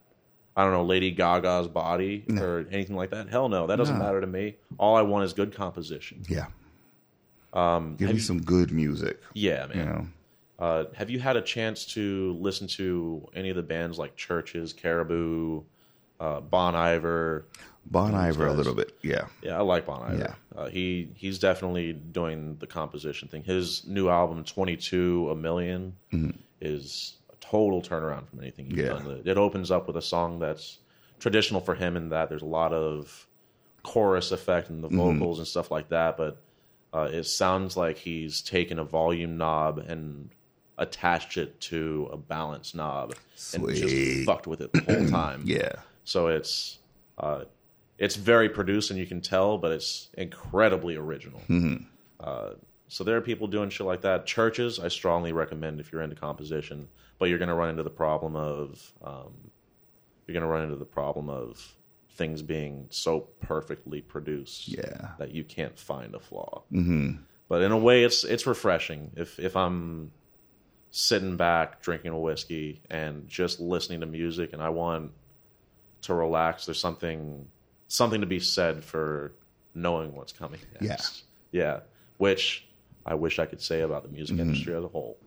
i 0.56 0.64
don't 0.64 0.72
know 0.72 0.82
lady 0.84 1.10
gaga's 1.10 1.68
body 1.68 2.24
or 2.40 2.64
anything 2.72 2.96
like 2.96 3.10
that? 3.10 3.28
Hell 3.28 3.50
no 3.50 3.66
that 3.66 3.76
doesn't 3.76 3.98
No. 3.98 4.04
matter 4.04 4.22
to 4.22 4.26
me. 4.26 4.56
All 4.78 4.96
i 4.96 5.02
want 5.02 5.24
is 5.26 5.34
good 5.34 5.54
composition. 5.54 6.22
Yeah. 6.26 6.46
Um, 7.56 7.96
Give 7.96 8.08
me 8.08 8.14
you- 8.14 8.20
some 8.20 8.40
good 8.42 8.70
music. 8.72 9.20
yeah 9.34 9.66
man 9.66 9.76
You 9.78 9.84
know, 9.84 10.06
uh, 10.58 10.84
have 10.94 11.10
you 11.10 11.18
had 11.20 11.36
a 11.36 11.42
chance 11.42 11.84
to 11.94 12.36
listen 12.40 12.66
to 12.80 13.26
any 13.34 13.50
of 13.50 13.56
the 13.56 13.62
bands 13.62 13.98
like 13.98 14.16
CHVRCHES 14.16 14.76
caribou 14.76 15.62
uh, 16.20 16.40
bon 16.40 16.74
iver 16.74 17.46
Bon 17.88 18.12
Iver 18.16 18.48
a 18.48 18.52
little 18.52 18.74
bit. 18.74 18.98
Yeah, 19.02 19.26
Yeah, 19.44 19.58
I 19.58 19.60
like 19.62 19.86
Bon 19.86 20.02
Iver. 20.02 20.18
Yeah. 20.18 20.34
Uh, 20.60 20.68
he 20.68 21.08
he's 21.14 21.38
definitely 21.38 21.92
doing 21.92 22.56
the 22.58 22.66
composition 22.66 23.28
thing. 23.28 23.44
His 23.44 23.86
new 23.86 24.08
album, 24.08 24.42
Twenty 24.42 24.76
Two 24.76 25.28
A 25.30 25.36
1000000 25.36 25.92
is 26.60 27.14
a 27.30 27.36
total 27.36 27.80
turnaround 27.80 28.26
from 28.28 28.40
anything 28.40 28.64
he's 28.66 28.74
Mm-hmm. 28.78 29.06
Yeah. 29.08 29.14
done. 29.14 29.22
It 29.24 29.36
opens 29.38 29.70
up 29.70 29.86
with 29.86 29.96
a 29.96 30.02
song 30.02 30.40
that's 30.40 30.78
traditional 31.20 31.60
for 31.60 31.76
him 31.76 31.96
in 31.96 32.08
that 32.08 32.28
there's 32.28 32.42
a 32.42 32.46
lot 32.60 32.72
of 32.72 33.28
chorus 33.84 34.32
effect 34.32 34.68
in 34.68 34.80
the 34.80 34.88
Mm-hmm. 34.88 35.18
vocals 35.18 35.38
and 35.38 35.46
stuff 35.46 35.70
like 35.70 35.90
that, 35.90 36.16
but 36.16 36.42
uh, 36.92 37.08
it 37.12 37.24
sounds 37.24 37.76
like 37.76 37.98
he's 37.98 38.40
taken 38.40 38.78
a 38.78 38.84
volume 38.84 39.36
knob 39.36 39.78
and 39.78 40.30
attached 40.78 41.36
it 41.36 41.58
to 41.60 42.08
a 42.12 42.16
balance 42.16 42.74
knob 42.74 43.14
and 43.54 43.68
just 43.74 44.26
fucked 44.26 44.46
with 44.46 44.60
it 44.60 44.72
the 44.72 44.80
whole 44.80 45.08
time. 45.10 45.42
yeah. 45.44 45.72
So 46.04 46.28
it's 46.28 46.78
uh, 47.18 47.44
it's 47.98 48.16
very 48.16 48.48
produced 48.48 48.90
and 48.90 48.98
you 48.98 49.06
can 49.06 49.20
tell, 49.20 49.58
but 49.58 49.72
it's 49.72 50.08
incredibly 50.16 50.96
original. 50.96 51.40
Uh, 52.20 52.50
so 52.88 53.04
there 53.04 53.16
are 53.16 53.20
people 53.22 53.46
doing 53.48 53.70
shit 53.70 53.86
like 53.86 54.02
that. 54.02 54.26
CHVRCHES, 54.26 54.82
I 54.84 54.88
strongly 54.88 55.32
recommend 55.32 55.80
if 55.80 55.90
you're 55.90 56.02
into 56.02 56.14
composition, 56.14 56.88
but 57.18 57.28
you're 57.28 57.38
going 57.38 57.48
to 57.48 57.54
run 57.54 57.70
into 57.70 57.82
the 57.82 57.90
problem 57.90 58.36
of 58.36 58.92
um, 59.02 59.32
you're 60.26 60.34
going 60.34 60.42
to 60.42 60.48
run 60.48 60.62
into 60.62 60.76
the 60.76 60.84
problem 60.84 61.28
of 61.28 61.74
things 62.16 62.42
being 62.42 62.86
so 62.90 63.20
perfectly 63.40 64.00
produced 64.00 64.68
Yeah. 64.68 65.10
that 65.18 65.30
you 65.32 65.44
can't 65.44 65.78
find 65.78 66.14
a 66.14 66.20
flaw. 66.20 66.62
Mm-hmm. 66.72 67.22
But 67.48 67.62
in 67.62 67.70
a 67.72 67.78
way, 67.78 68.02
it's 68.04 68.24
it's 68.24 68.46
refreshing 68.46 69.12
if 69.16 69.38
if 69.38 69.56
I'm 69.56 70.10
sitting 70.90 71.36
back 71.36 71.82
drinking 71.82 72.12
a 72.12 72.18
whiskey 72.18 72.80
and 72.90 73.28
just 73.28 73.60
listening 73.60 74.00
to 74.00 74.06
music 74.06 74.52
and 74.52 74.62
I 74.62 74.70
want 74.70 75.12
to 76.02 76.14
relax. 76.14 76.66
There's 76.66 76.80
something 76.80 77.46
something 77.88 78.20
to 78.22 78.26
be 78.26 78.40
said 78.40 78.82
for 78.82 79.32
knowing 79.74 80.14
what's 80.14 80.32
coming 80.32 80.60
next. 80.80 81.24
Yeah. 81.52 81.80
Which 82.16 82.66
I 83.04 83.14
wish 83.14 83.38
I 83.38 83.46
could 83.46 83.60
say 83.60 83.82
about 83.82 84.02
the 84.02 84.08
music 84.08 84.38
industry 84.38 84.74
as 84.74 84.82
a 84.82 84.88
whole. 84.88 85.18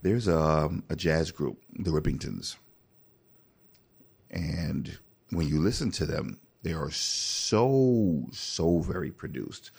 There's 0.00 0.28
a, 0.28 0.70
a 0.88 0.96
jazz 0.96 1.30
group, 1.30 1.58
the 1.78 1.90
Rippingtons. 1.90 2.56
And 4.30 4.98
when 5.30 5.48
you 5.48 5.60
listen 5.60 5.90
to 5.92 6.06
them, 6.06 6.38
they 6.62 6.72
are 6.72 6.90
so, 6.90 8.24
so 8.32 8.78
very 8.80 9.10
produced 9.10 9.70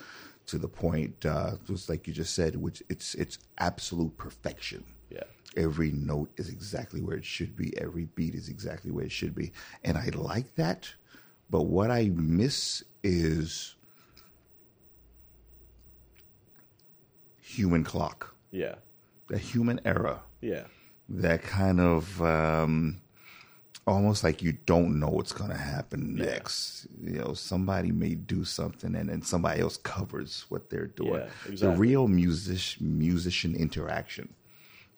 to 0.46 0.58
the 0.58 0.68
point, 0.68 1.26
uh, 1.26 1.52
just 1.66 1.88
like 1.88 2.06
you 2.06 2.12
just 2.12 2.34
said, 2.34 2.54
which 2.56 2.82
it's 2.88 3.14
it's 3.16 3.38
absolute 3.58 4.16
perfection. 4.16 4.84
Yeah. 5.10 5.24
Every 5.56 5.90
note 5.90 6.30
is 6.36 6.48
exactly 6.48 7.00
where 7.00 7.16
it 7.16 7.24
should 7.24 7.56
be. 7.56 7.76
Every 7.78 8.04
beat 8.14 8.34
is 8.34 8.48
exactly 8.48 8.90
where 8.92 9.04
it 9.04 9.10
should 9.12 9.34
be. 9.34 9.52
And 9.84 9.96
I 9.98 10.10
like 10.14 10.54
that. 10.56 10.88
But 11.50 11.62
what 11.62 11.90
I 11.90 12.10
miss 12.14 12.84
is 13.02 13.74
human 17.40 17.84
clock, 17.84 18.34
Yeah. 18.50 18.76
the 19.28 19.38
human 19.38 19.80
error 19.84 20.20
Yeah. 20.40 20.66
that 21.08 21.42
kind 21.42 21.80
of 21.80 22.20
um, 22.22 23.00
almost 23.86 24.24
like 24.24 24.42
you 24.42 24.52
don't 24.52 24.98
know 24.98 25.08
what's 25.08 25.32
going 25.32 25.50
to 25.50 25.56
happen 25.56 26.16
next. 26.16 26.86
You 27.00 27.20
know, 27.20 27.34
somebody 27.34 27.92
may 27.92 28.14
do 28.14 28.44
something 28.44 28.94
and 28.94 29.08
then 29.08 29.22
somebody 29.22 29.60
else 29.60 29.76
covers 29.76 30.44
what 30.48 30.70
they're 30.70 30.88
doing. 30.88 31.22
Yeah, 31.48 31.54
The 31.56 31.70
real 31.70 32.08
music 32.08 32.80
musician 32.80 33.54
interaction. 33.54 34.34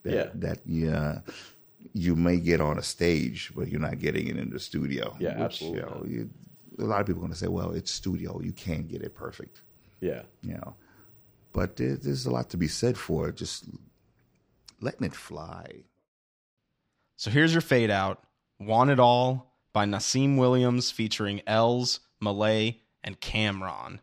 That, 0.05 0.15
Yeah. 0.15 0.31
That 0.35 0.59
yeah, 0.65 1.19
you 1.93 2.17
may 2.17 2.39
get 2.39 2.61
on 2.61 2.79
a 2.79 2.83
stage, 2.83 3.53
but 3.55 3.69
you're 3.69 3.81
not 3.81 3.99
getting 3.99 4.29
it 4.29 4.37
in 4.37 4.51
the 4.51 4.61
studio. 4.61 5.15
Yeah, 5.19 5.35
which, 5.35 5.45
absolutely 5.45 5.81
You 5.81 5.87
know, 5.87 6.05
you, 6.09 6.31
a 6.79 6.85
lot 6.85 7.01
of 7.01 7.07
people 7.07 7.21
are 7.21 7.27
going 7.27 7.33
to 7.33 7.39
say, 7.39 7.49
"Well, 7.49 7.73
it's 7.73 7.91
studio. 7.91 8.41
You 8.41 8.53
can't 8.53 8.89
get 8.89 9.03
it 9.03 9.15
perfect." 9.15 9.63
Yeah. 10.01 10.23
You 10.43 10.55
know, 10.55 10.75
but 11.53 11.77
there, 11.77 11.97
there's 11.97 12.27
a 12.27 12.31
lot 12.31 12.51
to 12.51 12.57
be 12.57 12.69
said 12.69 12.97
for 12.97 13.33
just 13.33 13.65
letting 14.81 15.07
it 15.07 15.15
fly. 15.15 15.83
So 17.17 17.31
here's 17.31 17.53
your 17.53 17.63
fade 17.63 17.91
out 17.91 18.23
Want 18.61 18.91
It 18.91 18.99
All 18.99 19.55
by 19.73 19.85
Nassim 19.85 20.37
Williams 20.37 20.91
featuring 20.91 21.43
Els, 21.47 22.01
Malay, 22.21 22.81
and 23.05 23.21
Cam'ron. 23.21 24.01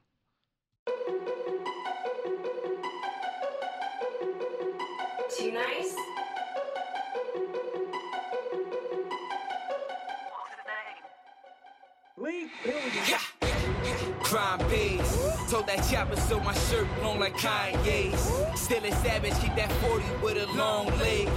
That 15.67 15.87
chopper 15.89 16.15
so 16.15 16.39
my 16.39 16.53
shirt 16.53 16.87
long 17.01 17.19
like 17.19 17.35
Kanye's. 17.35 18.19
Still 18.59 18.83
a 18.83 18.91
savage, 18.91 19.33
keep 19.39 19.55
that 19.55 19.71
40 19.73 20.03
with 20.23 20.37
a 20.37 20.47
long 20.57 20.87
leg. 20.99 21.27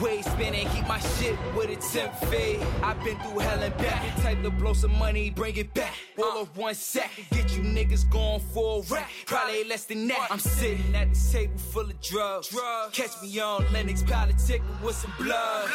Way 0.00 0.22
spinning, 0.22 0.68
keep 0.68 0.86
my 0.86 0.98
shit 0.98 1.36
with 1.56 1.70
a 1.70 1.76
temp 1.76 2.14
fade. 2.30 2.60
I've 2.82 3.02
been 3.04 3.18
through 3.20 3.40
hell 3.40 3.62
and 3.62 3.76
back. 3.78 4.16
Type 4.22 4.42
to 4.42 4.50
blow 4.50 4.72
some 4.72 4.96
money, 4.98 5.30
bring 5.30 5.56
it 5.56 5.72
back. 5.74 5.94
All 6.18 6.42
of 6.42 6.56
one 6.56 6.74
sack 6.74 7.10
get 7.30 7.56
you 7.56 7.62
niggas 7.62 8.08
going 8.10 8.40
for 8.52 8.80
a 8.80 8.94
rack. 8.94 9.10
Probably 9.26 9.64
less 9.64 9.84
than 9.84 10.08
that. 10.08 10.28
I'm 10.30 10.38
sitting 10.38 10.94
at 10.94 11.12
the 11.12 11.32
table 11.32 11.58
full 11.58 11.82
of 11.82 12.00
drugs. 12.00 12.54
Catch 12.92 13.22
me 13.22 13.38
on 13.40 13.64
Lennox, 13.72 14.02
politicking 14.02 14.82
with 14.82 14.96
some 14.96 15.12
blood. 15.18 15.70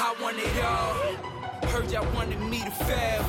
I 0.00 0.14
want 0.22 0.36
it 0.38 0.64
all. 0.64 1.68
Heard 1.70 1.90
y'all 1.90 2.06
wanted 2.14 2.40
me 2.40 2.62
to 2.62 2.70
fail. 2.70 3.24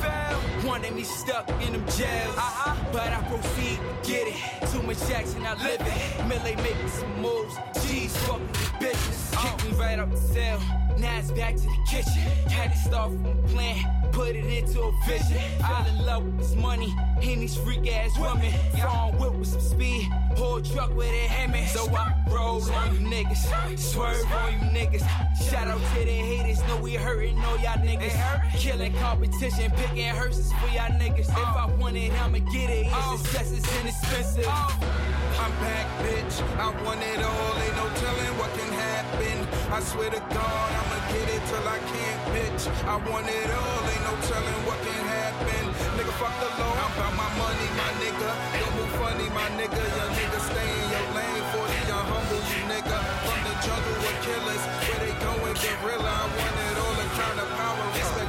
Wanted 0.64 0.94
me 0.94 1.02
stuck 1.02 1.48
in 1.60 1.72
them 1.72 1.84
jails. 1.98 2.36
Uh-huh. 2.36 2.76
But 2.92 3.08
I 3.08 3.20
proceed 3.22 3.78
to 3.78 4.08
get 4.08 4.28
it. 4.28 4.70
Too 4.70 4.80
much 4.82 5.02
action, 5.10 5.44
I 5.44 5.54
live 5.64 5.80
it. 5.80 6.26
Millie 6.28 6.54
making 6.62 6.88
some 6.88 7.20
moves. 7.20 7.56
G's 7.82 8.16
fucking 8.18 8.46
with 8.46 8.72
bitches. 8.78 9.34
Uh. 9.36 9.56
Kick 9.56 9.72
me 9.72 9.78
right 9.78 9.98
out 9.98 10.12
the 10.12 10.16
cell. 10.16 10.60
Now 10.96 11.18
it's 11.18 11.32
back 11.32 11.56
to 11.56 11.62
the 11.62 11.78
kitchen. 11.88 12.22
Had 12.48 12.70
to 12.70 12.78
start 12.78 13.10
from 13.10 13.26
a 13.26 13.34
plan, 13.48 13.99
put 14.12 14.36
it 14.36 14.44
into 14.44 14.82
a 14.82 14.92
vision. 15.06 15.38
Fell 15.60 15.86
in 15.86 16.06
love 16.06 16.24
with 16.24 16.38
this 16.38 16.54
money 16.54 16.94
and 17.22 17.42
these 17.42 17.56
freak 17.56 17.90
ass 17.90 18.18
women. 18.18 18.52
Phone 18.78 19.18
whip 19.18 19.34
with 19.34 19.48
some 19.48 19.60
speed, 19.60 20.08
whole 20.36 20.60
truck 20.60 20.94
with 20.94 21.08
a 21.08 21.28
Hemi. 21.28 21.66
So 21.66 21.88
I 21.94 22.14
roll 22.30 22.62
on 22.62 22.94
you 22.94 23.08
niggas, 23.08 23.78
swerve 23.78 24.32
on 24.32 24.52
you 24.52 24.58
niggas. 24.78 25.06
Shout 25.50 25.68
out 25.68 25.80
to 25.80 26.04
the 26.04 26.10
haters, 26.10 26.62
know 26.66 26.76
we 26.78 26.94
hurting, 26.94 27.36
know 27.36 27.54
y'all 27.56 27.78
niggas. 27.78 28.14
Killing 28.52 28.92
competition, 28.94 29.70
picking 29.72 30.08
hearses 30.08 30.52
for 30.54 30.68
y'all 30.68 30.90
niggas. 30.98 31.28
If 31.28 31.36
I 31.36 31.66
want 31.78 31.96
it, 31.96 32.12
I'ma 32.22 32.38
get 32.52 32.70
it. 32.70 32.86
Your 32.86 32.94
oh. 32.94 33.16
success 33.16 33.52
is 33.52 33.80
inexpensive. 33.80 34.44
Oh. 34.46 34.99
I'm 35.40 35.52
back, 35.64 35.88
bitch. 36.04 36.36
I 36.60 36.68
want 36.84 37.00
it 37.00 37.20
all. 37.24 37.52
Ain't 37.64 37.76
no 37.80 37.88
telling 37.96 38.32
what 38.36 38.52
can 38.52 38.72
happen. 38.76 39.36
I 39.72 39.80
swear 39.80 40.10
to 40.12 40.20
God, 40.20 40.68
I'ma 40.76 40.98
get 41.08 41.28
it 41.32 41.42
till 41.48 41.64
I 41.64 41.80
can't, 41.80 42.20
bitch. 42.36 42.68
I 42.84 43.00
want 43.08 43.24
it 43.24 43.48
all. 43.48 43.80
Ain't 43.88 44.04
no 44.04 44.14
telling 44.28 44.60
what 44.68 44.76
can 44.84 45.00
happen. 45.00 45.64
Nigga, 45.96 46.12
fuck 46.20 46.36
the 46.44 46.50
law. 46.60 46.76
I'm 46.84 46.92
about 46.92 47.14
my 47.16 47.30
money, 47.40 47.68
my 47.72 47.90
nigga. 48.04 48.30
Don't 48.60 48.74
move 48.76 48.92
funny, 49.00 49.28
my 49.32 49.48
nigga. 49.56 49.80
Young 49.96 50.12
nigga, 50.12 50.40
stay 50.44 50.68
in 50.76 50.86
your 50.92 51.06
lane. 51.16 51.44
40, 51.56 51.88
young 51.88 52.04
humble, 52.12 52.42
you 52.52 52.60
nigga. 52.68 52.98
From 53.24 53.40
the 53.48 53.54
jungle 53.64 53.96
with 54.04 54.18
killers, 54.20 54.64
where 54.84 55.00
they 55.08 55.14
going 55.24 55.56
gorilla. 55.56 56.12
I 56.20 56.26
want 56.36 56.56
it 56.68 56.76
all. 56.84 56.94
The 57.00 57.06
crown 57.16 57.36
of 57.40 57.48
power. 57.56 57.86
Respect 57.96 58.19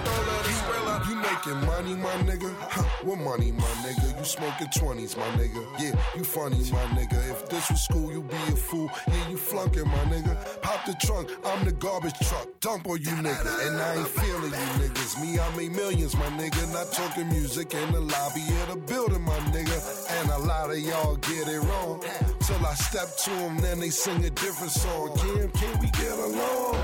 making 1.46 1.66
money, 1.66 1.96
my 1.96 2.14
nigga? 2.24 2.54
Huh, 2.60 2.84
what 3.04 3.18
money, 3.20 3.52
my 3.52 3.64
nigga? 3.84 4.18
You 4.18 4.26
smoking 4.26 4.68
20s, 4.68 5.18
my 5.18 5.26
nigga. 5.38 5.66
Yeah, 5.80 5.96
you 6.16 6.24
funny, 6.24 6.58
my 6.72 6.84
nigga. 6.98 7.18
If 7.32 7.50
this 7.50 7.70
was 7.70 7.82
school, 7.82 8.12
you'd 8.12 8.30
be 8.30 8.36
a 8.36 8.56
fool. 8.56 8.90
Yeah, 9.08 9.30
you 9.30 9.38
flunking, 9.38 9.88
my 9.88 10.04
nigga. 10.06 10.62
Pop 10.62 10.86
the 10.86 10.94
trunk, 11.06 11.30
I'm 11.46 11.66
the 11.66 11.72
garbage 11.72 12.18
truck. 12.28 12.48
Dump 12.60 12.88
on 12.88 13.02
you, 13.02 13.10
nigga. 13.10 13.68
And 13.68 13.82
I 13.82 13.96
ain't 13.96 14.08
feeling 14.08 14.52
you 14.52 14.68
niggas. 14.82 15.22
Me, 15.22 15.40
I 15.40 15.56
make 15.56 15.72
millions, 15.72 16.16
my 16.16 16.28
nigga. 16.38 16.74
Not 16.74 16.92
talking 16.92 17.30
music 17.30 17.74
in 17.74 17.92
the 17.92 18.02
lobby 18.02 18.42
of 18.62 18.70
the 18.70 18.76
building, 18.76 19.22
my 19.22 19.40
nigga. 19.52 19.78
And 20.22 20.30
a 20.32 20.38
lot 20.38 20.70
of 20.70 20.80
y'all 20.80 21.16
get 21.18 21.48
it 21.48 21.60
wrong. 21.60 22.04
Till 22.42 22.66
I 22.66 22.74
step 22.74 23.18
to 23.24 23.30
them, 23.30 23.58
then 23.60 23.80
they 23.80 23.90
sing 23.90 24.24
a 24.26 24.30
different 24.30 24.72
song. 24.72 25.18
Kim, 25.18 25.50
can 25.52 25.80
we 25.80 25.90
get 25.92 26.12
along? 26.12 26.76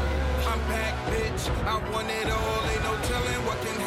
I'm 0.47 0.60
back, 0.70 0.93
bitch. 1.12 1.49
I 1.66 1.91
want 1.91 2.10
it 2.10 2.30
all. 2.30 2.70
Ain't 2.72 2.84
no 2.84 2.95
telling 3.08 3.45
what 3.45 3.58
can 3.62 3.80
happen. 3.82 3.86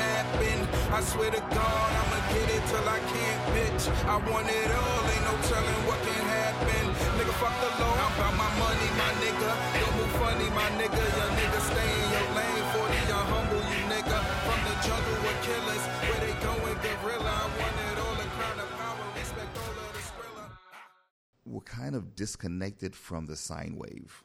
I 0.91 1.01
swear 1.03 1.31
to 1.31 1.39
God, 1.39 1.91
I'ma 2.03 2.19
get 2.35 2.51
it 2.51 2.65
till 2.67 2.83
I 2.83 2.99
can't, 2.99 3.43
bitch. 3.55 3.85
I 4.11 4.17
want 4.27 4.51
it 4.51 4.71
all. 4.75 5.03
Ain't 5.07 5.23
no 5.23 5.35
telling 5.47 5.81
what 5.87 6.03
can 6.03 6.19
happen. 6.27 6.85
Nigga, 7.15 7.35
fuck 7.39 7.55
the 7.63 7.71
law. 7.79 7.95
I'm 7.95 8.11
about 8.19 8.35
my 8.35 8.51
money, 8.59 8.89
my 8.99 9.11
nigga. 9.23 9.51
Don't 9.79 9.95
move 10.03 10.13
funny, 10.19 10.51
my 10.51 10.67
nigga. 10.83 10.99
Young 11.15 11.35
nigga, 11.39 11.61
stay 11.63 11.91
in 11.95 12.07
your 12.11 12.27
lane. 12.35 12.65
40, 12.75 13.07
young 13.07 13.27
humble, 13.31 13.63
you 13.71 13.81
nigga. 13.87 14.19
From 14.43 14.61
the 14.67 14.75
jungle 14.83 15.19
with 15.23 15.39
killers, 15.47 15.85
where 16.11 16.21
they 16.27 16.35
going 16.43 16.77
gorilla. 16.83 17.39
I 17.39 17.47
want 17.55 17.77
it 17.87 17.97
all. 18.03 18.17
The 18.19 18.27
crown 18.35 18.59
of 18.59 18.71
power. 18.75 19.07
Respect 19.15 19.53
all 19.63 19.71
of 19.71 19.95
the. 19.95 20.01
We're 21.47 21.71
kind 21.71 21.95
of 21.95 22.17
disconnected 22.17 22.97
from 22.97 23.27
the 23.27 23.37
sine 23.37 23.77
wave. 23.79 24.25